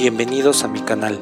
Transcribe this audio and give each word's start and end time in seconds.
Bienvenidos 0.00 0.64
a 0.64 0.68
mi 0.68 0.80
canal. 0.80 1.20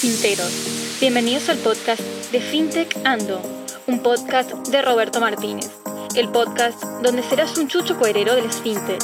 Finteros, 0.00 0.52
bienvenidos 1.00 1.48
al 1.48 1.58
podcast 1.58 2.00
de 2.30 2.40
FinTech 2.40 2.96
Ando, 3.02 3.42
un 3.88 4.00
podcast 4.00 4.52
de 4.68 4.80
Roberto 4.80 5.18
Martínez, 5.20 5.72
el 6.14 6.28
podcast 6.28 6.80
donde 7.02 7.24
serás 7.24 7.58
un 7.58 7.66
chucho 7.66 7.98
coherero 7.98 8.36
del 8.36 8.48
FinTech. 8.48 9.02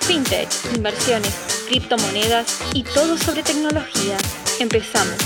FinTech, 0.00 0.48
inversiones, 0.74 1.66
criptomonedas 1.68 2.62
y 2.72 2.82
todo 2.84 3.18
sobre 3.18 3.42
tecnología. 3.42 4.16
Empezamos. 4.60 5.18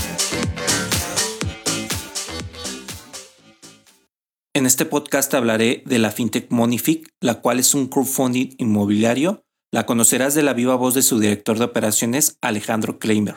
En 4.55 4.67
este 4.67 4.87
podcast 4.87 5.33
hablaré 5.35 5.85
de 5.87 6.01
la 6.01 6.11
fintech 6.11 6.51
Monific, 6.51 7.11
la 7.21 7.41
cual 7.41 7.61
es 7.61 7.77
un 7.77 7.87
crowdfunding 7.87 8.57
inmobiliario. 8.59 9.45
La 9.75 9.87
conocerás 9.87 10.35
de 10.35 10.43
la 10.43 10.53
viva 10.53 10.75
voz 10.75 10.93
de 10.93 11.01
su 11.01 11.19
director 11.19 11.59
de 11.59 11.65
operaciones, 11.65 12.37
Alejandro 12.43 12.99
Kleimer. 12.99 13.37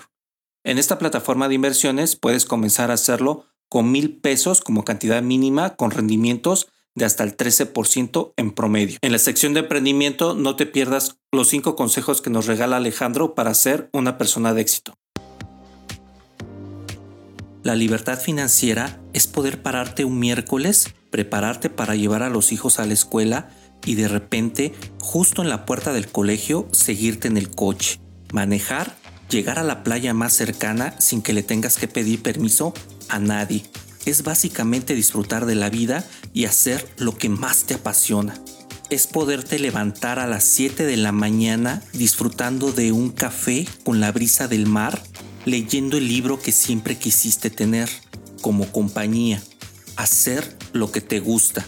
En 0.65 0.77
esta 0.77 0.99
plataforma 0.99 1.47
de 1.47 1.55
inversiones 1.55 2.17
puedes 2.17 2.45
comenzar 2.45 2.91
a 2.91 2.95
hacerlo 2.95 3.45
con 3.69 3.89
mil 3.89 4.17
pesos 4.17 4.59
como 4.59 4.83
cantidad 4.83 5.23
mínima 5.23 5.77
con 5.77 5.91
rendimientos 5.91 6.67
de 6.93 7.05
hasta 7.05 7.23
el 7.23 7.37
13% 7.37 8.33
en 8.35 8.51
promedio. 8.51 8.97
En 9.01 9.13
la 9.13 9.17
sección 9.17 9.53
de 9.53 9.61
emprendimiento 9.61 10.35
no 10.35 10.57
te 10.57 10.65
pierdas 10.65 11.19
los 11.31 11.47
cinco 11.47 11.77
consejos 11.77 12.21
que 12.21 12.29
nos 12.29 12.47
regala 12.47 12.75
Alejandro 12.75 13.33
para 13.33 13.53
ser 13.53 13.89
una 13.93 14.17
persona 14.17 14.53
de 14.53 14.59
éxito. 14.59 14.93
La 17.63 17.75
libertad 17.75 18.19
financiera 18.19 18.99
es 19.13 19.25
poder 19.25 19.63
pararte 19.63 20.03
un 20.03 20.19
miércoles, 20.19 20.93
prepararte 21.11 21.69
para 21.69 21.95
llevar 21.95 22.23
a 22.23 22.29
los 22.29 22.51
hijos 22.51 22.77
a 22.77 22.85
la 22.85 22.93
escuela 22.93 23.49
y 23.83 23.95
de 23.95 24.07
repente, 24.07 24.73
justo 24.99 25.41
en 25.41 25.49
la 25.49 25.65
puerta 25.65 25.93
del 25.93 26.07
colegio, 26.07 26.67
seguirte 26.71 27.27
en 27.27 27.37
el 27.37 27.49
coche, 27.49 27.99
manejar, 28.31 28.95
llegar 29.29 29.59
a 29.59 29.63
la 29.63 29.83
playa 29.83 30.13
más 30.13 30.33
cercana 30.33 30.99
sin 30.99 31.21
que 31.21 31.33
le 31.33 31.43
tengas 31.43 31.77
que 31.77 31.87
pedir 31.87 32.21
permiso 32.21 32.73
a 33.09 33.19
nadie. 33.19 33.63
Es 34.05 34.23
básicamente 34.23 34.95
disfrutar 34.95 35.45
de 35.45 35.55
la 35.55 35.69
vida 35.69 36.05
y 36.33 36.45
hacer 36.45 36.87
lo 36.97 37.17
que 37.17 37.29
más 37.29 37.63
te 37.63 37.75
apasiona. 37.75 38.35
Es 38.91 39.07
poderte 39.07 39.57
levantar 39.57 40.19
a 40.19 40.27
las 40.27 40.43
7 40.43 40.85
de 40.85 40.97
la 40.97 41.11
mañana 41.11 41.81
disfrutando 41.93 42.71
de 42.71 42.91
un 42.91 43.09
café 43.09 43.67
con 43.83 43.99
la 43.99 44.11
brisa 44.11 44.47
del 44.47 44.67
mar 44.67 45.01
leyendo 45.45 45.97
el 45.97 46.07
libro 46.07 46.39
que 46.39 46.51
siempre 46.51 46.97
quisiste 46.97 47.49
tener 47.49 47.89
como 48.41 48.71
compañía, 48.71 49.41
hacer 49.95 50.57
lo 50.73 50.91
que 50.91 51.01
te 51.01 51.19
gusta. 51.19 51.65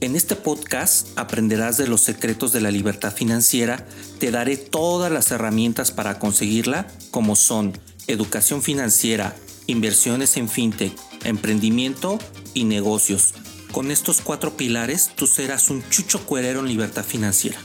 En 0.00 0.14
este 0.14 0.36
podcast 0.36 1.08
aprenderás 1.18 1.78
de 1.78 1.86
los 1.86 2.02
secretos 2.02 2.52
de 2.52 2.60
la 2.60 2.70
libertad 2.70 3.14
financiera, 3.14 3.86
te 4.18 4.30
daré 4.30 4.58
todas 4.58 5.10
las 5.10 5.30
herramientas 5.30 5.90
para 5.90 6.18
conseguirla, 6.18 6.86
como 7.10 7.34
son 7.34 7.78
educación 8.06 8.62
financiera, 8.62 9.34
inversiones 9.66 10.36
en 10.36 10.50
fintech, 10.50 10.92
emprendimiento 11.24 12.18
y 12.52 12.64
negocios. 12.64 13.32
Con 13.72 13.90
estos 13.90 14.20
cuatro 14.20 14.54
pilares 14.58 15.12
tú 15.16 15.26
serás 15.26 15.70
un 15.70 15.82
chucho 15.88 16.26
cuerero 16.26 16.60
en 16.60 16.68
libertad 16.68 17.04
financiera. 17.04 17.58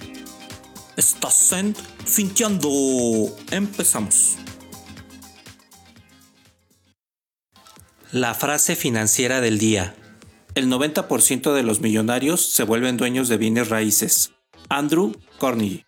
Estás 0.96 1.52
en 1.52 1.76
Finteando. 2.06 3.36
Empezamos. 3.52 4.38
La 8.14 8.34
frase 8.34 8.78
financiera 8.78 9.42
del 9.42 9.58
día. 9.58 9.96
El 10.54 10.68
90% 10.68 11.54
de 11.54 11.64
los 11.64 11.80
millonarios 11.80 12.46
se 12.46 12.64
vuelven 12.64 12.98
dueños 12.98 13.30
de 13.30 13.38
bienes 13.38 13.70
raíces. 13.70 14.34
Andrew 14.68 15.14
Carnegie. 15.40 15.86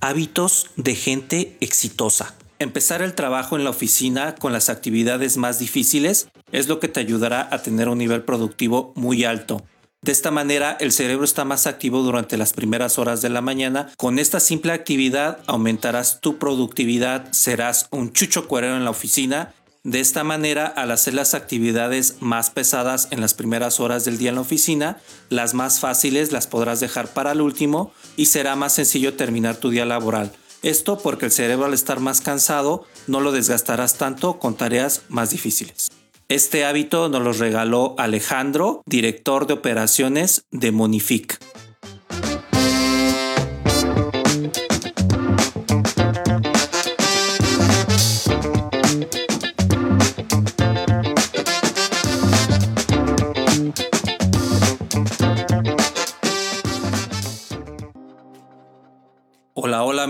Hábitos 0.00 0.70
de 0.76 0.94
gente 0.94 1.58
exitosa. 1.60 2.34
Empezar 2.58 3.02
el 3.02 3.14
trabajo 3.14 3.58
en 3.58 3.64
la 3.64 3.70
oficina 3.70 4.36
con 4.36 4.54
las 4.54 4.70
actividades 4.70 5.36
más 5.36 5.58
difíciles 5.58 6.28
es 6.50 6.66
lo 6.66 6.80
que 6.80 6.88
te 6.88 7.00
ayudará 7.00 7.46
a 7.50 7.62
tener 7.62 7.90
un 7.90 7.98
nivel 7.98 8.22
productivo 8.22 8.94
muy 8.96 9.24
alto. 9.24 9.62
De 10.00 10.12
esta 10.12 10.30
manera, 10.30 10.78
el 10.80 10.90
cerebro 10.90 11.26
está 11.26 11.44
más 11.44 11.66
activo 11.66 12.02
durante 12.02 12.38
las 12.38 12.54
primeras 12.54 12.98
horas 12.98 13.20
de 13.20 13.28
la 13.28 13.42
mañana. 13.42 13.92
Con 13.98 14.18
esta 14.18 14.40
simple 14.40 14.72
actividad 14.72 15.40
aumentarás 15.46 16.22
tu 16.22 16.38
productividad, 16.38 17.30
serás 17.32 17.88
un 17.90 18.14
chucho 18.14 18.48
cuerero 18.48 18.76
en 18.76 18.84
la 18.84 18.90
oficina 18.90 19.52
de 19.84 20.00
esta 20.00 20.24
manera, 20.24 20.64
al 20.64 20.90
hacer 20.90 21.12
las 21.12 21.34
actividades 21.34 22.16
más 22.20 22.48
pesadas 22.48 23.08
en 23.10 23.20
las 23.20 23.34
primeras 23.34 23.80
horas 23.80 24.06
del 24.06 24.16
día 24.16 24.30
en 24.30 24.36
la 24.36 24.40
oficina, 24.40 24.96
las 25.28 25.52
más 25.52 25.78
fáciles 25.78 26.32
las 26.32 26.46
podrás 26.46 26.80
dejar 26.80 27.08
para 27.08 27.32
el 27.32 27.42
último 27.42 27.92
y 28.16 28.26
será 28.26 28.56
más 28.56 28.72
sencillo 28.72 29.12
terminar 29.12 29.56
tu 29.56 29.68
día 29.68 29.84
laboral. 29.84 30.32
Esto 30.62 30.96
porque 30.96 31.26
el 31.26 31.32
cerebro 31.32 31.66
al 31.66 31.74
estar 31.74 32.00
más 32.00 32.22
cansado 32.22 32.86
no 33.06 33.20
lo 33.20 33.30
desgastarás 33.30 33.98
tanto 33.98 34.38
con 34.38 34.56
tareas 34.56 35.02
más 35.10 35.28
difíciles. 35.28 35.90
Este 36.30 36.64
hábito 36.64 37.10
nos 37.10 37.22
lo 37.22 37.34
regaló 37.34 37.94
Alejandro, 37.98 38.82
director 38.86 39.46
de 39.46 39.52
operaciones 39.52 40.46
de 40.50 40.72
Monific. 40.72 41.38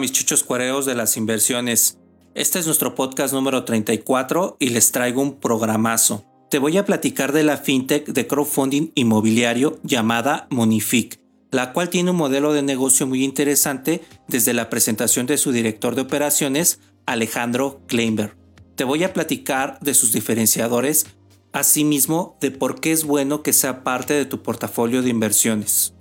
Mis 0.04 0.12
chuchos 0.12 0.44
cuareos 0.44 0.84
de 0.84 0.94
las 0.94 1.16
inversiones. 1.16 1.96
Este 2.34 2.58
es 2.58 2.66
nuestro 2.66 2.94
podcast 2.94 3.32
número 3.32 3.64
34 3.64 4.58
y 4.60 4.68
les 4.68 4.92
traigo 4.92 5.22
un 5.22 5.40
programazo. 5.40 6.26
Te 6.50 6.58
voy 6.58 6.76
a 6.76 6.84
platicar 6.84 7.32
de 7.32 7.42
la 7.42 7.56
fintech 7.56 8.08
de 8.08 8.26
crowdfunding 8.26 8.90
inmobiliario 8.96 9.80
llamada 9.82 10.46
Monific, 10.50 11.22
la 11.50 11.72
cual 11.72 11.88
tiene 11.88 12.10
un 12.10 12.18
modelo 12.18 12.52
de 12.52 12.60
negocio 12.60 13.06
muy 13.06 13.24
interesante 13.24 14.02
desde 14.28 14.52
la 14.52 14.68
presentación 14.68 15.24
de 15.24 15.38
su 15.38 15.52
director 15.52 15.94
de 15.94 16.02
operaciones, 16.02 16.80
Alejandro 17.06 17.80
Kleinberg. 17.86 18.36
Te 18.74 18.84
voy 18.84 19.04
a 19.04 19.14
platicar 19.14 19.78
de 19.80 19.94
sus 19.94 20.12
diferenciadores, 20.12 21.06
asimismo 21.54 22.36
de 22.42 22.50
por 22.50 22.78
qué 22.78 22.92
es 22.92 23.04
bueno 23.04 23.42
que 23.42 23.54
sea 23.54 23.82
parte 23.82 24.12
de 24.12 24.26
tu 24.26 24.42
portafolio 24.42 25.00
de 25.00 25.08
inversiones. 25.08 25.94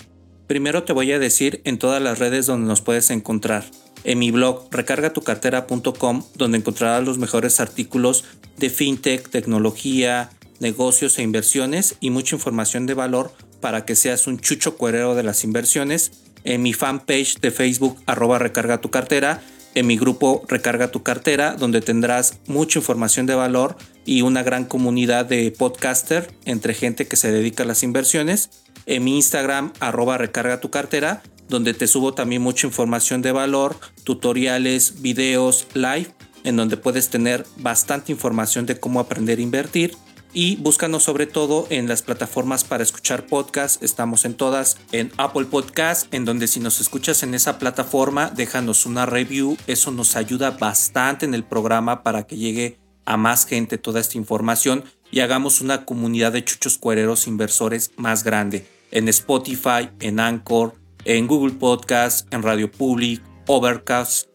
Primero 0.46 0.84
te 0.84 0.92
voy 0.92 1.10
a 1.14 1.20
decir 1.20 1.62
en 1.64 1.80
todas 1.80 2.02
las 2.02 2.20
redes 2.20 2.48
donde 2.48 2.68
nos 2.68 2.82
puedes 2.82 3.10
encontrar. 3.12 3.64
En 4.04 4.20
mi 4.20 4.32
blog 4.32 4.68
recargatucartera.com 4.72 6.24
donde 6.36 6.58
encontrarás 6.58 7.04
los 7.04 7.18
mejores 7.18 7.60
artículos 7.60 8.26
de 8.58 8.70
fintech, 8.70 9.30
tecnología, 9.30 10.30
negocios 10.60 11.18
e 11.18 11.24
inversiones 11.24 11.96
y 12.00 12.10
mucha 12.10 12.36
información 12.36 12.86
de 12.86 12.94
valor 12.94 13.34
para 13.62 13.86
que 13.86 13.96
seas 13.96 14.28
un 14.28 14.40
chucho 14.40 14.78
cuerero 14.78 15.16
de 15.16 15.24
las 15.24 15.44
inversiones. 15.44 16.12
En 16.44 16.62
mi 16.62 16.74
fanpage 16.74 17.40
de 17.40 17.52
Facebook 17.52 17.98
arroba 18.06 18.40
recarga 18.40 18.82
tu 18.82 18.90
cartera. 18.90 19.42
En 19.76 19.88
mi 19.88 19.98
grupo 19.98 20.44
Recarga 20.48 20.92
tu 20.92 21.02
cartera 21.02 21.56
donde 21.56 21.82
tendrás 21.82 22.40
mucha 22.46 22.80
información 22.80 23.26
de 23.26 23.34
valor 23.34 23.76
y 24.06 24.22
una 24.22 24.44
gran 24.44 24.66
comunidad 24.66 25.26
de 25.26 25.50
podcaster 25.52 26.32
entre 26.46 26.74
gente 26.74 27.08
que 27.08 27.16
se 27.16 27.32
dedica 27.32 27.64
a 27.64 27.66
las 27.66 27.82
inversiones 27.82 28.50
en 28.86 29.04
mi 29.04 29.16
Instagram 29.16 29.72
arroba 29.80 30.18
recarga 30.18 30.60
tu 30.60 30.70
cartera, 30.70 31.22
donde 31.54 31.76
te 31.76 31.88
subo 31.88 32.16
también 32.16 32.42
mucha 32.42 32.66
información 32.66 33.22
de 33.22 33.32
valor, 33.32 33.78
tutoriales, 34.04 35.04
videos, 35.04 35.68
live, 35.76 36.08
en 36.44 36.56
donde 36.56 36.78
puedes 36.78 37.10
tener 37.10 37.46
bastante 37.58 38.12
información 38.12 38.66
de 38.66 38.80
cómo 38.80 39.00
aprender 39.00 39.38
a 39.38 39.44
invertir. 39.44 39.96
Y 40.34 40.56
búscanos 40.56 41.04
sobre 41.04 41.28
todo 41.28 41.68
en 41.70 41.88
las 41.88 42.02
plataformas 42.02 42.64
para 42.64 42.82
escuchar 42.82 43.28
podcasts. 43.28 43.84
Estamos 43.84 44.26
en 44.26 44.34
todas. 44.34 44.78
En 44.92 45.12
Apple 45.18 45.46
Podcast, 45.46 46.12
en 46.12 46.26
donde 46.26 46.48
si 46.48 46.60
nos 46.60 46.82
escuchas 46.82 47.22
en 47.22 47.36
esa 47.36 47.60
plataforma, 47.60 48.32
déjanos 48.36 48.88
una 48.88 49.06
review. 49.06 49.56
Eso 49.68 49.92
nos 49.92 50.16
ayuda 50.16 50.50
bastante 50.50 51.28
en 51.28 51.36
el 51.36 51.44
programa 51.44 52.02
para 52.02 52.24
que 52.24 52.36
llegue 52.36 52.80
a 53.06 53.16
más 53.16 53.46
gente 53.46 53.78
toda 53.78 54.00
esta 54.00 54.18
información 54.18 54.86
y 55.12 55.20
hagamos 55.20 55.62
una 55.62 55.86
comunidad 55.86 56.32
de 56.32 56.44
chuchos 56.44 56.80
cuereros 56.80 57.28
inversores 57.28 57.92
más 57.96 58.24
grande 58.24 58.66
en 58.90 59.08
Spotify, 59.08 59.90
en 60.00 60.20
Anchor, 60.20 60.74
en 61.06 61.28
Google 61.28 61.54
Podcast, 61.54 62.32
en 62.34 62.44
Radio 62.44 62.72
Public, 62.72 63.22
Overcast, 63.48 64.30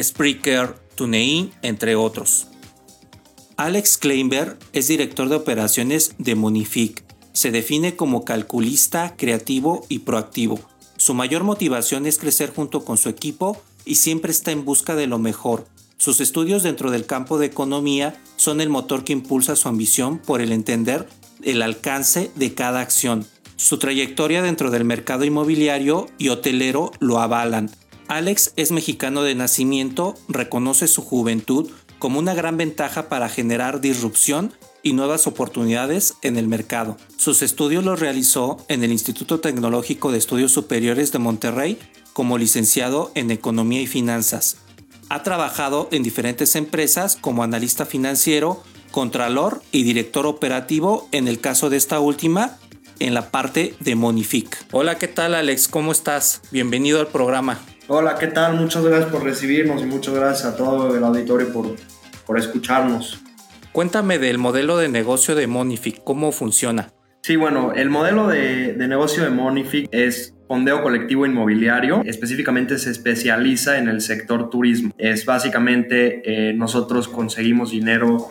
Spreaker, 0.00 0.74
TuneIn, 0.94 1.52
entre 1.62 1.96
otros. 1.96 2.48
Alex 3.56 3.98
Kleinberg 3.98 4.58
es 4.72 4.88
director 4.88 5.28
de 5.28 5.36
operaciones 5.36 6.14
de 6.18 6.34
Monific. 6.34 7.04
Se 7.32 7.50
define 7.50 7.96
como 7.96 8.24
calculista, 8.24 9.14
creativo 9.16 9.84
y 9.88 10.00
proactivo. 10.00 10.60
Su 10.96 11.14
mayor 11.14 11.44
motivación 11.44 12.06
es 12.06 12.18
crecer 12.18 12.52
junto 12.54 12.84
con 12.84 12.96
su 12.96 13.08
equipo 13.08 13.60
y 13.84 13.96
siempre 13.96 14.30
está 14.30 14.52
en 14.52 14.64
busca 14.64 14.94
de 14.94 15.06
lo 15.06 15.18
mejor. 15.18 15.66
Sus 15.96 16.20
estudios 16.20 16.62
dentro 16.62 16.90
del 16.90 17.06
campo 17.06 17.38
de 17.38 17.46
economía 17.46 18.20
son 18.36 18.60
el 18.60 18.68
motor 18.68 19.04
que 19.04 19.12
impulsa 19.12 19.56
su 19.56 19.68
ambición 19.68 20.18
por 20.18 20.40
el 20.40 20.52
entender 20.52 21.08
el 21.42 21.62
alcance 21.62 22.30
de 22.36 22.54
cada 22.54 22.80
acción, 22.80 23.26
su 23.62 23.78
trayectoria 23.78 24.42
dentro 24.42 24.72
del 24.72 24.84
mercado 24.84 25.24
inmobiliario 25.24 26.08
y 26.18 26.30
hotelero 26.30 26.90
lo 26.98 27.20
avalan. 27.20 27.70
Alex 28.08 28.52
es 28.56 28.72
mexicano 28.72 29.22
de 29.22 29.36
nacimiento, 29.36 30.16
reconoce 30.28 30.88
su 30.88 31.00
juventud 31.00 31.70
como 32.00 32.18
una 32.18 32.34
gran 32.34 32.56
ventaja 32.56 33.08
para 33.08 33.28
generar 33.28 33.80
disrupción 33.80 34.52
y 34.82 34.94
nuevas 34.94 35.28
oportunidades 35.28 36.14
en 36.22 36.36
el 36.38 36.48
mercado. 36.48 36.96
Sus 37.16 37.40
estudios 37.40 37.84
los 37.84 38.00
realizó 38.00 38.56
en 38.66 38.82
el 38.82 38.90
Instituto 38.90 39.38
Tecnológico 39.38 40.10
de 40.10 40.18
Estudios 40.18 40.50
Superiores 40.50 41.12
de 41.12 41.20
Monterrey 41.20 41.78
como 42.12 42.38
licenciado 42.38 43.12
en 43.14 43.30
Economía 43.30 43.80
y 43.80 43.86
Finanzas. 43.86 44.56
Ha 45.08 45.22
trabajado 45.22 45.88
en 45.92 46.02
diferentes 46.02 46.56
empresas 46.56 47.14
como 47.14 47.44
analista 47.44 47.86
financiero, 47.86 48.60
contralor 48.90 49.62
y 49.70 49.84
director 49.84 50.26
operativo 50.26 51.08
en 51.12 51.28
el 51.28 51.38
caso 51.38 51.70
de 51.70 51.76
esta 51.76 52.00
última 52.00 52.58
en 53.06 53.14
la 53.14 53.30
parte 53.30 53.74
de 53.80 53.94
Monific. 53.94 54.64
Hola, 54.70 54.96
¿qué 54.96 55.08
tal 55.08 55.34
Alex? 55.34 55.68
¿Cómo 55.68 55.92
estás? 55.92 56.40
Bienvenido 56.50 57.00
al 57.00 57.08
programa. 57.08 57.58
Hola, 57.88 58.16
¿qué 58.18 58.28
tal? 58.28 58.54
Muchas 58.54 58.84
gracias 58.84 59.10
por 59.10 59.24
recibirnos 59.24 59.82
y 59.82 59.86
muchas 59.86 60.14
gracias 60.14 60.54
a 60.54 60.56
todo 60.56 60.96
el 60.96 61.02
auditorio 61.02 61.52
por, 61.52 61.74
por 62.26 62.38
escucharnos. 62.38 63.20
Cuéntame 63.72 64.18
del 64.18 64.38
modelo 64.38 64.76
de 64.76 64.88
negocio 64.88 65.34
de 65.34 65.46
Monific, 65.46 66.04
¿cómo 66.04 66.30
funciona? 66.30 66.92
Sí, 67.22 67.36
bueno, 67.36 67.72
el 67.72 67.90
modelo 67.90 68.28
de, 68.28 68.74
de 68.74 68.88
negocio 68.88 69.24
de 69.24 69.30
Monific 69.30 69.88
es 69.92 70.34
fondeo 70.48 70.82
colectivo 70.82 71.24
inmobiliario. 71.24 72.02
Específicamente 72.04 72.78
se 72.78 72.90
especializa 72.90 73.78
en 73.78 73.88
el 73.88 74.00
sector 74.00 74.50
turismo. 74.50 74.92
Es 74.98 75.24
básicamente 75.24 76.22
eh, 76.24 76.52
nosotros 76.52 77.08
conseguimos 77.08 77.70
dinero 77.70 78.30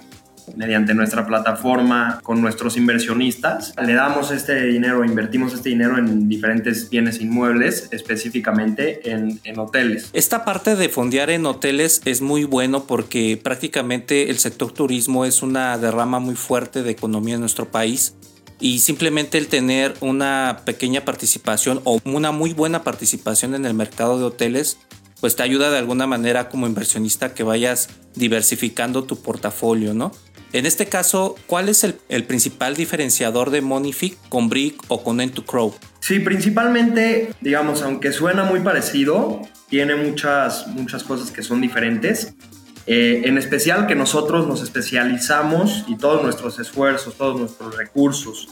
mediante 0.55 0.93
nuestra 0.93 1.25
plataforma 1.25 2.19
con 2.23 2.41
nuestros 2.41 2.77
inversionistas. 2.77 3.73
Le 3.83 3.93
damos 3.93 4.31
este 4.31 4.65
dinero, 4.65 5.03
invertimos 5.05 5.53
este 5.53 5.69
dinero 5.69 5.97
en 5.97 6.27
diferentes 6.29 6.89
bienes 6.89 7.21
inmuebles, 7.21 7.87
específicamente 7.91 9.11
en, 9.11 9.39
en, 9.43 9.59
hoteles. 9.59 10.09
Esta 10.13 10.45
parte 10.45 10.75
de 10.75 10.89
fondear 10.89 11.29
en 11.29 11.45
hoteles 11.45 12.01
es 12.05 12.21
muy 12.21 12.43
bueno 12.43 12.85
porque 12.85 13.39
prácticamente 13.41 14.29
el 14.29 14.39
sector 14.39 14.71
turismo 14.71 15.25
es 15.25 15.41
una 15.41 15.77
derrama 15.77 16.19
muy 16.19 16.35
fuerte 16.35 16.83
de 16.83 16.91
economía 16.91 17.35
en 17.35 17.41
nuestro 17.41 17.69
país. 17.69 18.15
Y 18.59 18.79
simplemente 18.79 19.39
el 19.39 19.47
tener 19.47 19.95
una 20.01 20.61
pequeña 20.65 21.03
participación 21.03 21.81
o 21.83 21.99
una 22.05 22.31
muy 22.31 22.53
buena 22.53 22.83
participación 22.83 23.55
en 23.55 23.65
el 23.65 23.73
mercado 23.73 24.19
de 24.19 24.25
hoteles 24.25 24.77
pues 25.21 25.35
te 25.35 25.43
ayuda 25.43 25.69
de 25.69 25.77
alguna 25.77 26.07
manera 26.07 26.49
como 26.49 26.67
inversionista 26.67 27.33
que 27.33 27.43
vayas 27.43 27.89
diversificando 28.15 29.03
tu 29.03 29.21
portafolio, 29.21 29.93
¿no? 29.93 30.11
En 30.53 30.65
este 30.65 30.87
caso, 30.87 31.35
¿cuál 31.47 31.69
es 31.69 31.83
el, 31.83 32.23
principal 32.25 32.75
diferenciador 32.75 33.51
de 33.51 33.61
Monific 33.61 34.17
con 34.27 34.49
Brick 34.49 34.83
o 34.89 35.01
con 35.01 35.19
N2Crow? 35.19 35.73
Sí, 36.01 36.19
principalmente, 36.19 37.33
digamos, 37.39 37.81
aunque 37.83 38.11
suena 38.11 38.43
muy 38.43 38.59
parecido, 38.59 39.41
tiene 39.69 39.95
muchas, 39.95 40.67
muchas 40.67 41.03
cosas 41.03 41.31
que 41.31 41.41
son 41.41 41.61
diferentes. 41.61 42.33
Eh, 42.85 43.21
en 43.25 43.37
especial 43.37 43.87
que 43.87 43.95
nosotros 43.95 44.47
nos 44.47 44.61
especializamos 44.61 45.85
y 45.87 45.95
todos 45.95 46.21
nuestros 46.21 46.59
esfuerzos, 46.59 47.15
todos 47.15 47.39
nuestros 47.39 47.77
recursos, 47.77 48.49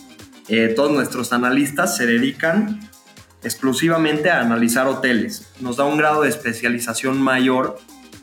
eh, 0.47 0.71
todos 0.73 0.91
nuestros 0.91 1.33
analistas 1.33 1.97
se 1.97 2.05
dedican 2.05 2.79
exclusivamente 3.43 4.29
a 4.29 4.39
analizar 4.39 4.87
hoteles. 4.87 5.47
Nos 5.59 5.77
da 5.77 5.85
un 5.85 5.97
grado 5.97 6.21
de 6.21 6.29
especialización 6.29 7.21
mayor 7.21 7.77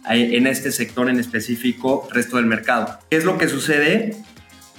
en 0.09 0.47
este 0.47 0.73
sector 0.73 1.09
en 1.09 1.19
específico 1.19 2.09
resto 2.13 2.37
del 2.37 2.47
mercado. 2.47 2.99
¿Qué 3.11 3.17
es 3.17 3.25
lo 3.25 3.39
que 3.39 3.49
sucede? 3.49 4.17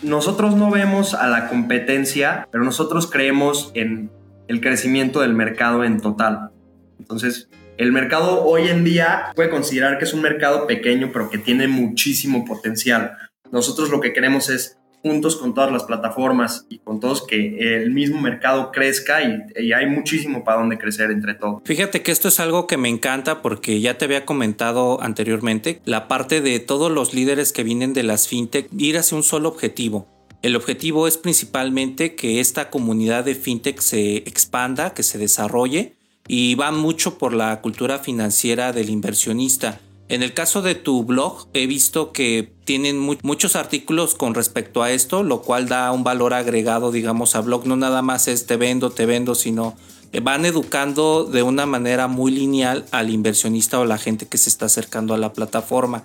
Nosotros 0.02 0.56
no 0.56 0.70
vemos 0.70 1.14
a 1.14 1.28
la 1.28 1.48
competencia, 1.48 2.48
pero 2.52 2.64
nosotros 2.64 3.10
creemos 3.10 3.72
en 3.74 4.12
el 4.48 4.62
crecimiento 4.62 5.22
del 5.22 5.34
mercado 5.34 5.84
en 5.84 6.00
total. 6.00 6.52
Entonces, 7.00 7.50
el 7.78 7.92
mercado 7.92 8.44
hoy 8.44 8.70
en 8.70 8.84
día 8.84 9.32
puede 9.36 9.50
considerar 9.50 9.98
que 9.98 10.06
es 10.06 10.14
un 10.14 10.22
mercado 10.22 10.66
pequeño, 10.66 11.12
pero 11.12 11.30
que 11.30 11.38
tiene 11.38 11.68
muchísimo 11.68 12.46
potencial. 12.46 13.18
Nosotros 13.52 13.90
lo 13.90 14.02
que 14.02 14.14
queremos 14.14 14.50
es 14.50 14.78
juntos 15.02 15.36
con 15.36 15.54
todas 15.54 15.72
las 15.72 15.84
plataformas 15.84 16.66
y 16.70 16.80
con 16.80 17.00
todos 17.00 17.26
que 17.26 17.82
el 17.82 17.92
mismo 17.92 18.20
mercado 18.20 18.72
crezca 18.72 19.22
y, 19.22 19.72
hay 19.72 19.86
muchísimo 19.86 20.44
para 20.44 20.60
donde 20.60 20.78
crecer 20.78 21.12
entre 21.12 21.36
todos. 21.36 21.62
Fíjate 21.66 22.02
que 22.02 22.12
esto 22.12 22.28
es 22.28 22.40
algo 22.40 22.68
que 22.68 22.78
me 22.78 22.90
encanta 22.90 23.42
porque 23.42 23.80
ya 23.80 23.98
te 23.98 24.06
había 24.06 24.26
comentado 24.26 25.02
anteriormente 25.02 25.82
la 25.86 26.08
parte 26.08 26.42
de 26.42 26.60
todos 26.60 26.92
los 26.92 27.14
líderes 27.14 27.52
que 27.52 27.64
vienen 27.64 27.94
de 27.94 28.04
las 28.04 28.28
fintech 28.28 28.68
ir 28.78 28.98
hacia 28.98 29.18
un 29.18 29.24
solo 29.24 29.50
objetivo. 29.50 30.08
El 30.42 30.56
objetivo 30.56 31.08
es 31.08 31.18
principalmente 31.18 32.16
que 32.16 32.40
esta 32.40 32.70
comunidad 32.70 33.26
de 33.26 33.36
fintech 33.36 33.80
se 33.80 34.18
expanda, 34.18 34.94
que 34.94 35.04
se 35.04 35.18
desarrolle 35.18 35.96
y 36.28 36.56
va 36.56 36.72
mucho 36.72 37.18
por 37.18 37.34
la 37.34 37.62
cultura 37.62 38.00
financiera 38.00 38.74
del 38.74 38.90
inversionista. 38.90 39.80
En 40.10 40.24
el 40.24 40.34
caso 40.34 40.62
de 40.62 40.76
tu 40.76 41.04
blog, 41.04 41.48
he 41.54 41.68
visto 41.68 42.12
que 42.14 42.54
tienen 42.68 43.00
muchos 43.00 43.56
artículos 43.56 44.14
con 44.14 44.36
respecto 44.36 44.84
a 44.84 44.92
esto, 44.92 45.24
lo 45.24 45.42
cual 45.42 45.70
da 45.70 45.90
un 45.94 46.04
valor 46.04 46.34
agregado, 46.34 46.92
digamos, 46.92 47.34
a 47.36 47.42
blog. 47.42 47.66
No 47.66 47.78
nada 47.78 48.02
más 48.02 48.28
es 48.28 48.46
te 48.46 48.58
vendo, 48.58 48.90
te 48.90 49.06
vendo, 49.06 49.36
sino 49.36 49.78
van 50.22 50.46
educando 50.46 51.24
de 51.24 51.44
una 51.44 51.66
manera 51.66 52.10
muy 52.10 52.30
lineal 52.30 52.86
al 52.92 53.10
inversionista 53.10 53.80
o 53.80 53.86
la 53.86 53.98
gente 53.98 54.26
que 54.28 54.38
se 54.38 54.50
está 54.50 54.66
acercando 54.66 55.14
a 55.14 55.18
la 55.18 55.32
plataforma. 55.32 56.04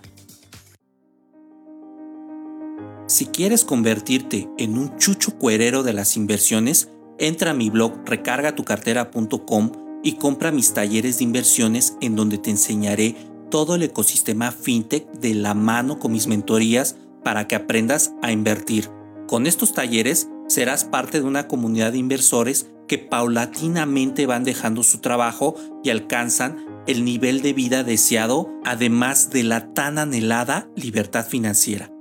Si 3.09 3.27
quieres 3.27 3.65
convertirte 3.65 4.49
en 4.57 4.79
un 4.79 4.97
chucho 4.99 5.37
cuerero 5.39 5.83
de 5.83 5.95
las 5.95 6.17
inversiones, 6.17 6.89
entra 7.19 7.51
a 7.51 7.55
mi 7.55 7.71
blog 7.71 8.05
recargatucartera.com 8.07 9.73
y 10.05 10.13
compra 10.13 10.53
mis 10.53 10.75
talleres 10.75 11.19
de 11.19 11.25
inversiones 11.25 11.97
en 12.01 12.15
donde 12.15 12.39
te 12.39 12.51
enseñaré 12.51 13.17
todo 13.53 13.75
el 13.75 13.83
ecosistema 13.83 14.51
fintech 14.51 15.07
de 15.13 15.35
la 15.35 15.53
mano 15.53 15.99
con 15.99 16.11
mis 16.11 16.27
mentorías 16.27 16.97
para 17.23 17.47
que 17.47 17.55
aprendas 17.55 18.15
a 18.23 18.33
invertir. 18.33 18.89
Con 19.29 19.47
estos 19.47 19.75
talleres 19.75 20.27
serás 20.49 20.85
parte 20.85 21.21
de 21.21 21.27
una 21.27 21.49
comunidad 21.49 21.93
de 21.93 21.99
inversores 21.99 22.71
que 22.89 22.97
paulatinamente 22.97 24.25
van 24.25 24.45
dejando 24.45 24.83
su 24.83 25.01
trabajo 25.01 25.55
y 25.85 25.91
alcanzan 25.91 26.65
el 26.87 27.05
nivel 27.05 27.43
de 27.43 27.53
vida 27.53 27.85
deseado, 27.85 28.51
además 28.65 29.29
de 29.29 29.43
la 29.43 29.75
tan 29.75 29.99
anhelada 29.99 30.67
libertad 30.75 31.27
financiera. 31.27 31.93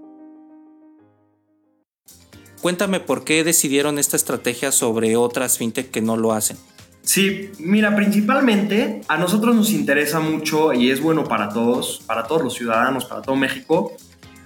Cuéntame 2.61 3.01
por 3.01 3.25
qué 3.25 3.43
decidieron 3.43 3.99
esta 3.99 4.15
estrategia 4.15 4.71
sobre 4.71 5.17
otras 5.17 5.57
fintech 5.57 5.91
que 5.91 6.01
no 6.01 6.15
lo 6.15 6.31
hacen. 6.31 6.55
Sí, 7.03 7.51
mira, 7.59 7.95
principalmente 7.95 9.01
a 9.07 9.17
nosotros 9.17 9.55
nos 9.55 9.71
interesa 9.71 10.19
mucho 10.19 10.71
y 10.71 10.91
es 10.91 11.01
bueno 11.01 11.23
para 11.23 11.49
todos, 11.49 12.01
para 12.05 12.23
todos 12.23 12.43
los 12.43 12.53
ciudadanos, 12.53 13.05
para 13.05 13.21
todo 13.21 13.35
México, 13.35 13.97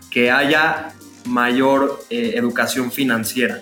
que 0.09 0.31
haya 0.31 0.93
mayor 1.25 1.99
eh, 2.09 2.33
educación 2.35 2.91
financiera. 2.91 3.61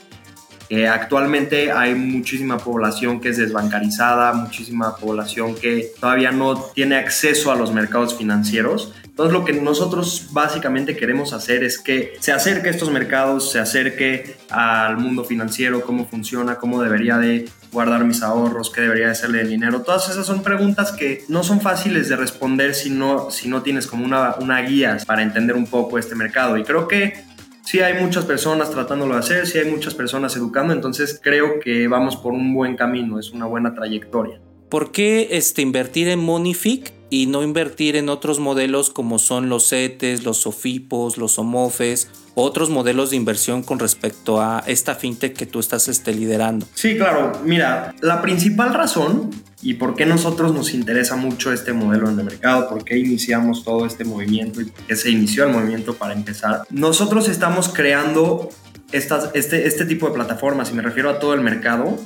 actualmente 0.89 1.71
hay 1.71 1.93
muchísima 1.93 2.57
población 2.57 3.19
que 3.19 3.29
es 3.29 3.37
desbancarizada, 3.37 4.33
muchísima 4.33 4.95
población 4.95 5.53
que 5.55 5.91
todavía 5.99 6.31
no 6.31 6.55
tiene 6.73 6.95
acceso 6.95 7.51
a 7.51 7.55
los 7.55 7.71
mercados 7.71 8.15
financieros. 8.15 8.93
Entonces 9.03 9.33
lo 9.33 9.45
que 9.45 9.53
nosotros 9.53 10.29
básicamente 10.31 10.95
queremos 10.95 11.33
hacer 11.33 11.63
es 11.63 11.77
que 11.77 12.15
se 12.19 12.31
acerque 12.31 12.69
a 12.69 12.71
estos 12.71 12.89
mercados, 12.89 13.51
se 13.51 13.59
acerque 13.59 14.35
al 14.49 14.97
mundo 14.97 15.23
financiero, 15.23 15.81
cómo 15.81 16.07
funciona, 16.07 16.55
cómo 16.55 16.81
debería 16.81 17.19
de 17.19 17.47
guardar 17.73 18.05
mis 18.05 18.21
ahorros, 18.21 18.69
qué 18.69 18.81
debería 18.81 19.07
de 19.07 19.11
hacerle 19.11 19.41
el 19.41 19.49
dinero. 19.49 19.81
Todas 19.81 20.07
esas 20.09 20.25
son 20.25 20.43
preguntas 20.43 20.91
que 20.91 21.25
no 21.27 21.43
son 21.43 21.59
fáciles 21.59 22.07
de 22.07 22.15
responder 22.15 22.75
si 22.75 22.89
no, 22.89 23.31
si 23.31 23.49
no 23.49 23.63
tienes 23.63 23.87
como 23.87 24.05
una, 24.05 24.35
una 24.39 24.61
guía 24.61 24.97
para 25.05 25.23
entender 25.23 25.55
un 25.55 25.67
poco 25.67 25.97
este 25.97 26.15
mercado. 26.15 26.57
Y 26.57 26.63
creo 26.63 26.87
que 26.87 27.25
sí 27.65 27.81
hay 27.81 28.01
muchas 28.01 28.25
personas 28.25 28.71
tratándolo 28.71 29.15
de 29.15 29.19
hacer, 29.19 29.47
sí 29.47 29.57
hay 29.57 29.69
muchas 29.69 29.95
personas 29.95 30.35
educando, 30.35 30.73
entonces 30.73 31.19
creo 31.21 31.59
que 31.59 31.87
vamos 31.87 32.15
por 32.15 32.33
un 32.33 32.53
buen 32.53 32.75
camino, 32.75 33.19
es 33.19 33.31
una 33.31 33.45
buena 33.45 33.73
trayectoria. 33.73 34.39
¿Por 34.69 34.91
qué 34.91 35.29
este, 35.31 35.61
invertir 35.61 36.07
en 36.07 36.19
Monific 36.19 36.93
y 37.09 37.27
no 37.27 37.43
invertir 37.43 37.95
en 37.95 38.09
otros 38.09 38.39
modelos 38.39 38.89
como 38.89 39.19
son 39.19 39.47
los 39.47 39.69
CETES, 39.69 40.23
los 40.23 40.37
SOFIPOS, 40.37 41.17
los 41.17 41.37
OMOFES, 41.37 42.09
otros 42.35 42.69
modelos 42.69 43.11
de 43.11 43.17
inversión 43.17 43.63
con 43.63 43.79
respecto 43.79 44.41
a 44.41 44.63
esta 44.65 44.95
fintech 44.95 45.35
que 45.35 45.45
tú 45.45 45.59
estás 45.59 45.87
este, 45.87 46.13
liderando? 46.13 46.65
Sí, 46.73 46.97
claro. 46.97 47.31
Mira, 47.43 47.93
la 48.01 48.21
principal 48.21 48.73
razón 48.73 49.29
y 49.61 49.75
por 49.75 49.95
qué 49.95 50.05
nosotros 50.05 50.53
nos 50.53 50.73
interesa 50.73 51.15
mucho 51.15 51.53
este 51.53 51.73
modelo 51.73 52.09
en 52.09 52.19
el 52.19 52.25
mercado, 52.25 52.67
por 52.67 52.83
qué 52.83 52.97
iniciamos 52.97 53.63
todo 53.63 53.85
este 53.85 54.03
movimiento 54.03 54.61
y 54.61 54.65
por 54.65 54.85
qué 54.85 54.95
se 54.95 55.09
inició 55.09 55.45
el 55.45 55.53
movimiento 55.53 55.93
para 55.95 56.13
empezar. 56.13 56.63
Nosotros 56.69 57.29
estamos 57.29 57.69
creando 57.69 58.49
estas, 58.91 59.29
este, 59.33 59.65
este 59.67 59.85
tipo 59.85 60.07
de 60.07 60.13
plataformas, 60.13 60.69
y 60.71 60.73
me 60.73 60.81
refiero 60.81 61.09
a 61.09 61.19
todo 61.19 61.33
el 61.33 61.41
mercado, 61.41 61.97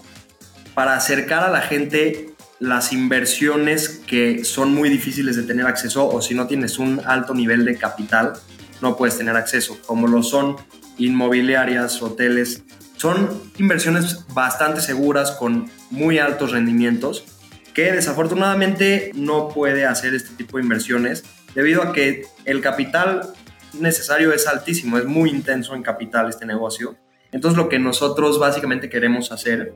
para 0.76 0.96
acercar 0.96 1.44
a 1.44 1.50
la 1.50 1.62
gente 1.62 2.30
las 2.60 2.94
inversiones 2.94 4.02
que 4.08 4.44
son 4.44 4.74
muy 4.74 4.90
difíciles 4.90 5.36
de 5.36 5.44
tener 5.44 5.66
acceso 5.66 6.08
o 6.08 6.22
si 6.22 6.34
no 6.34 6.48
tienes 6.48 6.80
un 6.80 7.02
alto 7.06 7.34
nivel 7.34 7.66
de 7.66 7.78
capital, 7.78 8.34
no 8.82 8.96
puedes 8.98 9.18
tener 9.18 9.36
acceso, 9.36 9.78
como 9.86 10.08
lo 10.08 10.24
son 10.24 10.58
inmobiliarias, 10.98 12.02
hoteles. 12.02 12.64
Son 12.96 13.42
inversiones 13.58 14.26
bastante 14.34 14.82
seguras 14.82 15.32
con 15.32 15.70
muy 15.92 16.20
altos 16.20 16.52
rendimientos 16.52 17.24
que 17.74 17.92
desafortunadamente 17.92 19.12
no 19.14 19.50
puede 19.50 19.86
hacer 19.86 20.16
este 20.16 20.36
tipo 20.36 20.58
de 20.58 20.64
inversiones 20.64 21.24
debido 21.54 21.84
a 21.84 21.94
que 21.94 22.26
el 22.46 22.60
capital 22.60 23.34
necesario 23.80 24.34
es 24.34 24.48
altísimo, 24.48 24.98
es 24.98 25.06
muy 25.06 25.30
intenso 25.30 25.76
en 25.76 25.84
capital 25.84 26.28
este 26.28 26.48
negocio. 26.48 26.98
Entonces 27.32 27.56
lo 27.56 27.70
que 27.70 27.78
nosotros 27.78 28.40
básicamente 28.40 28.90
queremos 28.90 29.32
hacer 29.32 29.76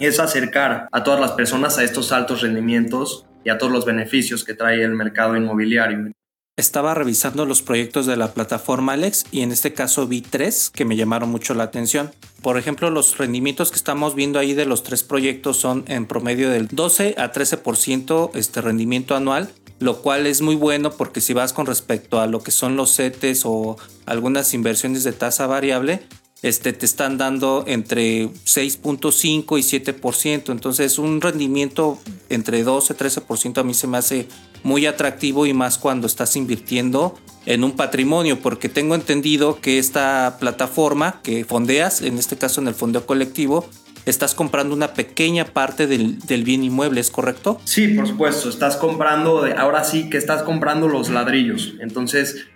es 0.00 0.18
acercar 0.18 0.88
a 0.90 1.04
todas 1.04 1.20
las 1.20 1.32
personas 1.32 1.78
a 1.78 1.84
estos 1.84 2.10
altos 2.10 2.40
rendimientos 2.40 3.26
y 3.44 3.50
a 3.50 3.58
todos 3.58 3.72
los 3.72 3.84
beneficios 3.84 4.44
que 4.44 4.54
trae 4.54 4.82
el 4.82 4.94
mercado 4.94 5.36
inmobiliario. 5.36 6.12
Estaba 6.60 6.92
revisando 6.92 7.46
los 7.46 7.62
proyectos 7.62 8.04
de 8.04 8.18
la 8.18 8.34
plataforma 8.34 8.92
Alex 8.92 9.24
y 9.32 9.40
en 9.40 9.50
este 9.50 9.72
caso 9.72 10.06
vi 10.06 10.20
tres 10.20 10.68
que 10.68 10.84
me 10.84 10.94
llamaron 10.94 11.30
mucho 11.30 11.54
la 11.54 11.64
atención. 11.64 12.10
Por 12.42 12.58
ejemplo, 12.58 12.90
los 12.90 13.16
rendimientos 13.16 13.70
que 13.70 13.78
estamos 13.78 14.14
viendo 14.14 14.38
ahí 14.38 14.52
de 14.52 14.66
los 14.66 14.82
tres 14.82 15.02
proyectos 15.02 15.56
son 15.56 15.84
en 15.88 16.04
promedio 16.04 16.50
del 16.50 16.68
12 16.68 17.14
a 17.16 17.32
13% 17.32 18.32
este 18.34 18.60
rendimiento 18.60 19.16
anual, 19.16 19.50
lo 19.78 20.02
cual 20.02 20.26
es 20.26 20.42
muy 20.42 20.54
bueno 20.54 20.90
porque 20.90 21.22
si 21.22 21.32
vas 21.32 21.54
con 21.54 21.64
respecto 21.64 22.20
a 22.20 22.26
lo 22.26 22.42
que 22.42 22.50
son 22.50 22.76
los 22.76 22.94
CETES 22.94 23.46
o 23.46 23.78
algunas 24.04 24.52
inversiones 24.52 25.02
de 25.02 25.12
tasa 25.12 25.46
variable, 25.46 26.02
este, 26.42 26.74
te 26.74 26.84
están 26.86 27.16
dando 27.16 27.64
entre 27.66 28.28
6.5 28.28 29.58
y 29.58 29.62
7%. 29.62 30.52
Entonces, 30.52 30.98
un 30.98 31.20
rendimiento 31.22 31.98
entre 32.28 32.62
12 32.62 32.92
y 32.92 32.96
13% 32.96 33.58
a 33.58 33.62
mí 33.62 33.74
se 33.74 33.86
me 33.86 33.98
hace 33.98 34.28
muy 34.62 34.86
atractivo 34.86 35.46
y 35.46 35.52
más 35.52 35.78
cuando 35.78 36.06
estás 36.06 36.36
invirtiendo 36.36 37.18
en 37.46 37.64
un 37.64 37.72
patrimonio, 37.72 38.40
porque 38.40 38.68
tengo 38.68 38.94
entendido 38.94 39.60
que 39.60 39.78
esta 39.78 40.36
plataforma 40.38 41.20
que 41.22 41.44
fondeas, 41.44 42.02
en 42.02 42.18
este 42.18 42.36
caso 42.36 42.60
en 42.60 42.68
el 42.68 42.74
fondeo 42.74 43.06
colectivo, 43.06 43.68
estás 44.06 44.34
comprando 44.34 44.74
una 44.74 44.94
pequeña 44.94 45.46
parte 45.46 45.86
del, 45.86 46.18
bien 46.44 46.64
inmueble, 46.64 47.00
¿es 47.00 47.10
correcto? 47.10 47.60
Sí, 47.64 47.88
por 47.88 48.06
supuesto, 48.06 48.48
estás 48.48 48.76
comprando, 48.76 49.46
ahora 49.56 49.84
sí 49.84 50.10
que 50.10 50.18
estás 50.18 50.42
comprando 50.42 50.88
los 50.88 51.10
ladrillos, 51.10 51.74
entonces 51.80 52.46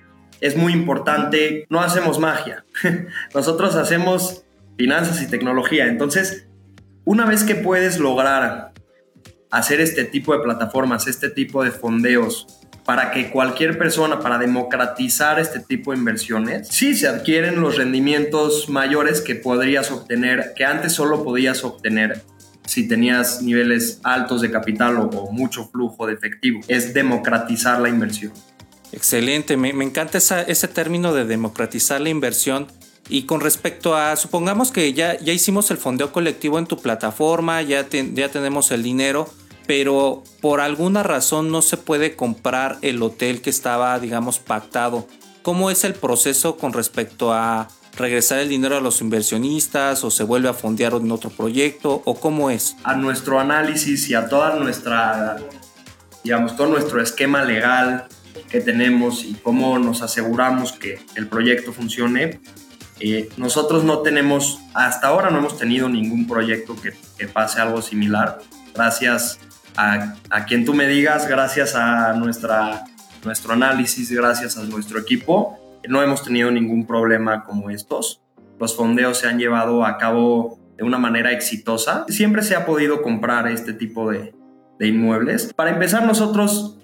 es 0.41 0.57
muy 0.57 0.73
importante, 0.73 1.67
no 1.71 1.81
hacemos 1.81 2.19
magia, 2.19 2.65
nosotros 3.35 3.75
hacemos 3.77 4.45
finanzas 4.77 5.23
y 5.23 5.29
tecnología, 5.29 5.87
entonces 5.87 6.47
una 7.05 7.25
vez 7.27 7.45
que 7.45 7.55
puedes 7.55 7.99
lograr 7.99 8.74
hacer 9.55 9.81
este 9.81 10.05
tipo 10.05 10.37
de 10.37 10.43
plataformas, 10.43 11.07
este 11.07 11.31
tipo 11.31 11.63
de 11.63 11.71
fondeos, 11.71 12.47
para 12.85 13.13
que 13.13 13.31
cualquier 13.31 13.79
persona, 13.79 14.21
para 14.21 14.37
democratizar 14.37 15.39
este 15.39 15.61
tipo 15.61 15.93
de 15.93 15.99
inversiones, 15.99 16.69
sí 16.69 16.95
se 16.95 17.09
adquieren 17.09 17.61
los 17.61 17.79
rendimientos 17.79 18.69
mayores 18.69 19.21
que 19.23 19.37
podrías 19.37 19.91
obtener, 19.91 20.53
que 20.55 20.65
antes 20.65 20.93
solo 20.93 21.25
podías 21.25 21.65
obtener 21.65 22.23
si 22.67 22.89
tenías 22.89 23.43
niveles 23.43 24.01
altos 24.03 24.41
de 24.41 24.51
capital 24.51 24.97
o, 24.99 25.31
mucho 25.31 25.69
flujo 25.69 26.07
de 26.07 26.15
efectivo. 26.15 26.61
Es 26.69 26.93
democratizar 26.93 27.81
la 27.81 27.89
inversión. 27.89 28.33
Excelente, 28.93 29.57
me, 29.57 29.71
encanta 29.71 30.19
ese 30.19 30.69
término 30.69 31.15
de 31.15 31.25
democratizar 31.25 32.01
la 32.01 32.09
inversión. 32.09 32.67
Y 33.09 33.25
con 33.25 33.41
respecto 33.41 33.95
a, 33.97 34.17
supongamos 34.17 34.73
que 34.73 34.93
ya, 34.95 35.19
ya 35.19 35.33
hicimos 35.33 35.71
el 35.71 35.77
fondeo 35.77 36.11
colectivo 36.11 36.59
en 36.59 36.67
tu 36.67 36.79
plataforma, 36.79 37.61
ya, 37.63 37.87
ya 37.91 38.31
tenemos 38.31 38.71
el 38.71 38.83
dinero, 38.83 39.29
pero 39.67 40.23
por 40.41 40.61
alguna 40.61 41.03
razón 41.03 41.51
no 41.51 41.63
se 41.63 41.77
puede 41.77 42.17
comprar 42.17 42.79
el 42.83 43.03
hotel 43.03 43.41
que 43.41 43.51
estaba, 43.51 43.99
digamos, 43.99 44.39
pactado. 44.39 45.07
¿Cómo 45.43 45.71
es 45.71 45.85
el 45.85 45.95
proceso 45.95 46.57
con 46.57 46.73
respecto 46.73 47.33
a 47.33 47.69
regresar 47.97 48.41
el 48.41 48.49
dinero 48.49 48.77
a 48.77 48.81
los 48.81 49.01
inversionistas 49.01 50.05
o 50.05 50.11
se 50.11 50.25
vuelve 50.25 50.49
a 50.49 50.55
fondear 50.55 50.95
en 50.95 51.11
otro 51.13 51.31
proyecto 51.31 52.03
o 52.05 52.15
cómo 52.19 52.51
es? 52.51 52.77
A 52.85 52.95
nuestro 52.95 53.41
análisis 53.41 54.09
y 54.11 54.15
a 54.15 54.29
toda 54.29 54.55
nuestra, 54.57 55.37
digamos, 56.23 56.57
todo 56.57 56.69
nuestro 56.69 57.01
esquema 57.01 57.45
legal 57.45 58.07
que 58.51 58.61
tenemos 58.61 59.25
y 59.25 59.35
cómo 59.35 59.79
nos 59.79 60.03
aseguramos 60.03 60.73
que 60.73 60.99
el 61.15 61.29
proyecto 61.29 61.73
funcione, 61.73 62.41
eh, 63.01 63.29
nosotros 63.37 63.85
no 63.85 64.01
tenemos, 64.01 64.61
hasta 64.73 65.09
ahora 65.09 65.31
no 65.31 65.39
hemos 65.39 65.59
tenido 65.59 65.89
ningún 65.89 66.27
proyecto 66.27 66.77
que, 66.77 66.95
que 67.19 67.29
pase 67.29 67.61
algo 67.61 67.83
similar. 67.83 68.41
Gracias 68.75 69.39
a, 69.77 70.45
quien 70.47 70.65
tú 70.65 70.75
me 70.75 70.87
digas, 70.87 71.29
gracias 71.29 71.75
a 71.75 72.13
nuestra, 72.15 72.85
nuestro 73.25 73.53
análisis, 73.53 74.11
gracias 74.11 74.57
a 74.57 74.63
nuestro 74.65 74.99
equipo, 74.99 75.59
no 75.89 76.03
hemos 76.03 76.23
tenido 76.23 76.51
ningún 76.51 76.87
problema 76.87 77.45
como 77.45 77.71
estos. 77.71 78.23
Los 78.59 78.77
fondeos 78.77 79.19
se 79.19 79.29
han 79.29 79.39
llevado 79.39 79.85
a 79.85 79.99
cabo 79.99 80.59
de 80.77 80.85
una 80.85 80.99
manera 80.99 81.33
exitosa. 81.33 82.07
Siempre 82.09 82.43
se 82.43 82.55
ha 82.55 82.65
podido 82.65 83.03
comprar 83.03 83.49
este 83.49 83.73
tipo 83.73 84.11
de, 84.11 84.35
de 84.79 84.87
inmuebles. 84.87 85.53
Para 85.55 85.71
empezar, 85.71 86.07
nosotros 86.07 86.79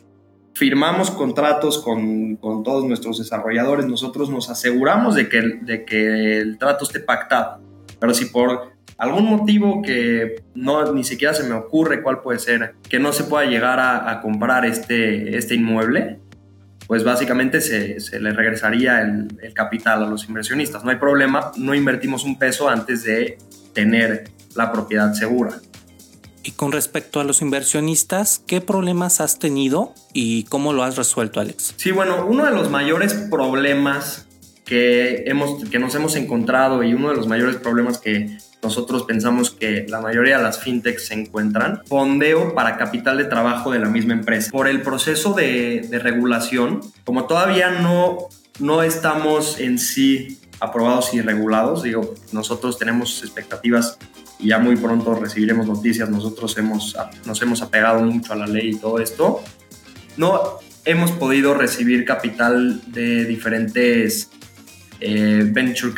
firmamos 0.52 1.10
contratos 1.10 1.78
con, 1.78 2.36
con, 2.36 2.62
todos 2.62 2.84
nuestros 2.84 3.18
desarrolladores, 3.18 3.86
nosotros 3.86 4.30
nos 4.30 4.50
aseguramos 4.50 5.14
de 5.14 5.28
que, 5.28 5.40
de 5.62 5.84
que 5.84 6.38
el 6.38 6.58
trato 6.58 6.84
esté 6.84 7.00
pactado. 7.00 7.62
Pero 7.98 8.14
si 8.14 8.26
por 8.26 8.72
algún 9.00 9.24
motivo 9.24 9.80
que 9.82 10.42
no 10.54 10.92
ni 10.92 11.04
siquiera 11.04 11.32
se 11.32 11.42
me 11.44 11.54
ocurre 11.54 12.02
cuál 12.02 12.20
puede 12.20 12.38
ser, 12.38 12.74
que 12.88 12.98
no 12.98 13.12
se 13.12 13.24
pueda 13.24 13.46
llegar 13.46 13.80
a, 13.80 14.20
comprar 14.20 14.66
este, 14.66 15.38
este 15.38 15.54
inmueble, 15.54 16.18
pues 16.86 17.02
básicamente 17.02 17.62
se, 17.62 17.98
se 18.00 18.20
le 18.20 18.32
regresaría 18.32 19.00
el, 19.00 19.38
el, 19.42 19.54
capital 19.54 20.04
a 20.04 20.06
los 20.06 20.28
inversionistas. 20.28 20.84
No 20.84 20.90
hay 20.90 20.96
problema, 20.96 21.50
no 21.56 21.74
invertimos 21.74 22.24
un 22.24 22.38
peso 22.38 22.68
antes 22.68 23.02
de 23.04 23.38
tener 23.72 24.24
la 24.54 24.70
propiedad 24.70 25.14
segura. 25.14 25.58
Y 26.42 26.52
con 26.52 26.70
respecto 26.70 27.20
a 27.20 27.24
los 27.24 27.40
inversionistas, 27.40 28.42
¿qué 28.46 28.60
problemas 28.60 29.22
has 29.22 29.38
tenido 29.38 29.94
y 30.12 30.44
cómo 30.44 30.74
lo 30.74 30.82
has 30.82 30.96
resuelto, 30.96 31.40
Alex? 31.40 31.74
Sí, 31.76 31.90
bueno, 31.90 32.26
uno 32.26 32.44
de 32.44 32.50
los 32.50 32.70
mayores 32.70 33.14
problemas 33.14 34.26
que, 34.66 35.24
hemos, 35.26 35.64
que 35.70 35.78
nos 35.78 35.94
hemos 35.94 36.16
encontrado 36.16 36.82
y 36.82 36.92
uno 36.92 37.08
de 37.08 37.16
los 37.16 37.26
mayores 37.26 37.56
problemas 37.56 37.98
que 37.98 38.38
nosotros 38.62 39.04
pensamos 39.04 39.50
que 39.50 39.86
la 39.88 40.00
mayoría 40.00 40.38
de 40.38 40.42
las 40.42 40.60
fintechs 40.60 41.06
se 41.06 41.14
encuentran, 41.14 41.82
fondeo 41.86 42.54
para 42.54 42.76
capital 42.76 43.16
de 43.18 43.24
trabajo 43.24 43.70
de 43.70 43.78
la 43.78 43.88
misma 43.88 44.12
empresa. 44.12 44.50
Por 44.50 44.68
el 44.68 44.82
proceso 44.82 45.32
de, 45.32 45.88
regulación, 46.02 46.80
como 47.04 47.26
todavía 47.26 47.70
no, 47.70 48.28
no 48.58 48.82
estamos 48.82 49.58
en 49.58 49.78
sí 49.78 50.38
aprobados 50.60 51.14
y 51.14 51.22
regulados, 51.22 51.82
digo, 51.82 52.14
nosotros 52.32 52.78
tenemos 52.78 53.22
expectativas 53.22 53.98
y 54.38 54.48
ya 54.48 54.58
muy 54.58 54.76
pronto 54.76 55.14
recibiremos 55.14 55.66
noticias, 55.66 56.10
nosotros 56.10 56.56
hemos, 56.58 56.96
nos 57.24 57.40
hemos 57.40 57.62
apegado 57.62 58.00
mucho 58.02 58.34
a 58.34 58.36
la 58.36 58.46
ley 58.46 58.70
y 58.70 58.76
todo 58.76 58.98
esto, 58.98 59.42
no 60.18 60.58
hemos 60.84 61.12
podido 61.12 61.54
recibir 61.54 62.04
capital 62.04 62.82
de 62.92 63.24
diferentes 63.24 64.30
eh, 65.00 65.46
venture 65.50 65.94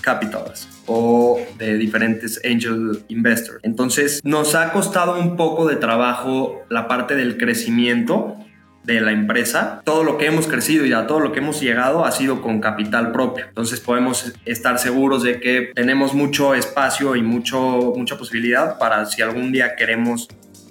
capitals 0.00 0.75
o 0.86 1.38
de 1.58 1.76
diferentes 1.76 2.40
angel 2.44 3.04
investors. 3.08 3.60
Entonces 3.62 4.20
nos 4.24 4.54
ha 4.54 4.72
costado 4.72 5.18
un 5.18 5.36
poco 5.36 5.66
de 5.66 5.76
trabajo 5.76 6.62
la 6.68 6.88
parte 6.88 7.14
del 7.16 7.36
crecimiento 7.36 8.36
de 8.86 9.00
la 9.00 9.10
empresa. 9.10 9.82
Todo 9.84 10.04
lo 10.04 10.16
que 10.16 10.26
hemos 10.26 10.46
crecido 10.46 10.86
y 10.86 10.92
a 10.92 11.06
todo 11.06 11.18
lo 11.20 11.32
que 11.32 11.40
hemos 11.40 11.60
llegado 11.60 12.04
ha 12.04 12.12
sido 12.12 12.40
con 12.40 12.60
capital 12.60 13.10
propio. 13.12 13.44
Entonces 13.46 13.80
podemos 13.80 14.32
estar 14.44 14.78
seguros 14.78 15.24
de 15.24 15.40
que 15.40 15.72
tenemos 15.74 16.14
mucho 16.14 16.54
espacio 16.54 17.16
y 17.16 17.22
mucho, 17.22 17.92
mucha 17.96 18.16
posibilidad 18.16 18.78
para 18.78 19.04
si 19.06 19.22
algún 19.22 19.52
día 19.52 19.74
queremos 19.74 20.28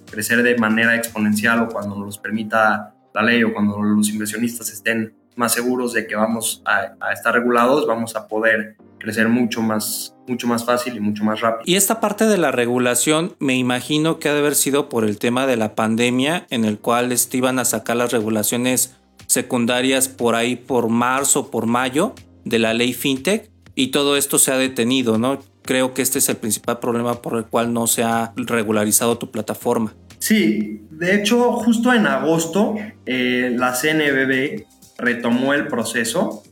crecer 0.09 0.43
de 0.43 0.57
manera 0.57 0.95
exponencial 0.95 1.63
o 1.63 1.67
cuando 1.67 1.97
nos 1.97 2.17
permita 2.17 2.93
la 3.13 3.21
ley 3.21 3.43
o 3.43 3.53
cuando 3.53 3.81
los 3.81 4.09
inversionistas 4.09 4.71
estén 4.71 5.13
más 5.35 5.53
seguros 5.53 5.91
de 5.91 6.07
que 6.07 6.15
vamos 6.15 6.63
a, 6.65 6.95
a 7.01 7.11
estar 7.11 7.33
regulados, 7.33 7.85
vamos 7.85 8.15
a 8.15 8.27
poder 8.29 8.77
crecer 9.05 9.29
mucho 9.29 9.61
más, 9.61 10.15
mucho 10.27 10.47
más 10.47 10.65
fácil 10.65 10.97
y 10.97 10.99
mucho 10.99 11.23
más 11.23 11.39
rápido. 11.39 11.63
Y 11.65 11.75
esta 11.75 11.99
parte 11.99 12.25
de 12.25 12.37
la 12.37 12.51
regulación 12.51 13.35
me 13.39 13.55
imagino 13.55 14.17
que 14.17 14.29
ha 14.29 14.33
de 14.33 14.39
haber 14.39 14.55
sido 14.55 14.89
por 14.89 15.05
el 15.05 15.19
tema 15.19 15.45
de 15.45 15.57
la 15.57 15.75
pandemia, 15.75 16.47
en 16.49 16.65
el 16.65 16.79
cual 16.79 17.11
este, 17.11 17.37
iban 17.37 17.59
a 17.59 17.65
sacar 17.65 17.97
las 17.97 18.11
regulaciones 18.11 18.95
secundarias 19.27 20.09
por 20.09 20.33
ahí 20.33 20.55
por 20.55 20.89
marzo, 20.89 21.51
por 21.51 21.67
mayo 21.67 22.15
de 22.45 22.57
la 22.57 22.73
ley 22.73 22.93
FinTech 22.93 23.51
y 23.75 23.87
todo 23.87 24.17
esto 24.17 24.39
se 24.39 24.51
ha 24.51 24.57
detenido, 24.57 25.19
¿no? 25.19 25.39
Creo 25.61 25.93
que 25.93 26.01
este 26.01 26.19
es 26.19 26.29
el 26.29 26.37
principal 26.37 26.79
problema 26.79 27.21
por 27.21 27.37
el 27.37 27.45
cual 27.45 27.73
no 27.73 27.85
se 27.85 28.03
ha 28.03 28.33
regularizado 28.35 29.17
tu 29.17 29.29
plataforma. 29.29 29.93
Sí, 30.19 30.81
de 30.89 31.15
hecho, 31.15 31.53
justo 31.53 31.93
en 31.93 32.07
agosto 32.07 32.75
eh, 33.05 33.53
la 33.55 33.73
CNBB 33.73 34.65
retomó 34.97 35.53
el 35.53 35.67
proceso 35.67 36.43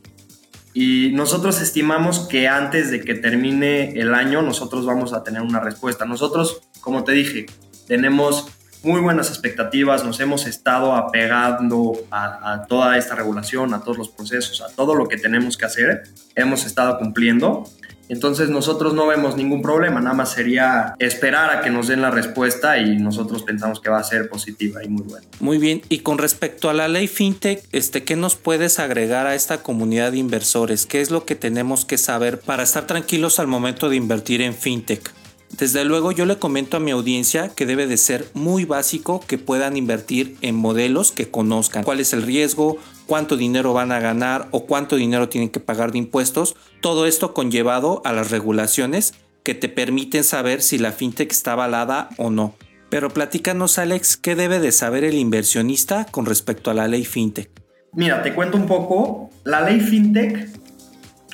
y 0.74 1.12
nosotros 1.12 1.60
estimamos 1.60 2.26
que 2.26 2.48
antes 2.48 2.90
de 2.90 3.00
que 3.00 3.14
termine 3.14 3.92
el 3.92 4.12
año 4.12 4.42
nosotros 4.42 4.84
vamos 4.84 5.12
a 5.12 5.22
tener 5.22 5.40
una 5.40 5.60
respuesta. 5.60 6.04
Nosotros, 6.04 6.62
como 6.80 7.04
te 7.04 7.12
dije, 7.12 7.46
tenemos 7.86 8.48
muy 8.82 9.00
buenas 9.00 9.30
expectativas, 9.30 10.04
nos 10.04 10.18
hemos 10.18 10.46
estado 10.46 10.94
apegando 10.94 11.94
a, 12.10 12.66
toda 12.68 12.98
esta 12.98 13.14
regulación, 13.14 13.72
a 13.72 13.80
todos 13.80 13.96
los 13.98 14.08
procesos, 14.08 14.60
a 14.60 14.74
todo 14.74 14.96
lo 14.96 15.08
que 15.08 15.16
tenemos 15.16 15.56
que 15.56 15.64
hacer, 15.64 16.02
hemos 16.34 16.66
estado 16.66 16.98
cumpliendo 16.98 17.64
Entonces 18.08 18.48
nosotros 18.48 18.94
no 18.94 19.06
vemos 19.06 19.36
ningún 19.36 19.62
problema, 19.62 20.00
nada 20.00 20.14
más 20.14 20.32
sería 20.32 20.94
esperar 20.98 21.56
a 21.56 21.60
que 21.62 21.70
nos 21.70 21.88
den 21.88 22.02
la 22.02 22.10
respuesta 22.10 22.78
y 22.78 22.96
nosotros 22.96 23.42
pensamos 23.42 23.80
que 23.80 23.90
va 23.90 23.98
a 23.98 24.04
ser 24.04 24.28
positiva 24.28 24.84
y 24.84 24.88
muy 24.88 25.02
buena. 25.02 25.26
Muy 25.40 25.58
bien, 25.58 25.82
y 25.88 26.00
con 26.00 26.18
respecto 26.18 26.68
a 26.68 26.74
la 26.74 26.88
ley 26.88 27.08
FinTech, 27.08 27.62
este, 27.72 28.04
¿qué 28.04 28.16
nos 28.16 28.36
puedes 28.36 28.78
agregar 28.78 29.26
a 29.26 29.34
esta 29.34 29.62
comunidad 29.62 30.12
de 30.12 30.18
inversores? 30.18 30.86
¿Qué 30.86 31.00
es 31.00 31.10
lo 31.10 31.24
que 31.24 31.34
tenemos 31.34 31.84
que 31.84 31.98
saber 31.98 32.40
para 32.40 32.62
estar 32.62 32.86
tranquilos 32.86 33.38
al 33.38 33.46
momento 33.46 33.88
de 33.88 33.96
invertir 33.96 34.42
en 34.42 34.54
FinTech? 34.54 35.23
Desde 35.58 35.84
luego 35.84 36.10
yo 36.10 36.26
le 36.26 36.38
comento 36.38 36.76
a 36.76 36.80
mi 36.80 36.90
audiencia 36.90 37.48
que 37.48 37.64
debe 37.64 37.86
de 37.86 37.96
ser 37.96 38.28
muy 38.34 38.64
básico 38.64 39.20
que 39.24 39.38
puedan 39.38 39.76
invertir 39.76 40.36
en 40.40 40.56
modelos 40.56 41.12
que 41.12 41.30
conozcan 41.30 41.84
cuál 41.84 42.00
es 42.00 42.12
el 42.12 42.22
riesgo, 42.22 42.78
cuánto 43.06 43.36
dinero 43.36 43.72
van 43.72 43.92
a 43.92 44.00
ganar 44.00 44.48
o 44.50 44.66
cuánto 44.66 44.96
dinero 44.96 45.28
tienen 45.28 45.50
que 45.50 45.60
pagar 45.60 45.92
de 45.92 45.98
impuestos, 45.98 46.56
todo 46.80 47.06
esto 47.06 47.34
conllevado 47.34 48.02
a 48.04 48.12
las 48.12 48.32
regulaciones 48.32 49.14
que 49.44 49.54
te 49.54 49.68
permiten 49.68 50.24
saber 50.24 50.60
si 50.60 50.76
la 50.76 50.90
fintech 50.90 51.30
está 51.30 51.52
avalada 51.52 52.08
o 52.16 52.30
no. 52.30 52.56
Pero 52.90 53.10
platícanos 53.10 53.78
Alex, 53.78 54.16
¿qué 54.16 54.34
debe 54.34 54.58
de 54.58 54.72
saber 54.72 55.04
el 55.04 55.14
inversionista 55.14 56.06
con 56.10 56.26
respecto 56.26 56.72
a 56.72 56.74
la 56.74 56.88
ley 56.88 57.04
fintech? 57.04 57.48
Mira, 57.92 58.22
te 58.22 58.34
cuento 58.34 58.56
un 58.56 58.66
poco, 58.66 59.30
la 59.44 59.60
ley 59.60 59.78
fintech 59.78 60.48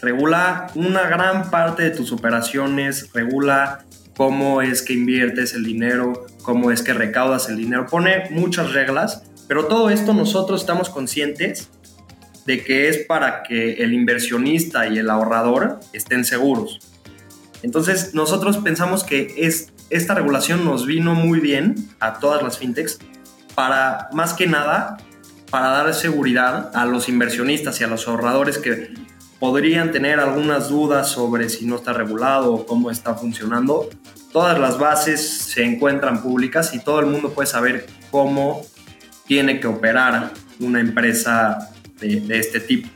regula 0.03 0.67
una 0.75 1.09
gran 1.09 1.51
parte 1.51 1.85
de 1.85 1.91
tus 1.91 2.13
operaciones, 2.13 3.11
regula 3.15 3.85
cómo 4.17 4.63
es 4.63 4.83
que 4.83 4.93
inviertes 4.93 5.55
el 5.55 5.65
dinero, 5.65 6.27
cómo 6.43 6.71
es 6.71 6.83
que 6.83 6.93
recaudas 6.93 7.49
el 7.49 7.57
dinero, 7.57 7.87
pone 7.87 8.25
muchas 8.31 8.73
reglas, 8.73 9.23
pero 9.49 9.67
todo 9.67 9.91
esto 9.91 10.15
nosotros 10.15 10.61
estamos 10.61 10.91
conscientes 10.91 11.71
de 12.47 12.65
que 12.65 12.89
es 12.89 12.99
para 13.07 13.43
que 13.43 13.83
el 13.83 13.93
inversionista 13.93 14.89
y 14.89 14.99
el 14.99 15.11
ahorrador 15.11 15.81
estén 15.93 16.25
seguros. 16.25 16.81
Entonces 17.63 18.15
nosotros 18.15 18.59
pensamos 18.59 19.05
que 19.05 19.35
es, 19.37 19.73
esta 19.91 20.15
regulación 20.15 20.65
nos 20.65 20.87
vino 20.87 21.15
muy 21.15 21.41
bien 21.41 21.75
a 22.01 22.19
todas 22.19 22.43
las 22.43 22.59
fintechs 22.59 22.99
para, 23.55 24.09
más 24.13 24.33
que 24.33 24.47
nada, 24.47 24.97
para 25.51 25.69
dar 25.69 25.95
seguridad 25.95 26.71
a 26.75 26.87
los 26.87 27.09
inversionistas 27.09 27.81
y 27.81 27.85
a 27.85 27.89
los 27.89 28.09
ahorradores 28.09 28.59
que 28.59 28.95
podrían 29.41 29.91
tener 29.91 30.21
algunas 30.21 30.69
dudas 30.69 31.09
sobre 31.09 31.49
si 31.49 31.65
no 31.65 31.77
está 31.77 31.95
regulado 31.95 32.53
o 32.53 32.67
cómo 32.67 32.91
está 32.91 33.15
funcionando. 33.15 33.89
Todas 34.33 34.59
las 34.61 34.79
bases 34.79 35.27
se 35.27 35.65
encuentran 35.65 36.23
públicas 36.23 36.75
y 36.75 36.79
todo 36.79 37.01
el 37.01 37.07
mundo 37.07 37.33
puede 37.33 37.47
saber 37.47 37.87
cómo 38.11 38.65
tiene 39.27 39.59
que 39.59 39.67
operar 39.67 40.33
una 40.61 40.81
empresa 40.81 41.71
de, 42.01 42.23
este 42.39 42.61
tipo. 42.61 42.89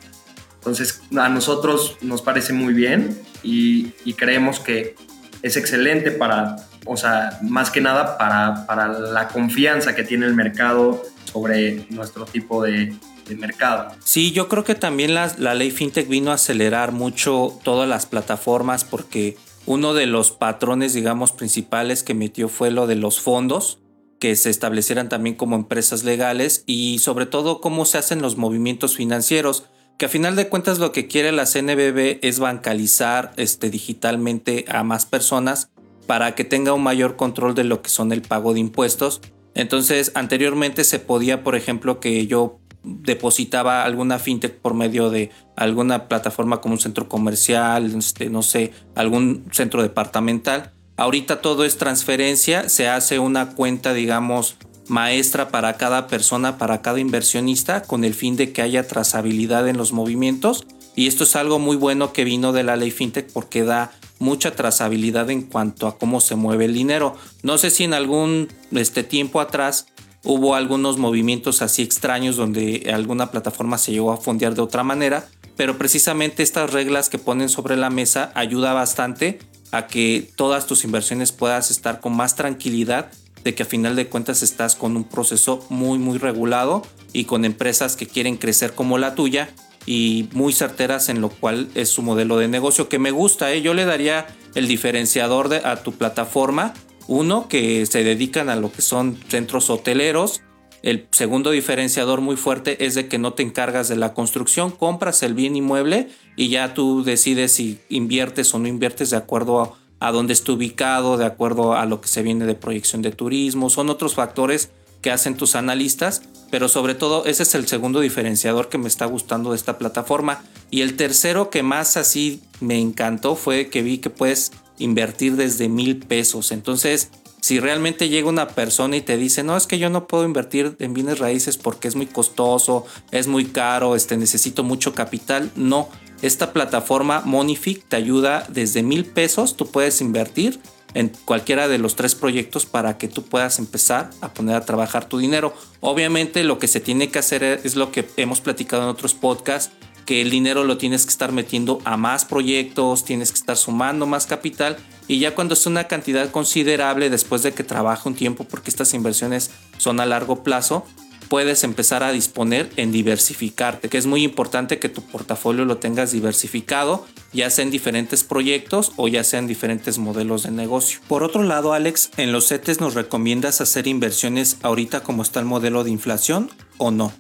Entonces, 0.57 1.03
a 1.17 1.29
nosotros 1.29 1.97
nos 2.03 2.23
parece 2.23 2.53
muy 2.53 2.75
bien 2.75 3.19
y, 3.43 3.93
creemos 4.13 4.61
que 4.61 4.97
es 5.43 5.57
excelente 5.57 6.11
para, 6.11 6.57
o 6.85 6.97
sea, 6.97 7.39
más 7.43 7.71
que 7.71 7.81
nada 7.81 8.17
para, 8.19 8.67
para 8.67 8.89
la 8.89 9.29
confianza 9.29 9.95
que 9.95 10.05
tiene 10.05 10.27
el 10.27 10.35
mercado 10.35 11.03
sobre 11.25 11.87
nuestro 11.91 12.25
tipo 12.27 12.63
de, 12.63 12.95
de 13.27 13.37
mercado. 13.37 13.95
Sí, 14.05 14.33
yo 14.33 14.49
creo 14.49 14.65
que 14.65 14.75
también 14.75 15.15
la, 15.15 15.55
ley 15.55 15.71
FinTech 15.71 16.09
vino 16.09 16.31
a 16.31 16.35
acelerar 16.35 16.93
mucho 16.93 17.59
todas 17.63 17.89
las 17.89 18.07
plataformas 18.07 18.85
porque 18.85 19.37
uno 19.67 19.95
de 19.95 20.07
los 20.07 20.31
patrones, 20.31 20.93
digamos, 20.93 21.33
principales 21.33 22.03
que 22.03 22.15
metió 22.15 22.49
fue 22.49 22.71
lo 22.71 22.87
de 22.87 22.97
los 22.97 23.21
fondos, 23.21 23.79
que 24.21 24.37
se 24.37 24.51
establecieran 24.51 25.09
también 25.09 25.37
como 25.37 25.57
empresas 25.57 26.05
legales 26.05 26.65
y 26.67 26.99
sobre 26.99 27.27
todo 27.27 27.61
cómo 27.61 27.85
se 27.85 27.99
hacen 27.99 28.23
los 28.23 28.37
movimientos 28.37 28.97
financieros, 28.97 29.65
que 29.99 30.07
a 30.07 30.09
final 30.09 30.37
de 30.37 30.49
cuentas 30.49 30.79
lo 30.79 30.93
que 30.93 31.07
quiere 31.07 31.33
la 31.33 31.47
CNBB 31.47 32.19
es 32.23 32.39
bancalizar 32.39 33.33
este, 33.37 33.71
digitalmente 33.71 34.65
a 34.69 34.83
más 34.83 35.07
personas 35.07 35.71
para 36.07 36.35
que 36.35 36.45
tenga 36.45 36.73
un 36.73 36.83
mayor 36.83 37.17
control 37.17 37.55
de 37.55 37.65
lo 37.65 37.83
que 37.83 37.91
son 37.91 38.13
el 38.13 38.23
pago 38.23 38.55
de 38.55 38.61
impuestos. 38.61 39.21
Entonces, 39.55 40.13
anteriormente 40.15 40.85
se 40.85 40.99
podía, 40.99 41.45
por 41.45 41.55
ejemplo, 41.55 42.01
que 42.01 42.27
yo 42.27 42.59
depositaba 42.85 43.85
alguna 43.85 44.19
fintech 44.19 44.59
por 44.59 44.75
medio 44.75 45.11
de 45.11 45.31
alguna 45.57 46.07
plataforma 46.09 46.61
como 46.61 46.75
un 46.75 46.81
centro 46.81 47.09
comercial, 47.09 47.95
este, 47.97 48.29
no 48.31 48.43
sé, 48.43 48.73
algún 48.95 49.47
centro 49.53 49.83
departamental. 49.83 50.73
Ahorita 50.97 51.41
todo 51.41 51.65
es 51.65 51.79
transferencia, 51.79 52.69
se 52.69 52.89
hace 52.89 53.19
una 53.19 53.55
cuenta, 53.55 53.95
digamos, 53.95 54.57
maestra 54.87 55.49
para 55.49 55.77
cada 55.77 56.07
persona, 56.07 56.59
para 56.59 56.83
cada 56.83 57.01
inversionista, 57.01 57.83
con 57.83 58.05
el 58.05 58.15
fin 58.15 58.37
de 58.37 58.53
que 58.53 58.63
haya 58.63 58.87
trazabilidad 58.87 59.69
en 59.69 59.77
los 59.77 59.93
movimientos. 59.93 60.67
Y 60.95 61.09
esto 61.09 61.25
es 61.25 61.35
algo 61.35 61.59
muy 61.59 61.77
bueno 61.77 62.13
que 62.13 62.25
vino 62.25 62.53
de 62.53 62.63
la 62.63 62.77
ley 62.77 62.91
fintech 62.91 63.33
porque 63.33 63.65
da 63.65 63.91
mucha 64.19 64.55
trazabilidad 64.55 65.31
en 65.31 65.43
cuanto 65.43 65.89
a 65.89 65.99
cómo 65.99 66.21
se 66.21 66.37
mueve 66.37 66.67
el 66.67 66.75
dinero. 66.75 67.17
No 67.43 67.59
sé 67.59 67.71
si 67.71 67.85
en 67.85 67.95
algún 67.95 68.49
este, 68.71 69.03
tiempo 69.03 69.41
atrás 69.41 69.87
Hubo 70.25 70.55
algunos 70.55 70.97
movimientos 70.97 71.61
así 71.61 71.83
extraños 71.83 72.37
donde 72.37 72.91
alguna 72.93 73.31
plataforma 73.31 73.77
se 73.77 73.93
llegó 73.93 74.11
a 74.11 74.17
fondear 74.17 74.55
de 74.55 74.63
otra 74.63 74.83
manera, 74.83 75.29
pero 75.57 75.77
precisamente 75.77 76.43
estas 76.43 76.73
reglas 76.73 77.11
que 77.11 77.19
ponen 77.19 77.51
sobre 77.51 77.77
la 77.77 77.91
mesa 77.91 78.33
ayuda 78.35 78.73
bastante 78.73 79.39
a 79.71 79.87
que 79.87 80.31
todas 80.37 80.67
tus 80.67 80.85
inversiones 80.85 81.33
puedas 81.33 81.71
estar 81.71 82.01
con 82.01 82.17
más 82.17 82.37
tranquilidad 82.37 83.11
de 83.45 83.55
que 83.55 83.65
a 83.65 83.67
final 83.67 83.97
de 83.97 84.09
cuentas 84.09 84.43
estás 84.43 84.77
con 84.77 84.97
un 84.97 85.05
proceso 85.05 85.65
muy 85.69 85.99
muy 85.99 86.17
regulado 86.17 86.83
y 87.13 87.25
con 87.25 87.45
empresas 87.45 87.95
que 87.95 88.07
quieren 88.07 88.39
crecer 88.39 88.75
como 88.75 88.97
la 88.97 89.15
tuya 89.15 89.51
y 89.87 90.29
muy 90.33 90.55
certeras 90.55 91.11
en 91.11 91.21
lo 91.21 91.29
cual 91.29 91.69
es 91.75 91.91
su 91.91 92.01
modelo 92.01 92.39
de 92.39 92.49
negocio 92.49 92.89
que 92.89 92.99
me 92.99 93.11
gusta. 93.11 93.53
¿eh? 93.53 93.61
Yo 93.61 93.75
le 93.75 93.85
daría 93.85 94.27
el 94.55 94.67
diferenciador 94.67 95.51
de, 95.51 95.59
a 95.59 95.83
tu 95.83 95.93
plataforma 95.93 96.73
uno, 97.07 97.49
que 97.49 97.85
se 97.87 98.05
dedican 98.05 98.49
a 98.49 98.57
lo 98.57 98.73
que 98.73 98.83
son 98.83 99.19
centros 99.29 99.71
hoteleros. 99.71 100.43
El 100.83 101.07
segundo 101.13 101.51
diferenciador 101.51 102.21
muy 102.21 102.37
fuerte 102.37 102.85
es 102.85 102.95
de 102.95 103.09
que 103.09 103.19
no 103.19 103.33
te 103.33 103.43
encargas 103.43 103.89
de 103.89 103.97
la 103.97 104.13
construcción, 104.13 104.71
compras 104.71 105.23
el 105.23 105.33
bien 105.33 105.57
inmueble 105.57 106.09
y 106.37 106.51
ya 106.51 106.75
tú 106.75 107.03
decides 107.05 107.53
si 107.53 107.79
inviertes 107.89 108.53
o 108.53 108.59
no 108.59 108.69
inviertes 108.69 109.09
de 109.11 109.17
acuerdo 109.17 109.63
a, 109.63 109.73
a 110.01 110.13
dónde 110.13 110.35
ubicado, 110.49 111.17
de 111.17 111.25
acuerdo 111.25 111.75
a 111.75 111.87
lo 111.87 112.03
que 112.03 112.09
se 112.09 112.23
viene 112.23 112.45
de 112.45 112.55
proyección 112.55 113.01
de 113.01 113.13
turismo. 113.13 113.71
Son 113.71 113.89
otros 113.89 114.15
factores 114.15 114.71
que 115.01 115.11
hacen 115.11 115.37
tus 115.37 115.55
analistas, 115.55 116.23
pero 116.51 116.69
sobre 116.69 116.95
todo 116.95 117.27
ese 117.27 117.43
es 117.43 117.55
el 117.55 117.67
segundo 117.67 118.01
diferenciador 118.01 118.69
que 118.69 118.79
me 118.79 118.89
está 118.89 119.07
gustando 119.07 119.51
de 119.51 119.57
esta 119.57 119.79
plataforma. 119.79 120.43
Y 120.71 120.81
el 120.81 120.97
tercero 120.97 121.51
que 121.51 121.63
más 121.63 121.97
así 121.97 122.43
me 122.61 122.79
encantó 122.79 123.37
fue 123.37 123.69
que 123.69 123.83
vi 123.83 123.99
que 123.99 124.11
puedes 124.11 124.53
invertir 124.79 125.37
desde 125.37 125.69
mil 125.69 125.99
pesos. 125.99 126.53
Entonces, 126.53 127.11
si 127.41 127.61
realmente 127.61 128.09
llega 128.09 128.29
una 128.29 128.49
persona 128.49 128.97
y 128.97 129.03
te 129.03 129.19
dice, 129.19 129.43
no, 129.43 129.57
es 129.57 129.67
que 129.67 129.79
yo 129.79 129.91
no 129.91 130.07
puedo 130.07 130.25
invertir 130.25 130.77
en 130.79 130.95
bienes 130.95 131.19
raíces 131.19 131.59
porque 131.59 131.89
es 131.89 131.95
muy 131.95 132.07
costoso, 132.07 132.87
es 133.11 133.27
muy 133.27 133.45
caro, 133.45 133.97
este, 133.97 134.17
necesito 134.17 134.65
mucho 134.65 134.95
capital, 134.95 135.51
no. 135.55 135.91
Esta 136.23 136.55
plataforma 136.55 137.21
Monific 137.27 137.87
te 137.87 137.97
ayuda 137.97 138.47
desde 138.49 138.83
mil 138.83 139.05
pesos, 139.05 139.57
tú 139.57 139.67
puedes 139.67 140.01
invertir 140.01 140.59
en 140.95 141.13
cualquiera 141.27 141.69
de 141.69 141.77
los 141.77 141.97
tres 141.97 142.15
proyectos 142.15 142.65
para 142.65 142.97
que 142.97 143.09
tú 143.09 143.25
puedas 143.25 143.59
empezar 143.59 144.09
a 144.23 144.33
poner 144.33 144.57
a 144.57 144.65
trabajar 144.65 145.07
tu 145.07 145.19
dinero. 145.19 145.53
Obviamente 145.81 146.45
lo 146.45 146.59
que 146.59 146.69
se 146.69 146.81
tiene 146.81 147.11
que 147.11 147.19
hacer 147.19 147.43
es 147.43 147.77
lo 147.77 147.93
que 147.93 148.09
hemos 148.17 148.41
platicado 148.41 148.85
en 148.85 148.89
otros 148.89 149.13
podcasts, 149.13 149.75
que 150.07 150.21
el 150.21 150.31
dinero 150.31 150.65
lo 150.65 150.79
tienes 150.79 151.05
que 151.05 151.11
estar 151.11 151.33
metiendo 151.33 151.81
a 151.85 151.97
más 151.97 152.25
proyectos, 152.25 153.05
tienes 153.05 153.31
que 153.31 153.39
estar 153.39 153.57
sumando 153.57 154.07
más 154.07 154.27
capital 154.27 154.77
y 155.09 155.19
ya 155.19 155.35
cuando 155.35 155.55
es 155.55 155.67
una 155.67 155.85
cantidad 155.85 156.31
considerable 156.31 157.11
después 157.11 157.43
de 157.43 157.53
que 157.53 157.65
trabaje 157.65 158.09
un 158.09 158.15
tiempo 158.15 158.45
porque 158.45 158.71
estas 158.71 158.95
inversiones 158.95 159.51
son 159.79 160.01
a 160.01 160.07
largo 160.07 160.43
plazo, 160.43 160.87
puedes 161.29 161.65
empezar 161.65 162.03
a 162.03 162.13
disponer 162.13 162.71
en 162.77 162.93
diversificarte, 162.93 163.89
que 163.89 163.99
es 163.99 164.07
muy 164.07 164.23
importante 164.23 164.79
que 164.79 164.89
tu 164.89 165.03
portafolio 165.03 165.65
lo 165.65 165.79
tengas 165.79 166.13
diversificado, 166.13 167.07
ya 167.33 167.51
sea 167.51 167.65
en 167.65 167.71
diferentes 167.71 168.25
proyectos 168.25 168.93
o 168.97 169.09
ya 169.09 169.25
sea 169.25 169.41
en 169.41 169.47
diferentes 169.47 169.99
modelos 169.99 170.45
de 170.45 170.51
negocio. 170.53 171.01
Por 171.09 171.23
otro 171.23 171.43
lado, 171.43 171.73
Alex, 171.73 172.11
en 172.17 172.33
los 172.33 172.49
CETES 172.49 172.81
nos 172.81 172.95
recomiendas 172.95 173.61
hacer 173.61 173.87
inversiones 173.87 174.59
ahorita 174.63 175.03
como 175.03 175.23
está 175.23 175.41
el 175.41 175.47
modelo 175.47 175.85
de 175.85 175.91
inflación 175.91 176.51
o 176.79 176.91
no? 176.91 177.13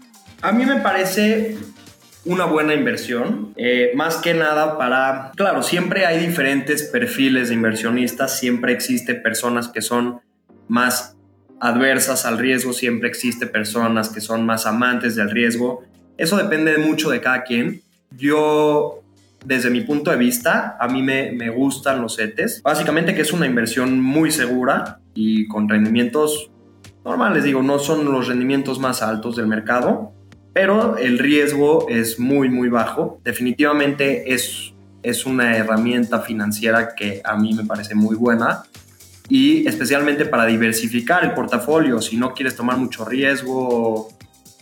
A 0.43 0.53
mí 0.53 0.67
me 0.67 0.77
parece 0.77 1.57
una 2.25 2.47
buena 2.47 2.75
inversión, 2.75 3.53
eh, 3.57 3.93
más 3.95 4.17
que 4.17 4.33
nada 4.35 4.79
para, 4.79 5.33
claro, 5.37 5.63
siempre 5.63 6.07
hay 6.07 6.25
diferentes 6.25 6.85
perfiles 6.85 7.49
de 7.49 7.55
inversionistas, 7.55 8.39
siempre 8.39 8.73
existe 8.73 9.15
personas 9.15 9.69
que 9.69 9.83
son 9.83 10.21
más 10.67 11.17
adversas 11.61 12.25
al 12.25 12.39
riesgo, 12.39 12.73
siempre 12.73 13.09
existe 13.09 13.47
personas 13.47 14.09
que 14.09 14.21
son 14.21 14.47
más 14.47 14.65
amantes 14.67 15.17
del 15.17 15.31
riesgo, 15.31 15.85
eso 16.17 16.37
depende 16.37 16.79
mucho 16.79 17.11
de 17.11 17.21
cada 17.21 17.43
quien. 17.43 17.83
Yo, 18.17 19.03
desde 19.45 19.69
mi 19.69 19.83
punto 19.83 20.11
de 20.11 20.17
vista, 20.17 20.77
a 20.81 20.89
mí 20.89 21.03
me, 21.03 21.33
me 21.33 21.51
gustan 21.51 22.01
los 22.01 22.17
CETES, 22.17 22.63
básicamente 22.63 23.15
que 23.15 23.23
es 23.23 23.33
una 23.33 23.47
inversión 23.47 24.01
muy 24.01 24.31
segura 24.31 25.01
y 25.15 25.47
con 25.49 25.69
rendimientos 25.69 26.51
normales, 27.05 27.45
digo, 27.45 27.63
no 27.63 27.79
son 27.79 28.11
los 28.11 28.29
rendimientos 28.29 28.79
más 28.79 29.03
altos 29.03 29.37
del 29.37 29.47
mercado, 29.47 30.14
pero 30.55 30.97
el 30.97 31.19
riesgo 31.19 31.87
es 31.91 32.19
muy, 32.19 32.49
muy 32.49 32.71
bajo. 32.71 33.21
Definitivamente 33.23 34.33
es 34.33 34.75
es 35.05 35.27
una 35.27 35.57
herramienta 35.57 36.21
financiera 36.21 36.95
que 36.97 37.21
a 37.25 37.37
mí 37.37 37.53
me 37.55 37.65
parece 37.65 37.95
muy 37.95 38.17
buena 38.17 38.65
y 39.29 39.67
especialmente 39.69 40.25
para 40.25 40.47
diversificar 40.47 41.25
el 41.25 41.33
portafolio. 41.33 42.01
Si 42.01 42.17
no 42.17 42.35
quieres 42.35 42.57
tomar 42.57 42.79
mucho 42.79 43.05
riesgo, 43.05 44.09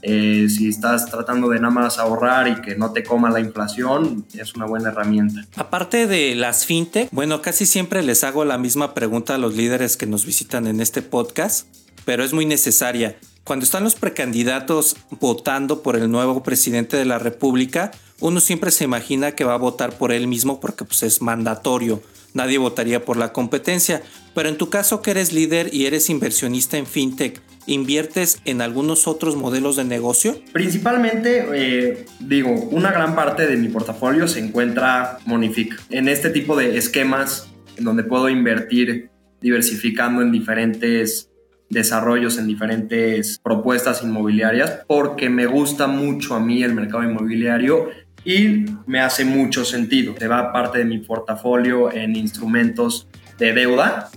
eh, 0.02 0.48
si 0.48 0.68
estás 0.68 1.06
tratando 1.06 1.48
de 1.48 1.60
nada 1.60 1.72
más 1.72 1.98
ahorrar 1.98 2.48
y 2.48 2.60
que 2.60 2.74
no 2.74 2.92
te 2.92 3.04
coma 3.04 3.30
la 3.30 3.38
inflación, 3.38 4.26
es 4.34 4.54
una 4.54 4.66
buena 4.66 4.90
herramienta. 4.90 5.46
Aparte 5.54 6.08
de 6.08 6.34
las 6.34 6.66
fintech, 6.66 7.08
bueno, 7.12 7.40
casi 7.40 7.64
siempre 7.64 8.02
les 8.02 8.24
hago 8.24 8.44
la 8.44 8.58
misma 8.58 8.94
pregunta 8.94 9.36
a 9.36 9.38
los 9.38 9.54
líderes 9.54 9.96
que 9.96 10.06
nos 10.06 10.26
visitan 10.26 10.66
en 10.66 10.80
este 10.80 11.02
podcast, 11.02 11.68
pero 12.04 12.24
es 12.24 12.32
muy 12.32 12.46
necesaria. 12.46 13.16
Cuando 13.44 13.64
están 13.64 13.82
los 13.82 13.96
precandidatos 13.96 14.96
votando 15.18 15.82
por 15.82 15.96
el 15.96 16.10
nuevo 16.10 16.44
presidente 16.44 16.96
de 16.96 17.04
la 17.04 17.18
República, 17.18 17.90
uno 18.20 18.38
siempre 18.38 18.70
se 18.70 18.84
imagina 18.84 19.32
que 19.32 19.44
va 19.44 19.54
a 19.54 19.58
votar 19.58 19.98
por 19.98 20.12
él 20.12 20.28
mismo 20.28 20.60
porque 20.60 20.84
pues, 20.84 21.02
es 21.02 21.20
mandatorio. 21.20 22.02
Nadie 22.34 22.58
votaría 22.58 23.04
por 23.04 23.16
la 23.16 23.32
competencia. 23.32 24.02
Pero 24.34 24.48
en 24.48 24.56
tu 24.56 24.70
caso 24.70 25.02
que 25.02 25.10
eres 25.10 25.32
líder 25.32 25.74
y 25.74 25.86
eres 25.86 26.08
inversionista 26.08 26.78
en 26.78 26.86
fintech, 26.86 27.42
¿inviertes 27.66 28.40
en 28.44 28.62
algunos 28.62 29.08
otros 29.08 29.34
modelos 29.34 29.74
de 29.74 29.84
negocio? 29.84 30.40
Principalmente, 30.52 31.44
eh, 31.52 32.06
digo, 32.20 32.50
una 32.70 32.92
gran 32.92 33.16
parte 33.16 33.46
de 33.46 33.56
mi 33.56 33.68
portafolio 33.68 34.28
se 34.28 34.38
encuentra 34.38 35.18
Monific. 35.26 35.82
En 35.90 36.08
este 36.08 36.30
tipo 36.30 36.56
de 36.56 36.78
esquemas 36.78 37.48
en 37.76 37.84
donde 37.84 38.04
puedo 38.04 38.28
invertir 38.28 39.10
diversificando 39.40 40.22
en 40.22 40.30
diferentes 40.30 41.31
desarrollos 41.72 42.38
en 42.38 42.46
diferentes 42.46 43.40
propuestas 43.42 44.02
inmobiliarias 44.02 44.82
porque 44.86 45.30
me 45.30 45.46
gusta 45.46 45.86
mucho 45.86 46.34
a 46.34 46.40
mí 46.40 46.62
el 46.62 46.74
mercado 46.74 47.02
inmobiliario 47.02 47.88
y 48.24 48.66
me 48.86 49.00
hace 49.00 49.24
mucho 49.24 49.64
sentido. 49.64 50.14
Se 50.18 50.28
va 50.28 50.52
parte 50.52 50.78
de 50.78 50.84
mi 50.84 50.98
portafolio 50.98 51.90
en 51.90 52.14
instrumentos 52.14 53.08
de 53.38 53.54
deuda 53.54 54.10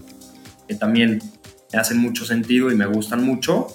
que 0.67 0.75
también 0.75 1.21
me 1.71 1.79
hacen 1.79 1.97
mucho 1.97 2.25
sentido 2.25 2.71
y 2.71 2.75
me 2.75 2.85
gustan 2.85 3.23
mucho. 3.23 3.67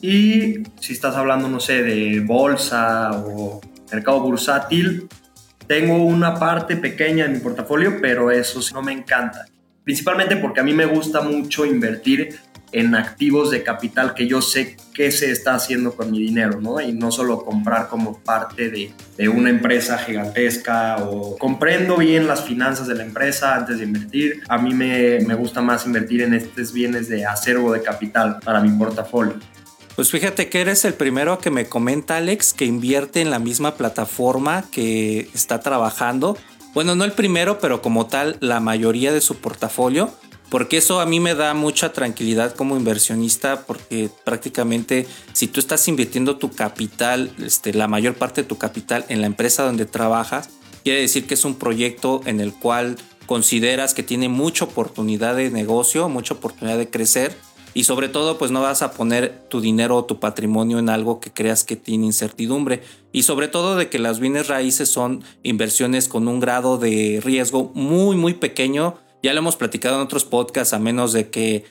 Y 0.00 0.62
si 0.80 0.92
estás 0.92 1.14
hablando, 1.16 1.48
no 1.48 1.60
sé, 1.60 1.82
de 1.82 2.20
bolsa 2.20 3.10
o 3.12 3.60
mercado 3.92 4.20
bursátil, 4.20 5.08
tengo 5.66 5.96
una 5.96 6.34
parte 6.34 6.76
pequeña 6.76 7.26
en 7.26 7.32
mi 7.32 7.38
portafolio, 7.40 7.98
pero 8.00 8.30
eso 8.30 8.60
no 8.72 8.80
me 8.80 8.92
encanta. 8.92 9.46
Principalmente 9.84 10.36
porque 10.36 10.60
a 10.60 10.62
mí 10.62 10.72
me 10.72 10.86
gusta 10.86 11.20
mucho 11.20 11.64
invertir 11.66 12.38
en 12.72 12.94
activos 12.94 13.50
de 13.50 13.62
capital 13.62 14.14
que 14.14 14.26
yo 14.26 14.42
sé 14.42 14.76
qué 14.94 15.10
se 15.10 15.30
está 15.30 15.54
haciendo 15.54 15.94
con 15.94 16.10
mi 16.10 16.18
dinero, 16.18 16.60
¿no? 16.60 16.80
Y 16.80 16.92
no 16.92 17.10
solo 17.10 17.44
comprar 17.44 17.88
como 17.88 18.18
parte 18.18 18.68
de, 18.68 18.92
de, 19.16 19.28
una 19.28 19.50
empresa 19.50 19.98
gigantesca 19.98 20.96
o 20.98 21.36
comprendo 21.38 21.96
bien 21.96 22.26
las 22.26 22.42
finanzas 22.42 22.86
de 22.88 22.94
la 22.94 23.04
empresa 23.04 23.54
antes 23.54 23.78
de 23.78 23.84
invertir. 23.84 24.42
A 24.48 24.58
mí 24.58 24.74
me, 24.74 25.20
me 25.20 25.34
gusta 25.34 25.60
más 25.60 25.86
invertir 25.86 26.22
en 26.22 26.34
estos 26.34 26.72
bienes 26.72 27.08
de 27.08 27.24
acervo 27.24 27.72
de 27.72 27.82
capital 27.82 28.38
para 28.44 28.60
mi 28.60 28.70
portafolio. 28.76 29.34
Pues 29.96 30.10
fíjate 30.10 30.48
que 30.48 30.60
eres 30.60 30.84
el 30.84 30.94
primero 30.94 31.38
que 31.38 31.50
me 31.50 31.66
comenta, 31.66 32.18
Alex, 32.18 32.52
que 32.52 32.64
invierte 32.64 33.20
en 33.20 33.30
la 33.30 33.40
misma 33.40 33.74
plataforma 33.74 34.64
que 34.70 35.28
está 35.34 35.60
trabajando. 35.60 36.38
Bueno, 36.72 36.94
no 36.94 37.04
el 37.04 37.12
primero, 37.12 37.58
pero 37.58 37.82
como 37.82 38.06
tal, 38.06 38.36
la 38.40 38.60
mayoría 38.60 39.12
de 39.12 39.20
su 39.20 39.38
portafolio 39.38 40.12
porque 40.50 40.78
eso 40.78 41.00
a 41.00 41.06
mí 41.06 41.20
me 41.20 41.34
da 41.34 41.52
mucha 41.54 41.92
tranquilidad 41.92 42.54
como 42.54 42.76
inversionista 42.76 43.66
porque 43.66 44.10
prácticamente 44.24 45.06
si 45.32 45.46
tú 45.46 45.60
estás 45.60 45.86
invirtiendo 45.88 46.36
tu 46.36 46.50
capital, 46.50 47.30
este, 47.44 47.74
la 47.74 47.88
mayor 47.88 48.14
parte 48.14 48.42
de 48.42 48.48
tu 48.48 48.56
capital 48.56 49.04
en 49.08 49.20
la 49.20 49.26
empresa 49.26 49.64
donde 49.64 49.84
trabajas, 49.84 50.50
quiere 50.84 51.00
decir 51.00 51.26
que 51.26 51.34
es 51.34 51.44
un 51.44 51.56
proyecto 51.56 52.22
en 52.24 52.40
el 52.40 52.54
cual 52.54 52.96
consideras 53.26 53.92
que 53.92 54.02
tiene 54.02 54.28
mucha 54.30 54.64
oportunidad 54.64 55.36
de 55.36 55.50
negocio, 55.50 56.08
mucha 56.08 56.34
oportunidad 56.34 56.78
de 56.78 56.88
crecer 56.88 57.36
y 57.74 57.84
sobre 57.84 58.08
todo 58.08 58.38
pues 58.38 58.50
no 58.50 58.62
vas 58.62 58.80
a 58.80 58.92
poner 58.92 59.44
tu 59.50 59.60
dinero 59.60 59.96
o 59.96 60.04
tu 60.06 60.18
patrimonio 60.18 60.78
en 60.78 60.88
algo 60.88 61.20
que 61.20 61.30
creas 61.30 61.62
que 61.62 61.76
tiene 61.76 62.06
incertidumbre 62.06 62.82
y 63.12 63.24
sobre 63.24 63.48
todo 63.48 63.76
de 63.76 63.90
que 63.90 63.98
las 63.98 64.18
bienes 64.18 64.48
raíces 64.48 64.88
son 64.88 65.22
inversiones 65.42 66.08
con 66.08 66.26
un 66.26 66.40
grado 66.40 66.78
de 66.78 67.20
riesgo 67.22 67.70
muy 67.74 68.16
muy 68.16 68.32
pequeño 68.32 68.96
ya 69.22 69.32
lo 69.32 69.40
hemos 69.40 69.56
platicado 69.56 69.96
en 69.96 70.02
otros 70.02 70.24
podcasts, 70.24 70.74
a 70.74 70.78
menos 70.78 71.12
de 71.12 71.30
que, 71.30 71.64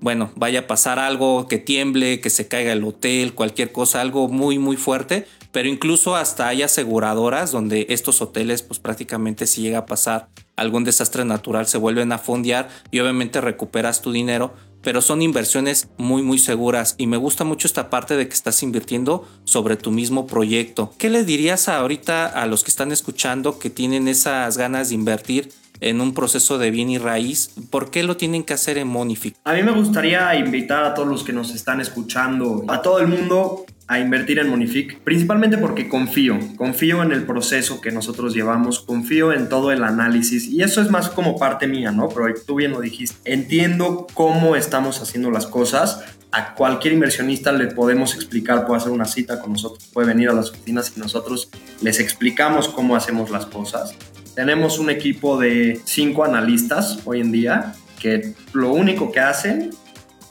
bueno, 0.00 0.30
vaya 0.36 0.60
a 0.60 0.66
pasar 0.66 0.98
algo, 0.98 1.46
que 1.48 1.58
tiemble, 1.58 2.20
que 2.20 2.30
se 2.30 2.48
caiga 2.48 2.72
el 2.72 2.84
hotel, 2.84 3.34
cualquier 3.34 3.72
cosa, 3.72 4.00
algo 4.00 4.28
muy, 4.28 4.58
muy 4.58 4.76
fuerte. 4.76 5.26
Pero 5.52 5.68
incluso 5.68 6.14
hasta 6.14 6.48
hay 6.48 6.62
aseguradoras 6.62 7.50
donde 7.50 7.86
estos 7.88 8.22
hoteles, 8.22 8.62
pues 8.62 8.78
prácticamente 8.78 9.46
si 9.46 9.62
llega 9.62 9.78
a 9.78 9.86
pasar 9.86 10.28
algún 10.56 10.84
desastre 10.84 11.24
natural, 11.24 11.66
se 11.66 11.78
vuelven 11.78 12.12
a 12.12 12.18
fondear 12.18 12.68
y 12.90 13.00
obviamente 13.00 13.40
recuperas 13.40 14.02
tu 14.02 14.12
dinero. 14.12 14.54
Pero 14.82 15.02
son 15.02 15.20
inversiones 15.20 15.88
muy, 15.98 16.22
muy 16.22 16.38
seguras 16.38 16.94
y 16.96 17.06
me 17.06 17.18
gusta 17.18 17.44
mucho 17.44 17.66
esta 17.66 17.90
parte 17.90 18.16
de 18.16 18.28
que 18.28 18.34
estás 18.34 18.62
invirtiendo 18.62 19.28
sobre 19.44 19.76
tu 19.76 19.90
mismo 19.90 20.26
proyecto. 20.26 20.94
¿Qué 20.96 21.10
le 21.10 21.24
dirías 21.24 21.68
ahorita 21.68 22.26
a 22.26 22.46
los 22.46 22.64
que 22.64 22.70
están 22.70 22.90
escuchando 22.90 23.58
que 23.58 23.68
tienen 23.68 24.08
esas 24.08 24.56
ganas 24.56 24.88
de 24.88 24.94
invertir 24.94 25.52
en 25.80 26.00
un 26.00 26.14
proceso 26.14 26.58
de 26.58 26.70
bien 26.70 26.90
y 26.90 26.98
raíz, 26.98 27.50
¿por 27.70 27.90
qué 27.90 28.02
lo 28.02 28.16
tienen 28.16 28.44
que 28.44 28.54
hacer 28.54 28.78
en 28.78 28.88
Monific? 28.88 29.36
A 29.44 29.54
mí 29.54 29.62
me 29.62 29.72
gustaría 29.72 30.34
invitar 30.36 30.84
a 30.84 30.94
todos 30.94 31.08
los 31.08 31.24
que 31.24 31.32
nos 31.32 31.54
están 31.54 31.80
escuchando, 31.80 32.64
a 32.68 32.82
todo 32.82 33.00
el 33.00 33.08
mundo 33.08 33.64
a 33.90 33.98
invertir 33.98 34.38
en 34.38 34.48
Monific, 34.48 35.00
principalmente 35.00 35.58
porque 35.58 35.88
confío, 35.88 36.38
confío 36.56 37.02
en 37.02 37.10
el 37.10 37.24
proceso 37.24 37.80
que 37.80 37.90
nosotros 37.90 38.32
llevamos, 38.32 38.78
confío 38.78 39.32
en 39.32 39.48
todo 39.48 39.72
el 39.72 39.82
análisis 39.82 40.46
y 40.46 40.62
eso 40.62 40.80
es 40.80 40.90
más 40.90 41.08
como 41.08 41.36
parte 41.36 41.66
mía, 41.66 41.90
¿no? 41.90 42.08
Pero 42.08 42.32
tú 42.46 42.54
bien 42.54 42.70
lo 42.70 42.80
dijiste, 42.80 43.16
entiendo 43.24 44.06
cómo 44.14 44.54
estamos 44.54 45.02
haciendo 45.02 45.32
las 45.32 45.48
cosas, 45.48 46.04
a 46.30 46.54
cualquier 46.54 46.94
inversionista 46.94 47.50
le 47.50 47.66
podemos 47.66 48.14
explicar, 48.14 48.64
puede 48.64 48.80
hacer 48.80 48.92
una 48.92 49.06
cita 49.06 49.40
con 49.40 49.54
nosotros, 49.54 49.88
puede 49.92 50.06
venir 50.06 50.28
a 50.28 50.34
las 50.34 50.50
oficinas 50.50 50.92
y 50.96 51.00
nosotros 51.00 51.50
les 51.82 51.98
explicamos 51.98 52.68
cómo 52.68 52.94
hacemos 52.94 53.30
las 53.30 53.46
cosas. 53.46 53.96
Tenemos 54.34 54.78
un 54.78 54.90
equipo 54.90 55.38
de 55.38 55.80
cinco 55.84 56.24
analistas 56.24 57.00
hoy 57.04 57.20
en 57.20 57.32
día 57.32 57.74
que 58.00 58.34
lo 58.52 58.72
único 58.72 59.12
que 59.12 59.20
hacen 59.20 59.70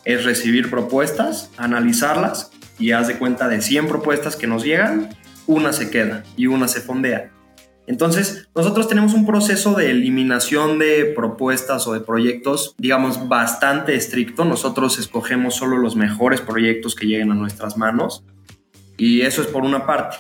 es 0.06 0.24
recibir 0.24 0.70
propuestas, 0.70 1.52
analizarlas 1.58 2.52
y 2.80 2.92
haz 2.92 3.08
de 3.08 3.18
cuenta 3.18 3.48
de 3.48 3.62
100 3.62 3.88
propuestas 3.88 4.36
que 4.36 4.48
nos 4.48 4.64
llegan, 4.64 5.10
una 5.48 5.74
se 5.74 5.90
queda 5.90 6.24
y 6.38 6.48
una 6.48 6.68
se 6.68 6.82
fondea. 6.82 7.32
Entonces, 7.88 8.48
nosotros 8.56 8.88
tenemos 8.88 9.16
un 9.16 9.26
proceso 9.26 9.74
de 9.74 9.90
eliminación 9.90 10.78
de 10.78 11.06
propuestas 11.06 11.88
o 11.88 11.94
de 11.94 12.02
proyectos, 12.02 12.76
digamos, 12.78 13.28
bastante 13.28 13.96
estricto. 13.96 14.46
Nosotros 14.46 15.00
escogemos 15.00 15.56
solo 15.56 15.78
los 15.78 15.96
mejores 15.96 16.40
proyectos 16.40 16.94
que 16.94 17.08
lleguen 17.08 17.32
a 17.32 17.36
nuestras 17.36 17.78
manos. 17.78 18.24
Y 18.96 19.22
eso 19.22 19.42
es 19.42 19.48
por 19.48 19.64
una 19.64 19.88
parte. 19.88 20.18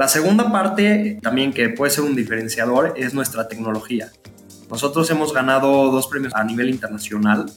La 0.00 0.08
segunda 0.08 0.50
parte, 0.50 1.18
también 1.20 1.52
que 1.52 1.68
puede 1.68 1.90
ser 1.90 2.04
un 2.04 2.16
diferenciador, 2.16 2.94
es 2.96 3.12
nuestra 3.12 3.48
tecnología. 3.48 4.10
Nosotros 4.70 5.10
hemos 5.10 5.34
ganado 5.34 5.90
dos 5.90 6.06
premios 6.06 6.34
a 6.34 6.42
nivel 6.42 6.70
internacional. 6.70 7.52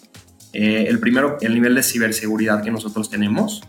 Eh, 0.51 0.87
el 0.89 0.99
primero, 0.99 1.37
el 1.39 1.53
nivel 1.53 1.73
de 1.73 1.83
ciberseguridad 1.83 2.61
que 2.61 2.69
nosotros 2.69 3.09
tenemos. 3.09 3.61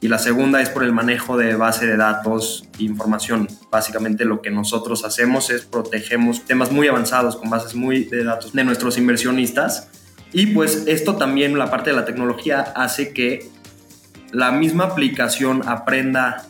Y 0.00 0.08
la 0.08 0.18
segunda 0.18 0.62
es 0.62 0.70
por 0.70 0.84
el 0.84 0.92
manejo 0.94 1.36
de 1.36 1.54
base 1.54 1.86
de 1.86 1.98
datos 1.98 2.66
e 2.78 2.84
información. 2.84 3.46
Básicamente 3.70 4.24
lo 4.24 4.40
que 4.40 4.50
nosotros 4.50 5.04
hacemos 5.04 5.50
es 5.50 5.66
protegemos 5.66 6.46
temas 6.46 6.72
muy 6.72 6.88
avanzados 6.88 7.36
con 7.36 7.50
bases 7.50 7.74
muy 7.74 8.04
de 8.04 8.24
datos 8.24 8.54
de 8.54 8.64
nuestros 8.64 8.96
inversionistas. 8.96 9.88
Y 10.32 10.46
pues 10.46 10.84
esto 10.86 11.16
también, 11.16 11.58
la 11.58 11.70
parte 11.70 11.90
de 11.90 11.96
la 11.96 12.06
tecnología, 12.06 12.72
hace 12.74 13.12
que 13.12 13.50
la 14.32 14.50
misma 14.50 14.84
aplicación 14.84 15.60
aprenda 15.68 16.48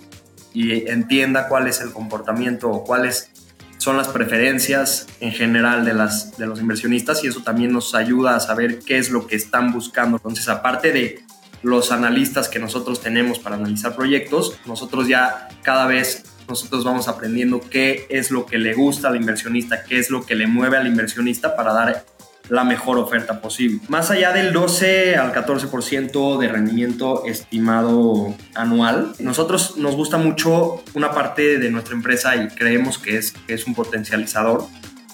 y 0.59 0.89
entienda 0.91 1.47
cuál 1.47 1.69
es 1.69 1.81
el 1.81 1.93
comportamiento 1.93 2.69
o 2.69 2.83
cuáles 2.83 3.31
son 3.77 3.97
las 3.97 4.09
preferencias 4.09 5.07
en 5.21 5.31
general 5.31 5.85
de, 5.85 5.95
las, 5.95 6.37
de 6.37 6.49
los 6.49 6.59
inversionistas 6.59 7.23
y 7.23 7.29
eso 7.29 7.45
también 7.45 7.71
nos 7.71 7.95
ayuda 7.95 8.35
a 8.35 8.41
saber 8.41 8.81
qué 8.81 8.99
es 8.99 9.11
lo 9.11 9.29
que 9.29 9.37
están 9.37 9.73
buscando. 9.73 10.17
Entonces, 10.17 10.49
aparte 10.49 10.91
de 10.91 11.23
los 11.63 11.93
analistas 11.93 12.49
que 12.49 12.59
nosotros 12.59 13.01
tenemos 13.01 13.39
para 13.39 13.55
analizar 13.55 13.95
proyectos, 13.95 14.59
nosotros 14.67 15.07
ya 15.07 15.47
cada 15.63 15.87
vez 15.87 16.25
nosotros 16.49 16.83
vamos 16.83 17.07
aprendiendo 17.07 17.61
qué 17.61 18.09
es 18.11 18.33
lo 18.33 18.45
que 18.45 18.59
le 18.59 18.75
gusta 18.75 19.07
al 19.11 19.15
inversionista, 19.15 19.85
qué 19.85 20.01
es 20.01 20.11
lo 20.11 20.27
que 20.27 20.35
le 20.35 20.49
mueve 20.49 20.77
al 20.77 20.89
inversionista 20.89 21.55
para 21.55 21.73
dar 21.73 22.05
la 22.49 22.65
mejor 22.65 22.99
oferta 22.99 23.41
posible. 23.41 23.81
Más 23.89 24.11
allá 24.11 24.33
del 24.33 24.53
12 24.53 25.17
al 25.17 25.33
14% 25.33 26.39
de 26.39 26.49
rendimiento 26.49 27.25
estimado 27.25 28.35
anual, 28.55 29.13
nosotros 29.21 29.77
nos 29.77 29.97
gusta 29.97 30.17
mucho 30.17 30.83
una 30.95 31.13
parte 31.13 31.59
de 31.59 31.71
nuestra 31.71 31.95
empresa 31.95 32.37
y 32.37 32.49
creemos 32.49 32.99
que 32.99 33.17
es, 33.17 33.33
que 33.47 33.55
es 33.55 33.67
un 33.67 33.75
potencializador 33.75 34.65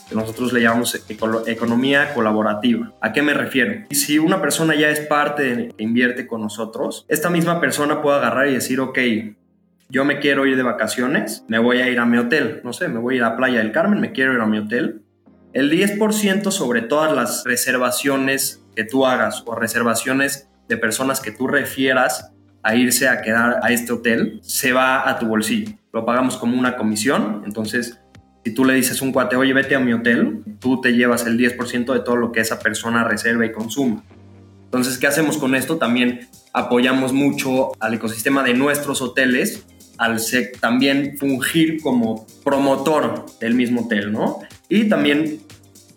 que 0.08 0.14
nosotros 0.14 0.52
le 0.52 0.60
llamamos 0.60 1.02
economía 1.46 2.12
colaborativa. 2.12 2.92
¿A 3.00 3.12
qué 3.12 3.22
me 3.22 3.34
refiero? 3.34 3.86
Si 3.90 4.18
una 4.18 4.40
persona 4.40 4.74
ya 4.74 4.90
es 4.90 5.00
parte 5.00 5.70
e 5.76 5.82
invierte 5.82 6.26
con 6.26 6.42
nosotros, 6.42 7.06
esta 7.08 7.30
misma 7.30 7.60
persona 7.60 8.02
puede 8.02 8.18
agarrar 8.18 8.48
y 8.48 8.54
decir, 8.54 8.80
ok, 8.80 8.98
yo 9.88 10.04
me 10.04 10.18
quiero 10.18 10.46
ir 10.46 10.56
de 10.56 10.62
vacaciones, 10.62 11.44
me 11.48 11.58
voy 11.58 11.78
a 11.78 11.88
ir 11.88 11.98
a 11.98 12.06
mi 12.06 12.18
hotel, 12.18 12.60
no 12.64 12.72
sé, 12.72 12.88
me 12.88 12.98
voy 12.98 13.14
a 13.14 13.16
ir 13.18 13.24
a 13.24 13.36
Playa 13.36 13.58
del 13.58 13.72
Carmen, 13.72 14.00
me 14.00 14.12
quiero 14.12 14.34
ir 14.34 14.40
a 14.40 14.46
mi 14.46 14.58
hotel 14.58 15.03
el 15.54 15.70
10% 15.70 16.50
sobre 16.50 16.82
todas 16.82 17.12
las 17.12 17.44
reservaciones 17.44 18.60
que 18.74 18.84
tú 18.84 19.06
hagas 19.06 19.44
o 19.46 19.54
reservaciones 19.54 20.48
de 20.68 20.76
personas 20.76 21.20
que 21.20 21.30
tú 21.30 21.46
refieras 21.46 22.32
a 22.64 22.74
irse 22.74 23.08
a 23.08 23.22
quedar 23.22 23.60
a 23.62 23.70
este 23.70 23.92
hotel, 23.92 24.40
se 24.42 24.72
va 24.72 25.08
a 25.08 25.18
tu 25.18 25.26
bolsillo. 25.26 25.72
Lo 25.92 26.04
pagamos 26.04 26.36
como 26.36 26.58
una 26.58 26.76
comisión, 26.76 27.42
entonces 27.46 28.00
si 28.44 28.52
tú 28.52 28.64
le 28.64 28.74
dices 28.74 29.00
a 29.00 29.04
un 29.04 29.12
cuate, 29.12 29.36
oye, 29.36 29.52
vete 29.52 29.76
a 29.76 29.80
mi 29.80 29.92
hotel, 29.92 30.42
tú 30.58 30.80
te 30.80 30.92
llevas 30.92 31.24
el 31.26 31.38
10% 31.38 31.92
de 31.92 32.00
todo 32.00 32.16
lo 32.16 32.32
que 32.32 32.40
esa 32.40 32.58
persona 32.58 33.04
reserva 33.04 33.46
y 33.46 33.52
consuma. 33.52 34.02
Entonces, 34.64 34.98
¿qué 34.98 35.06
hacemos 35.06 35.38
con 35.38 35.54
esto? 35.54 35.78
También 35.78 36.28
apoyamos 36.52 37.12
mucho 37.12 37.72
al 37.80 37.94
ecosistema 37.94 38.42
de 38.42 38.54
nuestros 38.54 39.00
hoteles 39.00 39.64
al 39.98 40.20
también 40.60 41.16
fungir 41.18 41.80
como 41.82 42.26
promotor 42.42 43.26
del 43.40 43.54
mismo 43.54 43.82
hotel, 43.82 44.12
¿no? 44.12 44.40
Y 44.68 44.88
también 44.88 45.40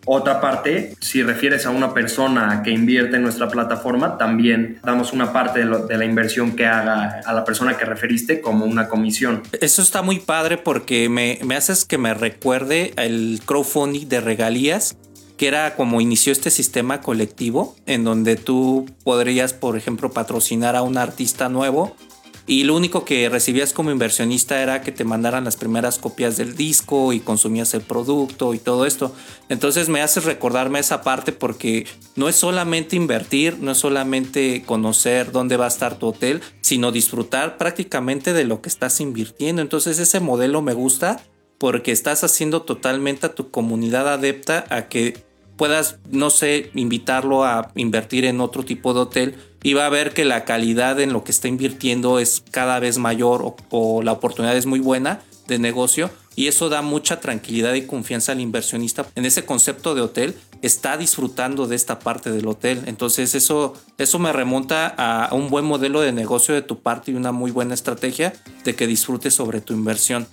otra 0.08 0.40
parte, 0.40 0.96
si 1.02 1.22
refieres 1.22 1.66
a 1.66 1.70
una 1.70 1.94
persona 1.94 2.64
que 2.64 2.72
invierte 2.72 3.18
en 3.18 3.24
nuestra 3.24 3.50
plataforma, 3.50 4.18
también 4.18 4.80
damos 4.82 5.12
una 5.12 5.34
parte 5.34 5.66
de, 5.66 5.98
la 5.98 6.06
inversión 6.06 6.56
que 6.56 6.66
haga 6.66 7.22
a 7.26 7.34
la 7.34 7.44
persona 7.44 7.78
que 7.78 7.84
referiste 7.84 8.40
como 8.40 8.66
una 8.66 8.88
comisión. 8.88 9.44
Eso 9.60 9.82
está 9.82 10.02
muy 10.02 10.20
padre 10.20 10.58
porque 10.58 11.10
me, 11.10 11.40
me 11.44 11.56
haces 11.56 11.84
que 11.84 11.98
me 11.98 12.14
recuerde 12.14 12.94
el 12.96 13.42
crowdfunding 13.46 14.08
de 14.08 14.22
regalías 14.22 14.96
que 15.36 15.48
era 15.48 15.76
como 15.76 16.02
inició 16.02 16.32
este 16.32 16.50
sistema 16.50 17.02
colectivo 17.02 17.76
en 17.86 18.04
donde 18.04 18.38
tú 18.38 18.90
podrías, 19.04 19.54
por 19.54 19.78
ejemplo, 19.78 20.12
patrocinar 20.12 20.76
a 20.76 20.82
un 20.82 20.98
artista 20.98 21.48
nuevo 21.48 21.96
y 22.48 22.64
lo 22.64 22.76
único 22.76 23.04
que 23.04 23.28
recibías 23.28 23.74
como 23.74 23.92
inversionista 23.92 24.64
era 24.64 24.82
que 24.82 24.94
te 24.94 25.04
mandaran 25.04 25.44
las 25.44 25.58
primeras 25.58 26.00
copias 26.00 26.38
del 26.38 26.56
disco 26.56 27.12
y 27.12 27.20
consumías 27.20 27.74
el 27.74 27.82
producto 27.82 28.54
y 28.54 28.60
todo 28.60 28.86
esto. 28.86 29.14
Entonces 29.50 29.90
me 29.90 30.02
hace 30.02 30.22
recordarme 30.22 30.80
esa 30.80 31.02
parte 31.02 31.34
porque 31.34 31.86
no 32.16 32.30
es 32.30 32.38
solamente 32.38 32.96
invertir, 32.96 33.60
no 33.60 33.72
es 33.72 33.78
solamente 33.80 34.64
conocer 34.66 35.34
dónde 35.34 35.58
va 35.58 35.66
a 35.66 35.68
estar 35.68 36.00
tu 36.00 36.08
hotel, 36.08 36.42
sino 36.62 36.94
disfrutar 36.94 37.58
prácticamente 37.58 38.32
de 38.32 38.46
lo 38.46 38.62
que 38.62 38.70
estás 38.70 39.02
invirtiendo. 39.02 39.62
Entonces 39.62 40.00
ese 40.00 40.22
modelo 40.22 40.62
me 40.62 40.74
gusta 40.74 41.22
porque 41.58 41.92
estás 41.92 42.24
haciendo 42.24 42.62
totalmente 42.62 43.26
a 43.26 43.36
tu 43.36 43.52
comunidad 43.52 44.08
adepta 44.08 44.66
a 44.70 44.88
que 44.88 45.27
puedas, 45.58 45.98
no 46.10 46.30
sé, 46.30 46.72
invitarlo 46.76 47.44
a 47.44 47.72
invertir 47.76 48.26
en 48.26 48.40
otro 48.40 48.64
tipo 48.64 48.94
de 48.94 49.00
hotel 49.02 49.36
y 49.64 49.74
va 49.74 49.86
a 49.86 49.90
ver 49.90 50.14
que 50.14 50.24
la 50.24 50.46
calidad 50.46 51.00
en 51.00 51.12
lo 51.12 51.24
que 51.24 51.32
está 51.32 51.48
invirtiendo 51.48 52.20
es 52.20 52.44
cada 52.52 52.80
vez 52.80 53.00
mayor 53.00 53.56
o, 53.70 54.02
la 54.02 54.14
oportunidad 54.14 54.56
es 54.56 54.66
muy 54.66 54.80
buena 54.80 55.22
de 55.48 55.60
negocio 55.60 56.10
y 56.36 56.48
eso 56.48 56.70
da 56.70 56.82
mucha 56.82 57.20
tranquilidad 57.20 57.74
y 57.74 57.88
confianza 57.88 58.32
al 58.32 58.42
inversionista 58.42 59.08
en 59.16 59.26
ese 59.26 59.46
concepto 59.46 59.96
de 59.96 60.02
hotel. 60.02 60.36
Está 60.62 60.96
disfrutando 60.96 61.68
de 61.68 61.76
esta 61.76 62.00
parte 62.00 62.32
del 62.32 62.48
hotel. 62.48 62.84
Entonces 62.86 63.34
eso 63.34 63.74
eso 63.98 64.20
me 64.20 64.32
remonta 64.32 64.94
a 64.98 65.34
un 65.34 65.50
buen 65.50 65.66
modelo 65.66 66.02
de 66.02 66.12
negocio 66.12 66.54
de 66.54 66.62
tu 66.62 66.80
parte 66.80 67.12
y 67.12 67.16
una 67.16 67.32
muy 67.32 67.50
buena 67.50 67.74
estrategia 67.74 68.34
de 68.64 68.76
que 68.76 68.86
disfrutes 68.86 69.34
sobre 69.34 69.62
tu 69.62 69.74
inversión 69.74 70.28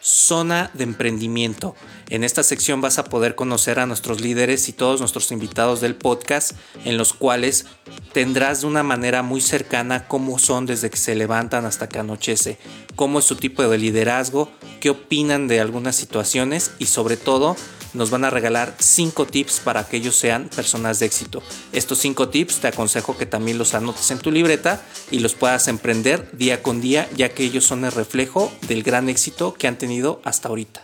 Zona 0.00 0.70
de 0.74 0.84
Emprendimiento. 0.84 1.74
En 2.08 2.24
esta 2.24 2.42
sección 2.42 2.80
vas 2.80 2.98
a 2.98 3.04
poder 3.04 3.34
conocer 3.34 3.78
a 3.78 3.86
nuestros 3.86 4.20
líderes 4.20 4.68
y 4.68 4.72
todos 4.72 5.00
nuestros 5.00 5.30
invitados 5.30 5.80
del 5.80 5.94
podcast, 5.94 6.52
en 6.84 6.96
los 6.96 7.12
cuales 7.12 7.66
tendrás 8.12 8.62
de 8.62 8.66
una 8.66 8.82
manera 8.82 9.22
muy 9.22 9.40
cercana 9.40 10.08
cómo 10.08 10.38
son 10.38 10.66
desde 10.66 10.90
que 10.90 10.96
se 10.96 11.14
levantan 11.14 11.66
hasta 11.66 11.88
que 11.88 11.98
anochece, 11.98 12.58
cómo 12.96 13.18
es 13.18 13.24
su 13.24 13.36
tipo 13.36 13.62
de 13.62 13.78
liderazgo, 13.78 14.50
qué 14.80 14.90
opinan 14.90 15.48
de 15.48 15.60
algunas 15.60 15.96
situaciones 15.96 16.72
y 16.78 16.86
sobre 16.86 17.16
todo 17.16 17.56
nos 17.94 18.10
van 18.10 18.24
a 18.24 18.30
regalar 18.30 18.74
5 18.78 19.26
tips 19.26 19.60
para 19.60 19.86
que 19.86 19.96
ellos 19.96 20.16
sean 20.16 20.48
personas 20.48 20.98
de 20.98 21.06
éxito. 21.06 21.42
Estos 21.72 21.98
5 21.98 22.28
tips 22.28 22.60
te 22.60 22.68
aconsejo 22.68 23.16
que 23.16 23.26
también 23.26 23.58
los 23.58 23.74
anotes 23.74 24.10
en 24.10 24.18
tu 24.18 24.30
libreta 24.30 24.82
y 25.10 25.20
los 25.20 25.34
puedas 25.34 25.68
emprender 25.68 26.30
día 26.36 26.62
con 26.62 26.80
día, 26.80 27.08
ya 27.16 27.30
que 27.30 27.44
ellos 27.44 27.64
son 27.64 27.84
el 27.84 27.92
reflejo 27.92 28.52
del 28.68 28.82
gran 28.82 29.08
éxito 29.08 29.54
que 29.54 29.66
han 29.66 29.78
tenido 29.78 30.20
hasta 30.24 30.48
ahorita. 30.48 30.82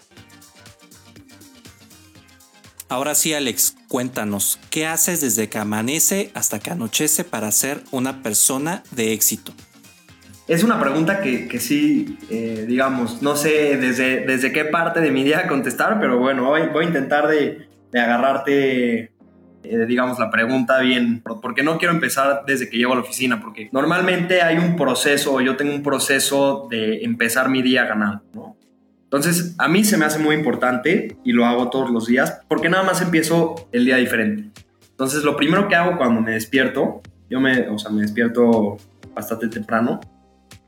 Ahora 2.88 3.16
sí, 3.16 3.34
Alex, 3.34 3.74
cuéntanos, 3.88 4.60
¿qué 4.70 4.86
haces 4.86 5.20
desde 5.20 5.48
que 5.48 5.58
amanece 5.58 6.30
hasta 6.34 6.60
que 6.60 6.70
anochece 6.70 7.24
para 7.24 7.50
ser 7.50 7.82
una 7.90 8.22
persona 8.22 8.84
de 8.92 9.12
éxito? 9.12 9.52
Es 10.48 10.62
una 10.62 10.80
pregunta 10.80 11.20
que, 11.20 11.48
que 11.48 11.58
sí, 11.58 12.18
eh, 12.30 12.66
digamos, 12.68 13.20
no 13.20 13.34
sé 13.34 13.76
desde, 13.76 14.24
desde 14.24 14.52
qué 14.52 14.64
parte 14.64 15.00
de 15.00 15.10
mi 15.10 15.24
día 15.24 15.48
contestar, 15.48 15.98
pero 15.98 16.18
bueno, 16.18 16.44
voy, 16.44 16.62
voy 16.72 16.84
a 16.84 16.86
intentar 16.86 17.26
de, 17.26 17.66
de 17.90 18.00
agarrarte, 18.00 19.12
eh, 19.64 19.86
digamos, 19.88 20.20
la 20.20 20.30
pregunta 20.30 20.78
bien, 20.78 21.20
porque 21.42 21.64
no 21.64 21.78
quiero 21.78 21.92
empezar 21.92 22.44
desde 22.46 22.70
que 22.70 22.76
llego 22.76 22.92
a 22.92 22.96
la 22.96 23.02
oficina, 23.02 23.40
porque 23.40 23.68
normalmente 23.72 24.40
hay 24.40 24.58
un 24.58 24.76
proceso, 24.76 25.40
yo 25.40 25.56
tengo 25.56 25.74
un 25.74 25.82
proceso 25.82 26.68
de 26.70 27.02
empezar 27.02 27.48
mi 27.48 27.60
día 27.60 27.84
ganando, 27.84 28.22
¿no? 28.32 28.56
Entonces, 29.02 29.54
a 29.58 29.66
mí 29.66 29.82
se 29.82 29.96
me 29.96 30.04
hace 30.04 30.20
muy 30.20 30.36
importante 30.36 31.16
y 31.24 31.32
lo 31.32 31.44
hago 31.46 31.70
todos 31.70 31.90
los 31.90 32.06
días, 32.06 32.40
porque 32.48 32.68
nada 32.68 32.84
más 32.84 33.00
empiezo 33.02 33.68
el 33.72 33.84
día 33.84 33.96
diferente. 33.96 34.50
Entonces, 34.90 35.24
lo 35.24 35.36
primero 35.36 35.66
que 35.68 35.74
hago 35.74 35.96
cuando 35.96 36.20
me 36.20 36.32
despierto, 36.32 37.02
yo 37.28 37.40
me, 37.40 37.68
o 37.68 37.78
sea, 37.78 37.90
me 37.90 38.02
despierto 38.02 38.76
bastante 39.14 39.48
temprano, 39.48 40.00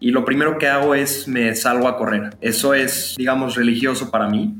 y 0.00 0.10
lo 0.10 0.24
primero 0.24 0.58
que 0.58 0.68
hago 0.68 0.94
es 0.94 1.26
me 1.26 1.54
salgo 1.54 1.88
a 1.88 1.96
correr. 1.96 2.36
Eso 2.40 2.74
es, 2.74 3.14
digamos, 3.16 3.56
religioso 3.56 4.10
para 4.10 4.28
mí. 4.28 4.54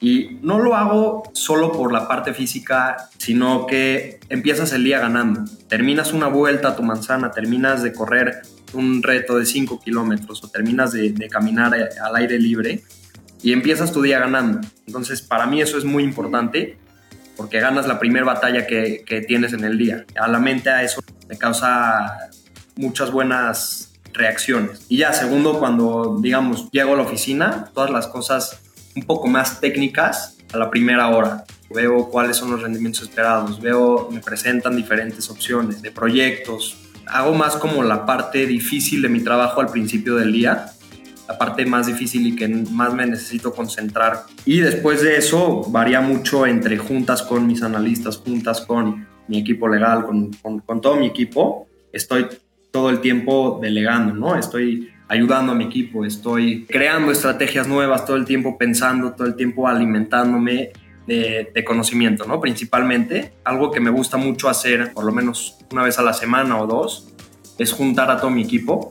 Y 0.00 0.38
no 0.42 0.58
lo 0.58 0.76
hago 0.76 1.22
solo 1.32 1.72
por 1.72 1.92
la 1.92 2.06
parte 2.06 2.34
física, 2.34 3.08
sino 3.18 3.66
que 3.66 4.20
empiezas 4.28 4.72
el 4.72 4.84
día 4.84 5.00
ganando. 5.00 5.44
Terminas 5.68 6.12
una 6.12 6.28
vuelta 6.28 6.68
a 6.68 6.76
tu 6.76 6.82
manzana, 6.82 7.30
terminas 7.30 7.82
de 7.82 7.92
correr 7.92 8.42
un 8.74 9.02
reto 9.02 9.38
de 9.38 9.46
5 9.46 9.80
kilómetros 9.80 10.44
o 10.44 10.50
terminas 10.50 10.92
de, 10.92 11.14
caminar 11.30 11.74
al 11.74 12.16
aire 12.16 12.38
libre 12.38 12.82
y 13.42 13.52
empiezas 13.52 13.92
tu 13.92 14.02
día 14.02 14.18
ganando. 14.18 14.60
Entonces, 14.86 15.22
para 15.22 15.46
mí 15.46 15.60
eso 15.60 15.78
es 15.78 15.84
muy 15.84 16.02
importante 16.02 16.76
porque 17.36 17.60
ganas 17.60 17.88
la 17.88 17.98
primera 17.98 18.24
batalla 18.24 18.66
que, 18.66 19.04
que 19.06 19.22
tienes 19.22 19.54
en 19.54 19.64
el 19.64 19.78
día. 19.78 20.04
A 20.20 20.28
la 20.28 20.38
mente 20.38 20.70
a 20.70 20.82
eso 20.82 21.00
me 21.28 21.38
causa 21.38 22.30
muchas 22.76 23.10
buenas 23.10 23.83
reacciones. 24.14 24.86
Y 24.88 24.98
ya, 24.98 25.12
segundo, 25.12 25.58
cuando, 25.58 26.18
digamos, 26.20 26.70
llego 26.70 26.94
a 26.94 26.96
la 26.96 27.02
oficina, 27.02 27.70
todas 27.74 27.90
las 27.90 28.06
cosas 28.06 28.60
un 28.96 29.02
poco 29.02 29.26
más 29.26 29.60
técnicas 29.60 30.38
a 30.52 30.56
la 30.58 30.70
primera 30.70 31.08
hora. 31.08 31.44
Veo 31.74 32.08
cuáles 32.08 32.36
son 32.36 32.50
los 32.52 32.62
rendimientos 32.62 33.02
esperados, 33.02 33.60
veo, 33.60 34.08
me 34.10 34.20
presentan 34.20 34.76
diferentes 34.76 35.28
opciones 35.28 35.82
de 35.82 35.90
proyectos. 35.90 36.76
Hago 37.06 37.34
más 37.34 37.56
como 37.56 37.82
la 37.82 38.06
parte 38.06 38.46
difícil 38.46 39.02
de 39.02 39.08
mi 39.08 39.20
trabajo 39.20 39.60
al 39.60 39.68
principio 39.68 40.14
del 40.14 40.32
día, 40.32 40.66
la 41.26 41.36
parte 41.36 41.66
más 41.66 41.86
difícil 41.86 42.26
y 42.26 42.36
que 42.36 42.46
más 42.48 42.94
me 42.94 43.06
necesito 43.06 43.52
concentrar. 43.52 44.24
Y 44.44 44.60
después 44.60 45.02
de 45.02 45.16
eso 45.16 45.62
varía 45.68 46.00
mucho 46.00 46.46
entre 46.46 46.78
juntas 46.78 47.22
con 47.22 47.46
mis 47.46 47.62
analistas, 47.62 48.18
juntas 48.18 48.60
con 48.60 49.06
mi 49.26 49.38
equipo 49.38 49.68
legal, 49.68 50.04
con, 50.04 50.32
con, 50.34 50.60
con 50.60 50.80
todo 50.80 50.96
mi 50.96 51.06
equipo. 51.06 51.66
Estoy 51.92 52.26
todo 52.74 52.90
el 52.90 53.00
tiempo 53.00 53.60
delegando, 53.62 54.14
¿no? 54.14 54.34
Estoy 54.34 54.90
ayudando 55.06 55.52
a 55.52 55.54
mi 55.54 55.62
equipo, 55.62 56.04
estoy 56.04 56.66
creando 56.66 57.12
estrategias 57.12 57.68
nuevas, 57.68 58.04
todo 58.04 58.16
el 58.16 58.24
tiempo 58.24 58.58
pensando, 58.58 59.12
todo 59.12 59.28
el 59.28 59.36
tiempo 59.36 59.68
alimentándome 59.68 60.72
de, 61.06 61.64
conocimiento, 61.64 62.24
¿no? 62.26 62.40
Principalmente, 62.40 63.34
algo 63.44 63.70
que 63.70 63.78
me 63.78 63.90
gusta 63.90 64.16
mucho 64.16 64.48
hacer, 64.48 64.92
por 64.92 65.04
lo 65.04 65.12
menos 65.12 65.56
una 65.70 65.84
vez 65.84 66.00
a 66.00 66.02
la 66.02 66.12
semana 66.12 66.60
o 66.60 66.66
dos, 66.66 67.14
es 67.58 67.72
juntar 67.72 68.10
a 68.10 68.16
todo 68.16 68.30
mi 68.30 68.42
equipo 68.42 68.90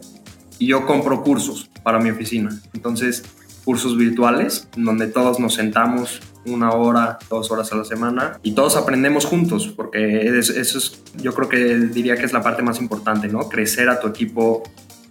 y 0.59 0.67
yo 0.67 0.85
compro 0.85 1.21
cursos 1.21 1.69
para 1.83 1.99
mi 1.99 2.09
oficina. 2.09 2.57
Entonces, 2.73 3.25
cursos 3.65 3.97
virtuales, 3.97 4.69
donde 4.77 5.07
todos 5.07 5.41
nos 5.41 5.55
sentamos 5.55 6.21
una 6.45 6.71
hora, 6.71 7.19
dos 7.29 7.51
horas 7.51 7.71
a 7.71 7.75
la 7.75 7.85
semana 7.85 8.39
y 8.43 8.53
todos 8.53 8.75
aprendemos 8.75 9.25
juntos, 9.25 9.67
porque 9.75 10.37
eso 10.37 10.59
es, 10.59 11.03
yo 11.15 11.33
creo 11.33 11.49
que 11.49 11.75
diría 11.75 12.15
que 12.15 12.25
es 12.25 12.33
la 12.33 12.41
parte 12.41 12.61
más 12.61 12.79
importante, 12.79 13.27
¿no? 13.27 13.49
Crecer 13.49 13.89
a 13.89 13.99
tu 13.99 14.07
equipo 14.07 14.63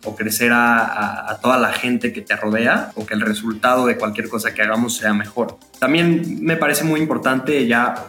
o 0.04 0.16
crecer 0.16 0.50
a, 0.52 1.38
toda 1.40 1.58
la 1.58 1.72
gente 1.72 2.12
que 2.12 2.22
te 2.22 2.34
rodea 2.36 2.90
o 2.96 3.06
que 3.06 3.14
el 3.14 3.20
resultado 3.20 3.86
de 3.86 3.96
cualquier 3.96 4.28
cosa 4.28 4.52
que 4.52 4.62
hagamos 4.62 4.96
sea 4.96 5.12
mejor. 5.12 5.58
También 5.78 6.38
me 6.40 6.56
parece 6.56 6.84
muy 6.84 7.00
importante 7.00 7.66
ya, 7.66 8.06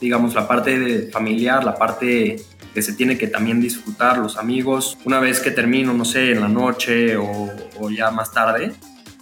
digamos, 0.00 0.34
la 0.34 0.48
parte 0.48 0.78
de 0.78 1.10
familiar, 1.10 1.62
la 1.64 1.76
parte 1.76 2.42
que 2.72 2.82
se 2.82 2.92
tiene 2.92 3.18
que 3.18 3.26
también 3.26 3.60
disfrutar, 3.60 4.18
los 4.18 4.36
amigos. 4.36 4.96
Una 5.04 5.20
vez 5.20 5.40
que 5.40 5.50
termino, 5.50 5.92
no 5.92 6.04
sé, 6.04 6.32
en 6.32 6.40
la 6.40 6.48
noche 6.48 7.16
o, 7.16 7.50
o 7.78 7.90
ya 7.90 8.10
más 8.10 8.32
tarde, 8.32 8.72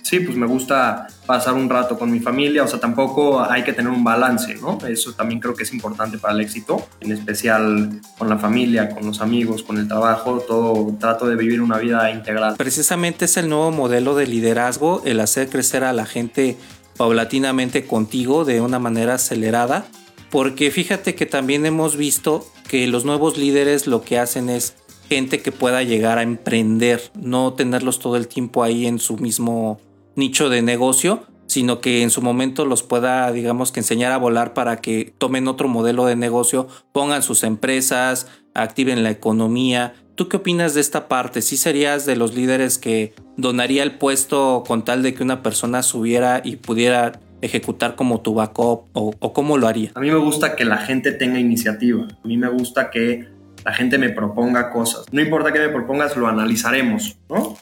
sí, 0.08 0.20
pues 0.20 0.38
me 0.38 0.46
gusta 0.46 1.06
pasar 1.26 1.52
un 1.52 1.68
rato 1.68 1.98
con 1.98 2.10
mi 2.10 2.18
familia, 2.18 2.64
o 2.64 2.66
sea, 2.66 2.80
tampoco 2.80 3.42
hay 3.42 3.62
que 3.62 3.74
tener 3.74 3.92
un 3.92 4.02
balance, 4.02 4.54
¿no? 4.54 4.78
Eso 4.88 5.12
también 5.12 5.38
creo 5.38 5.54
que 5.54 5.64
es 5.64 5.72
importante 5.74 6.16
para 6.16 6.32
el 6.32 6.40
éxito, 6.40 6.88
en 7.00 7.12
especial 7.12 8.00
con 8.16 8.30
la 8.30 8.38
familia, 8.38 8.88
con 8.88 9.04
los 9.04 9.20
amigos, 9.20 9.62
con 9.62 9.76
el 9.76 9.86
trabajo, 9.86 10.42
todo 10.48 10.96
trato 10.98 11.26
de 11.26 11.36
vivir 11.36 11.60
una 11.60 11.76
vida 11.76 12.10
integral. 12.10 12.54
Precisamente 12.56 13.26
es 13.26 13.36
el 13.36 13.50
nuevo 13.50 13.70
modelo 13.70 14.14
de 14.14 14.26
liderazgo, 14.26 15.02
el 15.04 15.20
hacer 15.20 15.50
crecer 15.50 15.84
a 15.84 15.92
la 15.92 16.06
gente 16.06 16.56
paulatinamente 16.96 17.86
contigo 17.86 18.46
de 18.46 18.62
una 18.62 18.78
manera 18.78 19.14
acelerada, 19.14 19.84
porque 20.30 20.70
fíjate 20.70 21.14
que 21.14 21.26
también 21.26 21.66
hemos 21.66 21.98
visto 21.98 22.46
que 22.66 22.86
los 22.86 23.04
nuevos 23.04 23.36
líderes 23.36 23.86
lo 23.86 24.00
que 24.00 24.18
hacen 24.18 24.48
es 24.48 24.74
gente 25.10 25.42
que 25.42 25.52
pueda 25.52 25.82
llegar 25.82 26.16
a 26.16 26.22
emprender, 26.22 27.10
no 27.14 27.52
tenerlos 27.52 27.98
todo 27.98 28.16
el 28.16 28.26
tiempo 28.26 28.62
ahí 28.62 28.86
en 28.86 28.98
su 28.98 29.18
mismo 29.18 29.80
nicho 30.18 30.50
de 30.50 30.60
negocio, 30.60 31.22
sino 31.46 31.80
que 31.80 32.02
en 32.02 32.10
su 32.10 32.20
momento 32.20 32.66
los 32.66 32.82
pueda, 32.82 33.32
digamos 33.32 33.72
que 33.72 33.80
enseñar 33.80 34.12
a 34.12 34.18
volar 34.18 34.52
para 34.52 34.76
que 34.76 35.14
tomen 35.16 35.48
otro 35.48 35.68
modelo 35.68 36.04
de 36.04 36.16
negocio, 36.16 36.68
pongan 36.92 37.22
sus 37.22 37.42
empresas, 37.42 38.28
activen 38.54 39.02
la 39.02 39.10
economía. 39.10 39.94
¿Tú 40.14 40.28
qué 40.28 40.36
opinas 40.36 40.74
de 40.74 40.82
esta 40.82 41.08
parte? 41.08 41.40
¿Sí 41.40 41.56
serías 41.56 42.04
de 42.04 42.16
los 42.16 42.34
líderes 42.34 42.76
que 42.76 43.14
donaría 43.36 43.82
el 43.82 43.96
puesto 43.96 44.64
con 44.66 44.84
tal 44.84 45.02
de 45.02 45.14
que 45.14 45.22
una 45.22 45.42
persona 45.42 45.82
subiera 45.82 46.42
y 46.44 46.56
pudiera 46.56 47.20
ejecutar 47.40 47.94
como 47.94 48.20
tu 48.20 48.34
backup 48.34 48.88
o, 48.92 49.14
o 49.18 49.32
cómo 49.32 49.56
lo 49.56 49.68
haría? 49.68 49.92
A 49.94 50.00
mí 50.00 50.10
me 50.10 50.18
gusta 50.18 50.54
que 50.56 50.64
la 50.64 50.78
gente 50.78 51.12
tenga 51.12 51.38
iniciativa. 51.38 52.06
A 52.22 52.26
mí 52.26 52.36
me 52.36 52.48
gusta 52.48 52.90
que 52.90 53.28
la 53.64 53.72
gente 53.72 53.96
me 53.96 54.10
proponga 54.10 54.70
cosas. 54.70 55.06
No 55.12 55.20
importa 55.20 55.52
que 55.52 55.60
me 55.60 55.68
propongas, 55.68 56.16
lo 56.16 56.26
analizaremos, 56.26 57.16
¿no? 57.28 57.56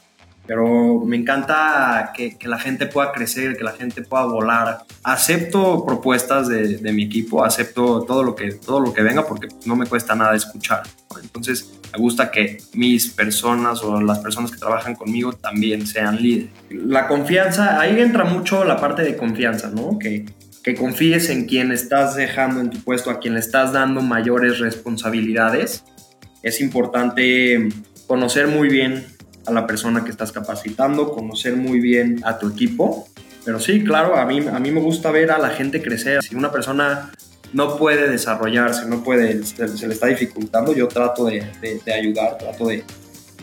Pero 0.47 1.03
me 1.05 1.17
encanta 1.17 2.13
que, 2.15 2.37
la 2.43 2.57
gente 2.57 2.85
pueda 2.85 3.11
crecer, 3.11 3.57
que 3.57 3.65
la 3.65 3.73
gente 3.73 4.01
pueda 4.01 4.25
volar. 4.25 4.79
Acepto 5.03 5.85
propuestas 5.85 6.47
de, 6.47 6.79
mi 6.93 7.03
equipo, 7.03 7.43
acepto 7.43 8.03
todo 8.03 8.23
lo, 8.23 8.35
que, 8.35 8.53
todo 8.53 8.79
lo 8.79 8.93
que 8.93 9.03
venga 9.03 9.27
porque 9.27 9.49
no 9.65 9.75
me 9.75 9.85
cuesta 9.85 10.15
nada 10.15 10.35
escuchar. 10.35 10.83
Entonces, 11.21 11.73
me 11.91 11.99
gusta 11.99 12.31
que 12.31 12.57
mis 12.73 13.09
personas 13.09 13.83
o 13.83 14.01
las 14.01 14.19
personas 14.19 14.49
que 14.51 14.57
trabajan 14.57 14.95
conmigo 14.95 15.33
también 15.33 15.85
sean 15.85 16.21
líderes. 16.21 16.51
La 16.69 17.07
confianza, 17.07 17.79
ahí 17.81 17.99
entra 17.99 18.23
mucho 18.23 18.63
la 18.63 18.77
parte 18.77 19.03
de 19.03 19.17
confianza, 19.17 19.69
¿no? 19.69 19.99
Que, 19.99 20.25
que 20.63 20.75
confíes 20.75 21.29
en 21.29 21.45
quien 21.45 21.73
estás 21.73 22.15
dejando 22.15 22.61
en 22.61 22.69
tu 22.69 22.79
puesto, 22.79 23.11
a 23.11 23.19
quien 23.19 23.33
le 23.33 23.41
estás 23.41 23.73
dando 23.73 24.01
mayores 24.01 24.59
responsabilidades. 24.59 25.83
Es 26.41 26.61
importante 26.61 27.67
conocer 28.07 28.47
muy 28.47 28.69
bien 28.69 29.16
a 29.47 29.51
la 29.51 29.65
persona 29.65 30.03
que 30.03 30.11
estás 30.11 30.31
capacitando, 30.31 31.11
conocer 31.11 31.55
muy 31.55 31.79
bien 31.79 32.21
a 32.23 32.37
tu 32.37 32.49
equipo. 32.49 33.07
Pero 33.45 33.59
sí, 33.59 33.83
claro, 33.83 34.17
a 34.17 34.25
mí, 34.25 34.45
a 34.45 34.59
mí 34.59 34.71
me 34.71 34.81
gusta 34.81 35.09
ver 35.09 35.31
a 35.31 35.37
la 35.37 35.49
gente 35.49 35.81
crecer. 35.81 36.21
Si 36.21 36.35
una 36.35 36.51
persona 36.51 37.11
no 37.53 37.77
puede 37.77 38.09
desarrollarse, 38.09 38.85
no 38.87 39.03
puede, 39.03 39.43
se, 39.45 39.87
le 39.87 39.93
está 39.93 40.07
dificultando, 40.07 40.73
yo 40.73 40.87
trato 40.87 41.25
de, 41.25 41.45
de, 41.61 41.93
ayudar, 41.93 42.37
trato 42.37 42.67
de, 42.67 42.83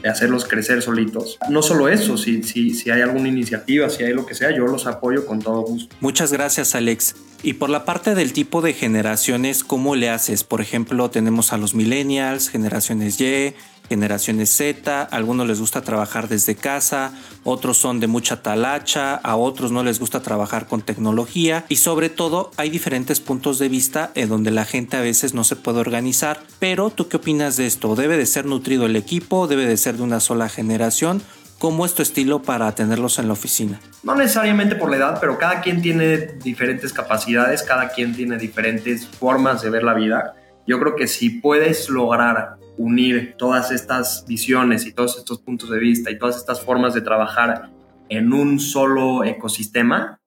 de, 0.02 0.08
hacerlos 0.08 0.44
crecer 0.44 0.82
solitos. 0.82 1.38
No 1.48 1.62
solo 1.62 1.88
eso, 1.88 2.18
si, 2.18 2.42
si, 2.42 2.70
si 2.74 2.90
hay 2.90 3.00
alguna 3.00 3.28
iniciativa, 3.28 3.88
si 3.88 4.04
hay 4.04 4.12
lo 4.12 4.26
que 4.26 4.34
sea, 4.34 4.50
yo 4.50 4.66
los 4.66 4.86
apoyo 4.86 5.24
con 5.24 5.40
todo 5.40 5.62
gusto. 5.62 5.96
Muchas 6.00 6.32
gracias, 6.32 6.74
Alex. 6.74 7.14
Y 7.42 7.54
por 7.54 7.68
la 7.68 7.84
parte 7.84 8.14
del 8.14 8.32
tipo 8.32 8.62
de 8.62 8.72
generaciones, 8.72 9.64
¿cómo 9.64 9.96
le 9.96 10.08
haces? 10.08 10.44
Por 10.44 10.62
ejemplo, 10.62 11.10
tenemos 11.10 11.52
a 11.52 11.58
los 11.58 11.74
millennials, 11.74 12.48
generaciones 12.48 13.20
Y, 13.20 13.54
generaciones 13.88 14.50
Z, 14.50 15.02
a 15.02 15.04
algunos 15.04 15.46
les 15.46 15.60
gusta 15.60 15.82
trabajar 15.82 16.28
desde 16.28 16.56
casa, 16.56 17.12
otros 17.44 17.76
son 17.76 18.00
de 18.00 18.06
mucha 18.06 18.42
talacha, 18.42 19.14
a 19.14 19.36
otros 19.36 19.72
no 19.72 19.84
les 19.84 19.98
gusta 19.98 20.22
trabajar 20.22 20.66
con 20.66 20.82
tecnología 20.82 21.64
y 21.68 21.76
sobre 21.76 22.08
todo 22.08 22.50
hay 22.56 22.70
diferentes 22.70 23.20
puntos 23.20 23.58
de 23.58 23.68
vista 23.68 24.10
en 24.14 24.28
donde 24.28 24.50
la 24.50 24.64
gente 24.64 24.96
a 24.96 25.00
veces 25.00 25.34
no 25.34 25.44
se 25.44 25.56
puede 25.56 25.80
organizar. 25.80 26.40
Pero 26.58 26.90
¿tú 26.90 27.08
qué 27.08 27.18
opinas 27.18 27.56
de 27.56 27.66
esto? 27.66 27.94
¿Debe 27.94 28.16
de 28.16 28.26
ser 28.26 28.46
nutrido 28.46 28.86
el 28.86 28.96
equipo? 28.96 29.46
¿Debe 29.46 29.66
de 29.66 29.76
ser 29.76 29.96
de 29.96 30.02
una 30.02 30.20
sola 30.20 30.48
generación? 30.48 31.22
¿Cómo 31.58 31.86
es 31.86 31.94
tu 31.94 32.02
estilo 32.02 32.42
para 32.42 32.74
tenerlos 32.74 33.18
en 33.18 33.28
la 33.28 33.32
oficina? 33.32 33.80
No 34.02 34.14
necesariamente 34.14 34.74
por 34.74 34.90
la 34.90 34.96
edad, 34.96 35.18
pero 35.20 35.38
cada 35.38 35.60
quien 35.60 35.80
tiene 35.80 36.18
diferentes 36.18 36.92
capacidades, 36.92 37.62
cada 37.62 37.88
quien 37.88 38.14
tiene 38.14 38.36
diferentes 38.36 39.06
formas 39.06 39.62
de 39.62 39.70
ver 39.70 39.82
la 39.82 39.94
vida. 39.94 40.34
Yo 40.66 40.78
creo 40.80 40.96
que 40.96 41.06
si 41.06 41.30
puedes 41.30 41.90
lograr 41.90 42.56
unir 42.76 43.34
todas 43.38 43.70
estas 43.70 44.24
visiones 44.26 44.86
y 44.86 44.92
todos 44.92 45.18
estos 45.18 45.40
puntos 45.40 45.70
de 45.70 45.78
vista 45.78 46.10
y 46.10 46.18
todas 46.18 46.36
estas 46.36 46.60
formas 46.60 46.94
de 46.94 47.02
trabajar 47.02 47.70
en 48.08 48.32
un 48.32 48.58
solo 48.58 49.24
ecosistema, 49.24 50.20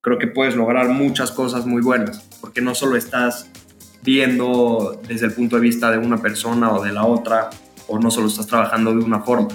creo 0.00 0.18
que 0.18 0.26
puedes 0.26 0.56
lograr 0.56 0.88
muchas 0.88 1.30
cosas 1.30 1.66
muy 1.66 1.82
buenas, 1.82 2.20
porque 2.40 2.60
no 2.60 2.74
solo 2.74 2.96
estás 2.96 3.50
viendo 4.02 5.00
desde 5.06 5.26
el 5.26 5.32
punto 5.32 5.56
de 5.56 5.62
vista 5.62 5.90
de 5.90 5.98
una 5.98 6.18
persona 6.18 6.72
o 6.72 6.82
de 6.82 6.92
la 6.92 7.04
otra, 7.04 7.50
o 7.86 7.98
no 7.98 8.10
solo 8.10 8.28
estás 8.28 8.46
trabajando 8.46 8.92
de 8.94 9.04
una 9.04 9.20
forma. 9.20 9.48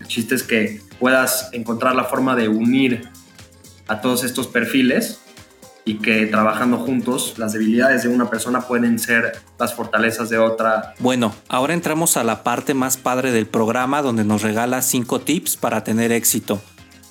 El 0.00 0.06
chiste 0.06 0.34
es 0.34 0.42
que 0.42 0.80
puedas 0.98 1.50
encontrar 1.52 1.94
la 1.94 2.04
forma 2.04 2.36
de 2.36 2.48
unir 2.48 3.08
a 3.88 4.00
todos 4.00 4.24
estos 4.24 4.46
perfiles 4.46 5.21
y 5.84 5.98
que 5.98 6.26
trabajando 6.26 6.78
juntos 6.78 7.34
las 7.38 7.52
debilidades 7.52 8.02
de 8.02 8.08
una 8.08 8.30
persona 8.30 8.62
pueden 8.62 8.98
ser 8.98 9.40
las 9.58 9.74
fortalezas 9.74 10.28
de 10.28 10.38
otra. 10.38 10.94
Bueno, 10.98 11.34
ahora 11.48 11.74
entramos 11.74 12.16
a 12.16 12.24
la 12.24 12.42
parte 12.42 12.74
más 12.74 12.96
padre 12.96 13.32
del 13.32 13.46
programa 13.46 14.02
donde 14.02 14.24
nos 14.24 14.42
regala 14.42 14.82
5 14.82 15.20
tips 15.20 15.56
para 15.56 15.84
tener 15.84 16.12
éxito. 16.12 16.60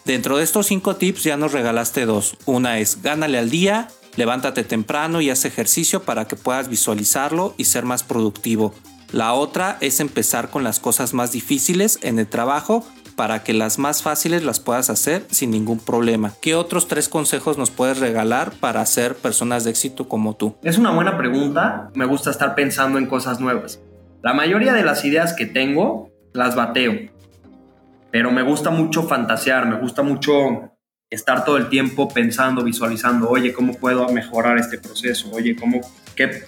Dentro 0.06 0.38
de 0.38 0.44
estos 0.44 0.68
5 0.68 0.96
tips 0.96 1.24
ya 1.24 1.38
nos 1.38 1.52
regalaste 1.52 2.06
dos. 2.06 2.38
Una 2.46 2.80
es 2.80 3.02
gánale 3.02 3.38
al 3.38 3.50
día, 3.50 3.88
levántate 4.16 4.64
temprano 4.64 5.22
y 5.22 5.30
haz 5.30 5.46
ejercicio 5.46 6.04
para 6.04 6.26
que 6.26 6.36
puedas 6.36 6.70
visualizarlo 6.70 7.54
y 7.58 7.66
ser 7.66 7.86
más 7.86 8.04
productivo. 8.04 8.74
La 9.12 9.34
otra 9.34 9.78
es 9.82 10.00
empezar 10.00 10.50
con 10.50 10.64
las 10.64 10.80
cosas 10.80 11.14
más 11.14 11.34
difíciles 11.34 12.00
en 12.02 12.18
el 12.18 12.28
trabajo 12.28 12.86
para 13.16 13.44
que 13.44 13.54
las 13.54 13.80
más 13.80 14.04
fáciles 14.04 14.44
las 14.44 14.60
puedas 14.60 14.90
hacer 14.90 15.26
sin 15.30 15.52
ningún 15.52 15.80
problema. 15.80 16.34
¿Qué 16.42 16.56
otros 16.56 16.88
tres 16.88 17.10
consejos 17.10 17.58
nos 17.58 17.72
puedes 17.72 18.00
regalar 18.00 18.52
para 18.52 18.86
ser 18.86 19.16
personas 19.16 19.64
de 19.64 19.72
éxito 19.72 20.08
como 20.08 20.36
tú? 20.36 20.56
Es 20.64 20.78
una 20.78 20.92
buena 20.92 21.18
pregunta. 21.18 21.90
Me 21.94 22.06
gusta 22.06 22.32
estar 22.32 22.56
pensando 22.56 22.98
en 22.98 23.06
cosas 23.06 23.40
nuevas. 23.40 23.80
La 24.22 24.34
mayoría 24.34 24.74
de 24.74 24.84
las 24.84 25.04
ideas 25.06 25.34
que 25.34 25.46
tengo 25.46 26.12
las 26.34 26.56
bateo, 26.56 26.94
pero 28.12 28.32
me 28.32 28.44
gusta 28.44 28.70
mucho 28.70 29.04
fantasear, 29.04 29.68
me 29.68 29.80
gusta 29.80 30.04
mucho 30.04 30.72
estar 31.10 31.44
todo 31.44 31.58
el 31.58 31.70
tiempo 31.70 32.08
pensando, 32.08 32.64
visualizando, 32.64 33.30
oye, 33.30 33.52
¿cómo 33.52 33.74
puedo 33.74 34.08
mejorar 34.10 34.58
este 34.58 34.78
proceso? 34.78 35.30
Oye, 35.32 35.56
¿cómo 35.56 35.82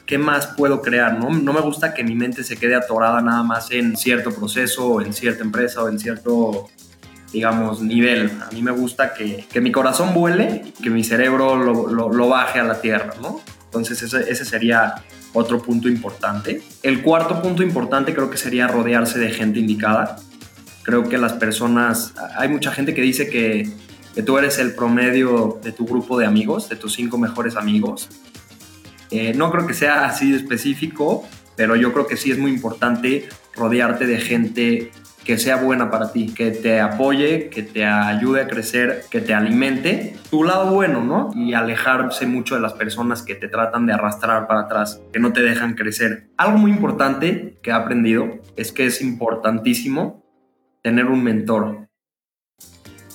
¿Qué, 0.05 0.17
más 0.17 0.47
puedo 0.47 0.81
crear? 0.81 1.19
¿no? 1.19 1.29
no 1.29 1.53
me 1.53 1.62
gusta 1.62 1.93
que 1.93 2.03
mi 2.03 2.15
mente 2.15 2.43
se 2.43 2.57
quede 2.57 2.75
atorada 2.75 3.21
nada 3.21 3.43
más 3.43 3.71
en 3.71 3.95
cierto 3.95 4.31
proceso, 4.31 4.88
o 4.88 5.01
en 5.01 5.13
cierta 5.13 5.43
empresa 5.43 5.83
o 5.83 5.89
en 5.89 5.99
cierto, 5.99 6.69
digamos, 7.31 7.81
nivel. 7.81 8.31
A 8.41 8.53
mí 8.53 8.62
me 8.62 8.71
gusta 8.71 9.13
que, 9.13 9.45
que 9.51 9.62
mi 9.62 9.71
corazón 9.71 10.13
vuele 10.13 10.73
que 10.81 10.89
mi 10.89 11.03
cerebro 11.03 11.55
lo, 11.55 12.12
lo, 12.12 12.29
baje 12.29 12.59
a 12.59 12.63
la 12.63 12.81
tierra, 12.81 13.13
¿no? 13.21 13.41
Entonces 13.65 14.01
ese, 14.01 14.29
ese 14.29 14.45
sería 14.45 14.95
otro 15.33 15.62
punto 15.62 15.89
importante. 15.89 16.62
El 16.83 17.01
cuarto 17.01 17.41
punto 17.41 17.63
importante 17.63 18.13
creo 18.13 18.29
que 18.29 18.38
sería 18.38 18.67
rodearse 18.67 19.19
de 19.19 19.29
gente 19.31 19.59
indicada. 19.59 20.17
Creo 20.83 21.09
que 21.09 21.17
las 21.17 21.33
personas, 21.33 22.13
hay 22.38 22.49
mucha 22.49 22.71
gente 22.71 22.93
que 22.93 23.01
dice 23.01 23.29
que, 23.29 23.69
que 24.13 24.21
tú 24.21 24.38
eres 24.38 24.59
el 24.59 24.75
promedio 24.75 25.59
de 25.63 25.71
tu 25.71 25.86
grupo 25.86 26.17
de 26.17 26.25
amigos, 26.25 26.69
de 26.69 26.75
tus 26.75 26.93
cinco 26.93 27.17
mejores 27.17 27.55
amigos. 27.55 28.09
Eh, 29.13 29.34
no 29.36 29.52
creo 29.52 29.67
que 29.67 29.76
sea 29.76 30.06
así 30.06 30.34
específico, 30.34 31.23
pero 31.56 31.76
yo 31.76 31.93
creo 31.93 32.08
que 32.08 32.17
sí 32.17 32.32
es 32.32 32.39
muy 32.39 32.49
importante 32.49 33.30
rodearte 33.56 34.08
de 34.08 34.17
gente 34.17 34.91
que 35.23 35.38
sea 35.38 35.58
buena 35.58 35.91
para 35.91 36.12
ti, 36.12 36.34
que 36.34 36.49
te 36.49 36.82
apoye, 36.82 37.49
que 37.49 37.62
te 37.62 37.86
ayude 37.86 38.41
a 38.41 38.47
crecer, 38.47 39.06
que 39.12 39.21
te 39.21 39.36
alimente 39.36 40.17
tu 40.32 40.43
lado 40.43 40.73
bueno, 40.73 41.04
¿no? 41.04 41.32
Y 41.36 41.54
alejarse 41.54 42.26
mucho 42.26 42.56
de 42.56 42.62
las 42.62 42.73
personas 42.73 43.21
que 43.21 43.36
te 43.36 43.47
tratan 43.47 43.86
de 43.86 43.93
arrastrar 43.93 44.47
para 44.47 44.62
atrás, 44.62 44.99
que 45.13 45.19
no 45.19 45.32
te 45.32 45.43
dejan 45.43 45.76
crecer. 45.76 46.30
Algo 46.36 46.58
muy 46.58 46.71
importante 46.71 47.60
que 47.62 47.69
he 47.69 47.73
aprendido 47.73 48.39
es 48.56 48.71
que 48.71 48.88
es 48.88 48.99
importantísimo 48.99 50.26
tener 50.82 51.06
un 51.06 51.23
mentor. 51.23 51.88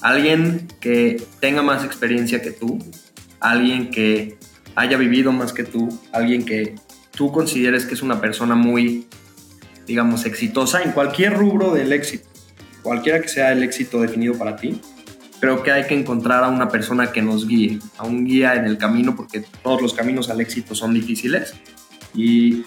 Alguien 0.00 0.68
que 0.80 1.20
tenga 1.40 1.62
más 1.62 1.84
experiencia 1.84 2.40
que 2.40 2.52
tú, 2.52 2.78
alguien 3.40 3.90
que 3.90 4.37
haya 4.78 4.96
vivido 4.96 5.32
más 5.32 5.52
que 5.52 5.64
tú, 5.64 5.88
alguien 6.12 6.44
que 6.44 6.76
tú 7.10 7.32
consideres 7.32 7.84
que 7.84 7.94
es 7.94 8.02
una 8.02 8.20
persona 8.20 8.54
muy, 8.54 9.08
digamos, 9.88 10.24
exitosa 10.24 10.82
en 10.82 10.92
cualquier 10.92 11.34
rubro 11.34 11.74
del 11.74 11.92
éxito, 11.92 12.28
cualquiera 12.82 13.20
que 13.20 13.26
sea 13.26 13.50
el 13.50 13.64
éxito 13.64 14.00
definido 14.00 14.38
para 14.38 14.54
ti, 14.54 14.80
creo 15.40 15.64
que 15.64 15.72
hay 15.72 15.88
que 15.88 15.94
encontrar 15.94 16.44
a 16.44 16.48
una 16.48 16.68
persona 16.68 17.10
que 17.10 17.20
nos 17.22 17.48
guíe, 17.48 17.80
a 17.96 18.06
un 18.06 18.24
guía 18.24 18.54
en 18.54 18.66
el 18.66 18.78
camino, 18.78 19.16
porque 19.16 19.44
todos 19.64 19.82
los 19.82 19.94
caminos 19.94 20.30
al 20.30 20.40
éxito 20.40 20.76
son 20.76 20.94
difíciles. 20.94 21.54
Y 22.14 22.64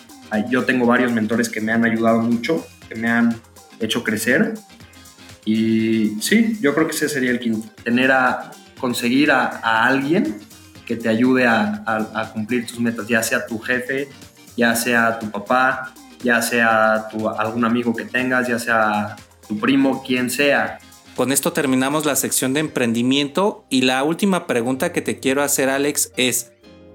yo 0.49 0.65
tengo 0.65 0.85
varios 0.85 1.13
mentores 1.13 1.47
que 1.47 1.61
me 1.61 1.71
han 1.71 1.85
ayudado 1.85 2.21
mucho, 2.21 2.65
que 2.89 2.95
me 2.95 3.09
han 3.09 3.35
hecho 3.79 4.03
crecer. 4.03 4.55
Y 5.45 6.17
sí, 6.19 6.57
yo 6.61 6.75
creo 6.75 6.87
que 6.87 6.95
ese 6.95 7.07
sería 7.07 7.31
el 7.31 7.39
quinto, 7.39 7.69
tener 7.83 8.11
a 8.11 8.51
conseguir 8.79 9.31
a, 9.31 9.61
a 9.63 9.85
alguien 9.85 10.37
que 10.91 10.97
te 10.97 11.07
ayude 11.07 11.47
a, 11.47 12.31
cumplir 12.33 12.67
tus 12.67 12.77
metas, 12.81 13.07
ya 13.07 13.23
sea 13.23 13.45
tu 13.45 13.59
jefe, 13.59 14.09
ya 14.57 14.75
sea 14.75 15.19
tu 15.19 15.31
papá, 15.31 15.93
ya 16.21 16.41
sea 16.41 17.07
tu, 17.09 17.29
algún 17.29 17.63
amigo 17.63 17.95
que 17.95 18.03
tengas, 18.03 18.49
ya 18.49 18.59
sea 18.59 19.15
tu 19.47 19.57
primo, 19.57 20.03
quien 20.05 20.29
sea, 20.29 20.79
Con 21.15 21.31
esto 21.31 21.53
terminamos 21.53 22.05
la 22.05 22.17
sección 22.17 22.53
de 22.53 22.59
emprendimiento 22.59 23.63
y 23.69 23.83
la 23.83 24.03
última 24.03 24.47
pregunta 24.47 24.91
que 24.91 25.01
te 25.01 25.21
quiero 25.21 25.43
hacer 25.43 25.69
Alex 25.69 26.11
es, 26.17 26.51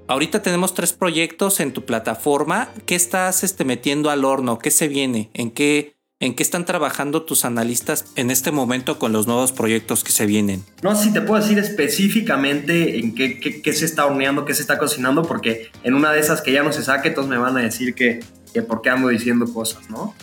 ahorita 0.08 0.42
tenemos 0.42 0.74
tres 0.74 0.92
proyectos 0.92 1.60
en 1.60 1.72
tu 1.72 1.86
plataforma, 1.86 2.68
¿qué 2.84 2.96
estás 2.96 3.44
este, 3.44 3.64
metiendo 3.64 4.10
al 4.10 4.26
horno? 4.26 4.58
¿Qué 4.58 4.70
se 4.70 4.88
viene? 4.88 5.30
¿En 5.32 5.50
qué, 5.50 5.95
¿En 6.18 6.34
qué 6.34 6.42
están 6.42 6.64
trabajando 6.64 7.24
tus 7.24 7.44
analistas 7.44 8.06
en 8.16 8.30
este 8.30 8.50
momento 8.50 8.98
con 8.98 9.12
los 9.12 9.26
nuevos 9.26 9.52
proyectos 9.52 10.02
que 10.02 10.12
se 10.12 10.24
vienen? 10.24 10.64
No 10.82 10.96
sé 10.96 11.04
si 11.04 11.12
te 11.12 11.20
puedo 11.20 11.42
decir 11.42 11.58
específicamente 11.58 12.98
en 12.98 13.14
qué, 13.14 13.38
qué, 13.38 13.72
se 13.74 13.84
está 13.84 14.06
horneando, 14.06 14.46
qué 14.46 14.54
se 14.54 14.62
está 14.62 14.78
cocinando, 14.78 15.24
porque 15.24 15.70
en 15.82 15.92
una 15.92 16.12
de 16.12 16.20
esas 16.20 16.40
que 16.40 16.52
ya 16.52 16.62
no 16.62 16.72
se 16.72 16.82
saque, 16.82 17.10
todos 17.10 17.28
me 17.28 17.36
van 17.36 17.58
a 17.58 17.60
decir 17.60 17.94
que, 17.94 18.20
que 18.54 18.62
por 18.62 18.80
qué 18.80 18.88
ando 18.88 19.08
diciendo 19.08 19.44
cosas, 19.52 19.90
¿no? 19.90 20.14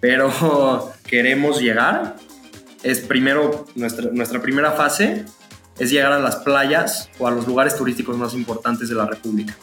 Pero 0.00 0.90
queremos 1.06 1.60
llegar. 1.60 2.16
Es 2.82 3.00
primero, 3.00 3.66
nuestra, 3.74 4.10
nuestra 4.10 4.40
primera 4.40 4.72
fase 4.72 5.26
es 5.78 5.90
llegar 5.90 6.12
a 6.12 6.18
las 6.18 6.36
playas 6.36 7.10
o 7.18 7.28
a 7.28 7.30
los 7.30 7.46
lugares 7.46 7.76
turísticos 7.76 8.16
más 8.16 8.32
importantes 8.32 8.88
de 8.88 8.94
la 8.94 9.04
República 9.04 9.54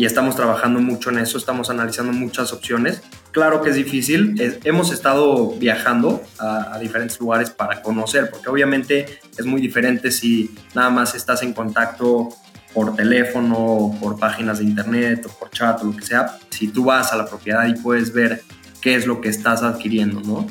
y 0.00 0.06
estamos 0.06 0.34
trabajando 0.34 0.80
mucho 0.80 1.10
en 1.10 1.18
eso, 1.18 1.36
estamos 1.36 1.68
analizando 1.68 2.14
muchas 2.14 2.54
opciones. 2.54 3.02
Claro 3.32 3.62
que 3.62 3.70
es 3.70 3.76
difícil, 3.76 4.34
hemos 4.64 4.92
estado 4.92 5.52
viajando 5.52 6.20
a, 6.38 6.78
diferentes 6.80 7.20
lugares 7.20 7.50
para 7.50 7.80
conocer, 7.80 8.28
porque 8.28 8.50
obviamente 8.50 9.20
es 9.38 9.46
muy 9.46 9.60
diferente 9.60 10.10
si 10.10 10.52
nada 10.74 10.90
más 10.90 11.14
estás 11.14 11.42
en 11.44 11.52
contacto 11.52 12.30
por 12.74 12.96
teléfono, 12.96 13.96
por 14.00 14.18
páginas 14.18 14.58
de 14.58 14.64
internet 14.64 15.26
o 15.26 15.38
por 15.38 15.50
chat 15.50 15.80
o 15.82 15.86
lo 15.86 15.96
que 15.96 16.04
sea, 16.04 16.38
si 16.50 16.68
tú 16.68 16.84
vas 16.84 17.12
a 17.12 17.16
la 17.16 17.26
propiedad 17.26 17.66
y 17.68 17.74
puedes 17.74 18.12
ver 18.12 18.42
qué 18.80 18.96
es 18.96 19.06
lo 19.06 19.20
que 19.20 19.28
estás 19.28 19.62
adquiriendo, 19.62 20.20
¿no? 20.20 20.46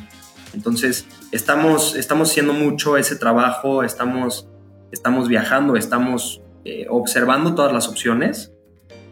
Entonces, 0.54 1.06
estamos, 1.32 1.96
estamos 1.96 2.32
haciendo 2.32 2.54
mucho 2.54 2.96
ese 2.96 3.18
trabajo, 3.18 3.84
estamos, 3.84 4.48
estamos 4.92 5.28
viajando, 5.28 5.76
estamos 5.76 6.42
eh, 6.64 6.88
observando 6.90 7.56
todas 7.56 7.74
las 7.74 7.90
opciones 7.90 8.54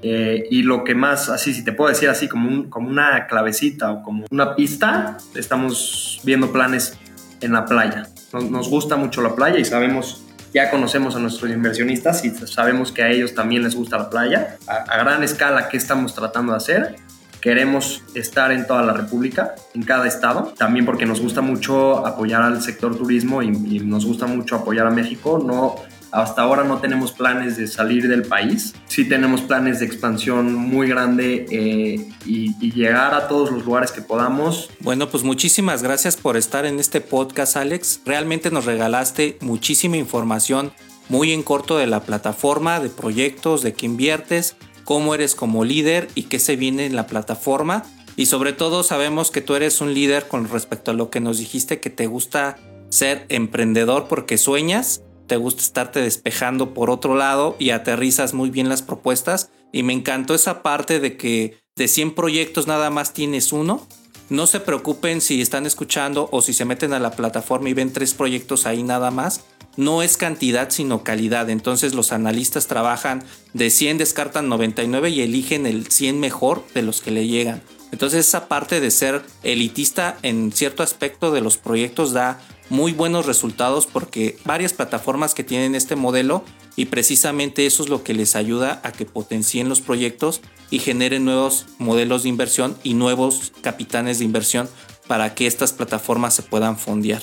eh, 0.02 0.48
y 0.52 0.64
lo 0.64 0.84
que 0.84 0.96
más, 0.96 1.30
así, 1.30 1.54
si 1.54 1.64
te 1.64 1.72
puedo 1.72 1.90
decir 1.90 2.10
así, 2.10 2.28
como, 2.28 2.70
como 2.70 2.90
una 2.90 3.28
clavecita 3.28 3.92
o 3.92 4.04
como 4.04 4.26
una 4.30 4.56
pista, 4.56 5.18
estamos 5.36 6.22
viendo 6.24 6.52
planes 6.52 6.98
en 7.42 7.54
la 7.54 7.66
playa. 7.66 8.08
Nos, 8.34 8.70
gusta 8.70 8.96
mucho 8.96 9.22
la 9.22 9.36
playa 9.36 9.58
y 9.58 9.66
sabemos, 9.66 10.24
ya 10.54 10.70
conocemos 10.70 11.16
a 11.16 11.20
nuestros 11.20 11.50
inversionistas 11.52 12.24
y 12.26 12.30
sabemos 12.32 12.92
que 12.92 13.04
a 13.04 13.10
ellos 13.10 13.34
también 13.34 13.64
les 13.64 13.76
gusta 13.76 13.98
la 13.98 14.10
playa. 14.10 14.58
A, 14.68 14.98
gran 14.98 15.24
escala, 15.24 15.70
¿qué 15.70 15.78
estamos 15.78 16.14
tratando 16.14 16.52
de 16.52 16.58
hacer? 16.58 16.96
Queremos 17.42 18.04
estar 18.14 18.52
en 18.52 18.68
toda 18.68 18.84
la 18.84 18.94
República, 18.94 19.56
en 19.74 19.84
cada 19.84 20.08
estado, 20.08 20.54
también 20.58 20.86
porque 20.86 21.06
nos 21.06 21.22
gusta 21.22 21.42
mucho 21.42 22.06
apoyar 22.06 22.42
al 22.42 22.62
sector 22.62 22.98
turismo 22.98 23.42
y, 23.42 23.48
y 23.48 23.80
nos 23.80 24.06
gusta 24.06 24.26
mucho 24.26 24.58
apoyar 24.58 24.88
a 24.88 24.92
México. 24.92 25.42
No 25.44 25.76
hasta 26.22 26.42
ahora 26.42 26.64
no 26.64 26.80
tenemos 26.80 27.12
planes 27.12 27.58
de 27.58 27.68
salir 27.68 28.08
del 28.08 28.24
país. 28.24 28.74
Sí 28.88 29.06
tenemos 29.06 29.42
planes 29.42 29.80
de 29.80 29.86
expansión 29.86 30.52
muy 30.54 30.88
grande 30.88 31.46
eh, 31.52 32.10
y, 32.26 32.56
y, 32.60 32.72
llegar 32.72 33.14
a 33.14 33.28
todos 33.28 33.52
los 33.52 33.66
lugares 33.66 33.92
que 33.92 34.02
podamos. 34.02 34.72
Bueno, 34.80 35.10
pues 35.10 35.24
muchísimas 35.24 35.84
gracias 35.84 36.18
por 36.18 36.36
estar 36.36 36.66
en 36.66 36.80
este 36.80 37.02
podcast, 37.02 37.56
Alex. 37.56 38.02
Realmente 38.04 38.50
nos 38.50 38.66
regalaste 38.66 39.38
muchísima 39.42 39.98
información 39.98 40.72
muy 41.08 41.34
en 41.34 41.44
corto 41.44 41.78
de 41.78 41.86
la 41.86 42.02
plataforma, 42.02 42.80
de 42.80 42.90
proyectos, 42.90 43.62
de 43.62 43.74
qué 43.74 43.86
inviertes, 43.86 44.56
cómo 44.86 45.14
eres 45.14 45.36
como 45.36 45.66
líder 45.66 46.08
y 46.16 46.24
qué 46.24 46.40
se 46.40 46.56
viene 46.56 46.88
en 46.88 46.96
la 46.96 47.06
plataforma. 47.06 47.84
Y 48.16 48.26
sobre 48.26 48.54
todo 48.54 48.82
sabemos 48.82 49.30
que 49.30 49.42
tú 49.42 49.54
eres 49.54 49.82
un 49.82 49.94
líder 49.94 50.28
con 50.28 50.50
respecto 50.50 50.90
a 50.90 50.96
lo 50.96 51.12
que 51.12 51.20
nos 51.20 51.38
dijiste 51.38 51.80
que 51.80 51.92
te 51.92 52.08
gusta 52.08 52.58
ser 52.90 53.26
emprendedor 53.30 54.08
porque 54.08 54.38
sueñas 54.38 55.02
te 55.28 55.38
gusta 55.38 55.62
estarte 55.62 56.02
despejando 56.02 56.74
por 56.74 56.90
otro 56.90 57.16
lado 57.16 57.56
y 57.60 57.72
aterrizas 57.72 58.34
muy 58.34 58.50
bien 58.50 58.70
las 58.70 58.82
propuestas. 58.82 59.50
Y 59.72 59.84
me 59.84 59.94
encantó 59.94 60.34
esa 60.34 60.64
parte 60.64 61.00
de 61.00 61.18
que 61.18 61.60
de 61.76 61.88
100 61.88 62.16
proyectos 62.16 62.68
nada 62.68 62.90
más 62.90 63.14
tienes 63.14 63.52
uno. 63.52 63.86
No 64.30 64.48
se 64.48 64.60
preocupen 64.60 65.22
si 65.22 65.42
están 65.42 65.66
escuchando 65.66 66.28
o 66.32 66.42
si 66.42 66.54
se 66.54 66.66
meten 66.66 66.94
a 66.94 67.00
la 67.00 67.12
plataforma 67.12 67.70
y 67.70 67.74
ven 67.74 67.94
tres 67.94 68.14
proyectos 68.14 68.66
ahí 68.66 68.84
nada 68.84 69.12
más. 69.12 69.46
No 69.78 70.02
es 70.02 70.18
cantidad 70.18 70.70
sino 70.70 71.04
calidad. 71.04 71.50
Entonces 71.50 71.94
los 71.94 72.12
analistas 72.12 72.68
trabajan 72.68 73.24
de 73.54 73.70
100, 73.70 74.00
descartan 74.00 74.50
99 74.50 75.10
y 75.10 75.22
eligen 75.22 75.66
el 75.66 75.88
100 75.88 76.20
mejor 76.20 76.66
de 76.74 76.82
los 76.82 77.02
que 77.02 77.12
le 77.12 77.28
llegan. 77.28 77.62
Entonces 77.92 78.28
esa 78.28 78.48
parte 78.48 78.82
de 78.82 78.92
ser 78.92 79.22
elitista 79.44 80.18
en 80.24 80.52
cierto 80.52 80.84
aspecto 80.84 81.32
de 81.32 81.42
los 81.42 81.58
proyectos 81.58 82.12
da 82.12 82.42
muy 82.70 82.92
buenos 82.92 83.26
resultados 83.26 83.88
porque 83.88 84.38
varias 84.46 84.74
plataformas 84.74 85.34
que 85.34 85.44
tienen 85.44 85.76
este 85.76 85.96
modelo 85.96 86.44
y 86.76 86.86
precisamente 86.86 87.66
eso 87.66 87.84
es 87.84 87.90
lo 87.90 88.04
que 88.04 88.14
les 88.14 88.36
ayuda 88.36 88.82
a 88.84 88.92
que 88.92 89.06
potencien 89.06 89.70
los 89.70 89.82
proyectos 89.82 90.42
y 90.70 90.80
generen 90.80 91.26
nuevos 91.26 91.66
modelos 91.80 92.24
de 92.24 92.30
inversión 92.30 92.78
y 92.84 92.94
nuevos 92.94 93.52
capitanes 93.62 94.20
de 94.20 94.26
inversión 94.26 94.70
para 95.08 95.34
que 95.34 95.48
estas 95.48 95.74
plataformas 95.74 96.36
se 96.36 96.44
puedan 96.44 96.78
fondear. 96.78 97.22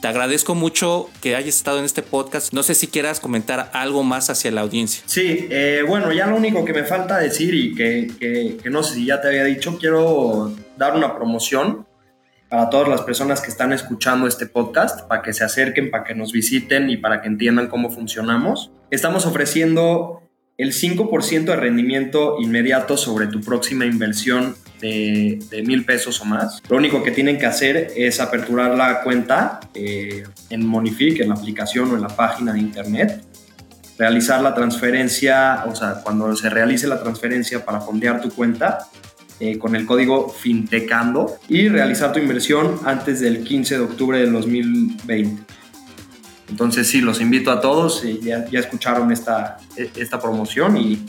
Te 0.00 0.08
agradezco 0.08 0.54
mucho 0.54 1.08
que 1.22 1.36
hayas 1.36 1.56
estado 1.56 1.78
en 1.78 1.84
este 1.84 2.02
podcast. 2.02 2.52
No 2.52 2.62
sé 2.62 2.74
si 2.74 2.86
quieras 2.86 3.18
comentar 3.18 3.70
algo 3.72 4.02
más 4.02 4.28
hacia 4.28 4.50
la 4.50 4.60
audiencia. 4.60 5.02
Sí, 5.06 5.46
eh, 5.50 5.82
bueno, 5.86 6.12
ya 6.12 6.26
lo 6.26 6.36
único 6.36 6.64
que 6.64 6.74
me 6.74 6.84
falta 6.84 7.18
decir 7.18 7.54
y 7.54 7.74
que, 7.74 8.58
que 8.62 8.70
no 8.70 8.82
sé 8.82 8.96
si 8.96 9.06
ya 9.06 9.20
te 9.20 9.28
había 9.28 9.44
dicho, 9.44 9.78
quiero 9.78 10.52
dar 10.76 10.96
una 10.96 11.16
promoción 11.16 11.85
para 12.48 12.70
todas 12.70 12.88
las 12.88 13.02
personas 13.02 13.40
que 13.40 13.50
están 13.50 13.72
escuchando 13.72 14.26
este 14.26 14.46
podcast, 14.46 15.06
para 15.08 15.22
que 15.22 15.32
se 15.32 15.44
acerquen, 15.44 15.90
para 15.90 16.04
que 16.04 16.14
nos 16.14 16.32
visiten 16.32 16.90
y 16.90 16.96
para 16.96 17.20
que 17.20 17.28
entiendan 17.28 17.68
cómo 17.68 17.90
funcionamos. 17.90 18.70
Estamos 18.90 19.26
ofreciendo 19.26 20.22
el 20.58 20.72
5% 20.72 21.44
de 21.44 21.56
rendimiento 21.56 22.36
inmediato 22.40 22.96
sobre 22.96 23.26
tu 23.26 23.40
próxima 23.40 23.84
inversión 23.84 24.56
de, 24.80 25.38
mil 25.66 25.84
pesos 25.84 26.20
o 26.20 26.24
más. 26.24 26.62
Lo 26.68 26.76
único 26.76 27.02
que 27.02 27.10
tienen 27.10 27.38
que 27.38 27.46
hacer 27.46 27.92
es 27.96 28.20
aperturar 28.20 28.74
la 28.74 29.02
cuenta 29.02 29.60
eh, 29.74 30.24
en 30.50 30.66
Monific, 30.66 31.20
en 31.20 31.30
la 31.30 31.34
aplicación 31.34 31.90
o 31.90 31.94
en 31.94 32.02
la 32.02 32.08
página 32.08 32.52
de 32.52 32.60
internet, 32.60 33.22
realizar 33.98 34.42
la 34.42 34.54
transferencia, 34.54 35.64
o 35.66 35.74
sea, 35.74 36.00
cuando 36.02 36.34
se 36.36 36.48
realice 36.50 36.86
la 36.86 37.02
transferencia 37.02 37.64
para 37.64 37.80
fondear 37.80 38.20
tu 38.20 38.30
cuenta, 38.30 38.88
eh, 39.40 39.58
con 39.58 39.76
el 39.76 39.84
código 39.84 40.30
FINTECANDO 40.30 41.38
y 41.48 41.68
realizar 41.68 42.12
tu 42.12 42.18
inversión 42.18 42.80
antes 42.84 43.20
del 43.20 43.44
15 43.44 43.78
de 43.78 43.84
octubre 43.84 44.18
del 44.18 44.32
2020. 44.32 45.42
Entonces 46.48 46.86
sí, 46.88 47.00
los 47.00 47.20
invito 47.20 47.50
a 47.50 47.60
todos, 47.60 48.04
y 48.04 48.20
ya, 48.20 48.46
escucharon 48.52 49.12
esta, 49.12 49.58
esta 49.76 50.20
promoción 50.20 50.76
y, 50.76 51.04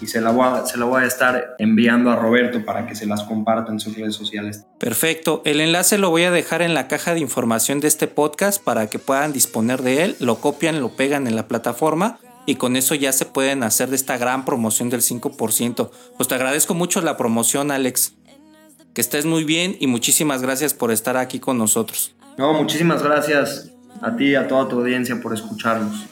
y 0.00 0.06
se, 0.06 0.20
la 0.20 0.30
voy 0.30 0.46
se 0.66 0.76
la 0.76 0.84
voy 0.84 1.04
a 1.04 1.06
estar 1.06 1.54
enviando 1.58 2.10
a 2.10 2.16
Roberto 2.16 2.64
para 2.64 2.86
que 2.86 2.94
se 2.94 3.06
las 3.06 3.22
comparta 3.22 3.70
en 3.70 3.80
sus 3.80 3.96
redes 3.96 4.16
sociales. 4.16 4.66
Perfecto, 4.78 5.40
el 5.44 5.60
enlace 5.60 5.98
lo 5.98 6.10
voy 6.10 6.24
a 6.24 6.30
dejar 6.30 6.62
en 6.62 6.74
la 6.74 6.88
caja 6.88 7.14
de 7.14 7.20
información 7.20 7.80
de 7.80 7.88
este 7.88 8.08
podcast 8.08 8.62
para 8.62 8.88
que 8.88 8.98
puedan 8.98 9.32
disponer 9.32 9.82
de 9.82 10.02
él, 10.02 10.16
lo 10.18 10.36
copian, 10.36 10.80
lo 10.80 10.90
pegan 10.90 11.26
en 11.26 11.36
la 11.36 11.46
plataforma 11.46 12.18
y 12.46 12.56
con 12.56 12.76
eso 12.76 12.94
ya 12.94 13.12
se 13.12 13.24
pueden 13.24 13.62
hacer 13.62 13.90
de 13.90 13.96
esta 13.96 14.18
gran 14.18 14.44
promoción 14.44 14.90
del 14.90 15.00
5%. 15.00 15.90
Pues 16.16 16.28
te 16.28 16.34
agradezco 16.34 16.74
mucho 16.74 17.00
la 17.00 17.16
promoción, 17.16 17.70
Alex. 17.70 18.14
Que 18.94 19.00
estés 19.00 19.24
muy 19.24 19.44
bien 19.44 19.76
y 19.80 19.86
muchísimas 19.86 20.42
gracias 20.42 20.74
por 20.74 20.90
estar 20.90 21.16
aquí 21.16 21.40
con 21.40 21.58
nosotros. 21.58 22.14
No, 22.36 22.52
muchísimas 22.52 23.02
gracias 23.02 23.70
a 24.00 24.16
ti 24.16 24.30
y 24.30 24.34
a 24.34 24.48
toda 24.48 24.68
tu 24.68 24.80
audiencia 24.80 25.20
por 25.20 25.34
escucharnos. 25.34 26.06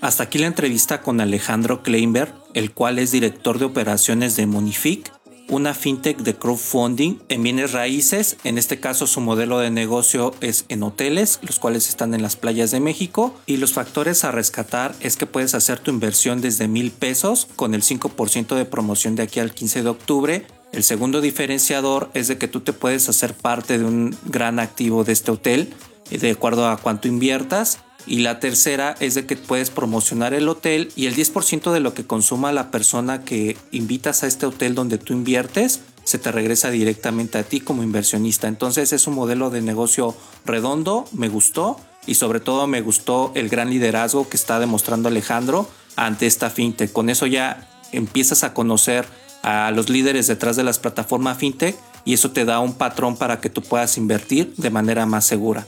Hasta 0.00 0.24
aquí 0.24 0.38
la 0.38 0.46
entrevista 0.46 1.00
con 1.00 1.20
Alejandro 1.20 1.82
Kleinberg, 1.82 2.34
el 2.54 2.72
cual 2.72 2.98
es 2.98 3.12
director 3.12 3.58
de 3.58 3.64
operaciones 3.64 4.36
de 4.36 4.46
Monific 4.46 5.15
una 5.48 5.74
fintech 5.74 6.18
de 6.18 6.34
crowdfunding 6.34 7.18
en 7.28 7.42
bienes 7.42 7.72
raíces. 7.72 8.36
En 8.44 8.58
este 8.58 8.80
caso 8.80 9.06
su 9.06 9.20
modelo 9.20 9.58
de 9.58 9.70
negocio 9.70 10.34
es 10.40 10.64
en 10.68 10.82
hoteles, 10.82 11.38
los 11.42 11.58
cuales 11.58 11.88
están 11.88 12.14
en 12.14 12.22
las 12.22 12.36
playas 12.36 12.70
de 12.70 12.80
México. 12.80 13.34
Y 13.46 13.58
los 13.58 13.72
factores 13.72 14.24
a 14.24 14.32
rescatar 14.32 14.94
es 15.00 15.16
que 15.16 15.26
puedes 15.26 15.54
hacer 15.54 15.78
tu 15.78 15.90
inversión 15.90 16.40
desde 16.40 16.68
mil 16.68 16.90
pesos 16.90 17.48
con 17.56 17.74
el 17.74 17.82
5% 17.82 18.54
de 18.54 18.64
promoción 18.64 19.16
de 19.16 19.22
aquí 19.22 19.40
al 19.40 19.54
15 19.54 19.82
de 19.82 19.88
octubre. 19.88 20.46
El 20.72 20.82
segundo 20.82 21.20
diferenciador 21.20 22.10
es 22.14 22.28
de 22.28 22.38
que 22.38 22.48
tú 22.48 22.60
te 22.60 22.72
puedes 22.72 23.08
hacer 23.08 23.34
parte 23.34 23.78
de 23.78 23.84
un 23.84 24.16
gran 24.24 24.58
activo 24.58 25.04
de 25.04 25.12
este 25.12 25.30
hotel 25.30 25.72
de 26.10 26.30
acuerdo 26.30 26.68
a 26.68 26.76
cuánto 26.76 27.08
inviertas 27.08 27.80
y 28.06 28.18
la 28.18 28.40
tercera 28.40 28.94
es 29.00 29.14
de 29.14 29.26
que 29.26 29.36
puedes 29.36 29.70
promocionar 29.70 30.32
el 30.32 30.48
hotel 30.48 30.90
y 30.94 31.06
el 31.06 31.16
10% 31.16 31.72
de 31.72 31.80
lo 31.80 31.94
que 31.94 32.06
consuma 32.06 32.52
la 32.52 32.70
persona 32.70 33.24
que 33.24 33.56
invitas 33.72 34.22
a 34.22 34.26
este 34.26 34.46
hotel 34.46 34.74
donde 34.74 34.98
tú 34.98 35.12
inviertes 35.12 35.80
se 36.04 36.18
te 36.18 36.30
regresa 36.30 36.70
directamente 36.70 37.36
a 37.36 37.42
ti 37.42 37.60
como 37.60 37.82
inversionista. 37.82 38.46
Entonces 38.46 38.92
es 38.92 39.08
un 39.08 39.14
modelo 39.14 39.50
de 39.50 39.60
negocio 39.60 40.14
redondo, 40.44 41.04
me 41.12 41.28
gustó 41.28 41.80
y 42.06 42.14
sobre 42.14 42.38
todo 42.38 42.68
me 42.68 42.80
gustó 42.80 43.32
el 43.34 43.48
gran 43.48 43.70
liderazgo 43.70 44.28
que 44.28 44.36
está 44.36 44.60
demostrando 44.60 45.08
Alejandro 45.08 45.68
ante 45.96 46.26
esta 46.26 46.48
fintech. 46.48 46.92
Con 46.92 47.10
eso 47.10 47.26
ya 47.26 47.68
empiezas 47.90 48.44
a 48.44 48.54
conocer 48.54 49.04
a 49.42 49.72
los 49.72 49.88
líderes 49.88 50.28
detrás 50.28 50.54
de 50.54 50.62
las 50.62 50.78
plataformas 50.78 51.38
fintech 51.38 51.76
y 52.04 52.14
eso 52.14 52.30
te 52.30 52.44
da 52.44 52.60
un 52.60 52.74
patrón 52.74 53.16
para 53.16 53.40
que 53.40 53.50
tú 53.50 53.60
puedas 53.60 53.98
invertir 53.98 54.54
de 54.56 54.70
manera 54.70 55.06
más 55.06 55.24
segura. 55.24 55.66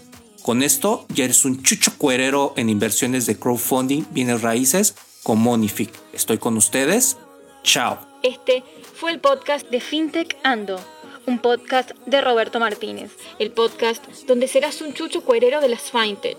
Con 0.49 0.63
esto 0.63 1.05
ya 1.11 1.27
eres 1.27 1.45
un 1.45 1.63
chucho 1.63 1.93
cuerero 1.99 2.55
en 2.57 2.71
inversiones 2.71 3.27
de 3.27 3.39
crowdfunding, 3.39 4.05
bienes 4.13 4.41
raíces 4.41 4.95
con 5.23 5.39
Monific. 5.41 5.91
Estoy 6.15 6.39
con 6.39 6.57
ustedes. 6.57 7.19
Chao. 7.65 7.99
Este 8.23 8.65
fue 8.95 9.11
el 9.11 9.21
podcast 9.21 9.69
de 9.69 9.83
FinTech 9.83 10.39
Ando, 10.45 10.81
un 11.27 11.39
podcast 11.41 11.91
de 12.07 12.23
Roberto 12.23 12.61
Martínez, 12.61 13.11
el 13.39 13.51
podcast 13.51 14.03
donde 14.27 14.49
serás 14.49 14.81
un 14.81 14.95
chucho 14.95 15.21
cuerero 15.21 15.61
de 15.61 15.69
las 15.69 15.91
FinTech. 15.91 16.39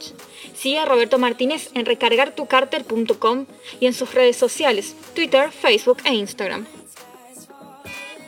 Sigue 0.56 0.80
a 0.80 0.86
Roberto 0.86 1.20
Martínez 1.20 1.70
en 1.76 1.86
recargartucarter.com 1.86 3.46
y 3.80 3.86
en 3.86 3.94
sus 3.94 4.16
redes 4.16 4.38
sociales, 4.38 4.96
Twitter, 5.14 5.52
Facebook 5.52 6.00
e 6.06 6.16
Instagram. 6.16 6.66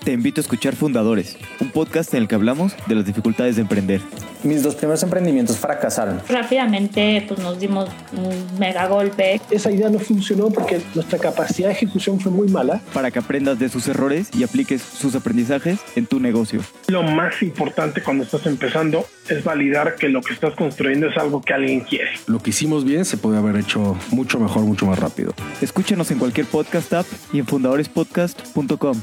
Te 0.03 0.13
invito 0.13 0.41
a 0.41 0.43
escuchar 0.43 0.75
Fundadores, 0.75 1.37
un 1.59 1.69
podcast 1.69 2.11
en 2.15 2.23
el 2.23 2.27
que 2.27 2.33
hablamos 2.33 2.73
de 2.87 2.95
las 2.95 3.05
dificultades 3.05 3.57
de 3.57 3.61
emprender. 3.61 4.01
Mis 4.41 4.63
dos 4.63 4.73
primeros 4.73 5.03
emprendimientos 5.03 5.59
fracasaron. 5.59 6.19
Rápidamente 6.27 7.23
pues, 7.27 7.39
nos 7.39 7.59
dimos 7.59 7.87
un 8.17 8.59
mega 8.59 8.87
golpe. 8.87 9.39
Esa 9.51 9.69
idea 9.69 9.91
no 9.91 9.99
funcionó 9.99 10.49
porque 10.49 10.81
nuestra 10.95 11.19
capacidad 11.19 11.67
de 11.67 11.75
ejecución 11.75 12.19
fue 12.19 12.31
muy 12.31 12.47
mala. 12.47 12.81
Para 12.95 13.11
que 13.11 13.19
aprendas 13.19 13.59
de 13.59 13.69
sus 13.69 13.87
errores 13.87 14.31
y 14.35 14.43
apliques 14.43 14.81
sus 14.81 15.13
aprendizajes 15.13 15.79
en 15.95 16.07
tu 16.07 16.19
negocio. 16.19 16.61
Lo 16.87 17.03
más 17.03 17.39
importante 17.43 18.01
cuando 18.01 18.23
estás 18.23 18.47
empezando 18.47 19.05
es 19.29 19.43
validar 19.43 19.97
que 19.97 20.09
lo 20.09 20.21
que 20.21 20.33
estás 20.33 20.55
construyendo 20.55 21.09
es 21.09 21.17
algo 21.17 21.41
que 21.41 21.53
alguien 21.53 21.81
quiere. 21.81 22.09
Lo 22.25 22.39
que 22.39 22.49
hicimos 22.49 22.85
bien 22.85 23.05
se 23.05 23.17
puede 23.17 23.37
haber 23.37 23.55
hecho 23.57 23.95
mucho 24.09 24.39
mejor, 24.39 24.63
mucho 24.63 24.87
más 24.87 24.97
rápido. 24.97 25.35
Escúchanos 25.61 26.09
en 26.09 26.17
cualquier 26.17 26.47
podcast 26.47 26.91
app 26.91 27.05
y 27.31 27.37
en 27.37 27.45
fundadorespodcast.com. 27.45 28.97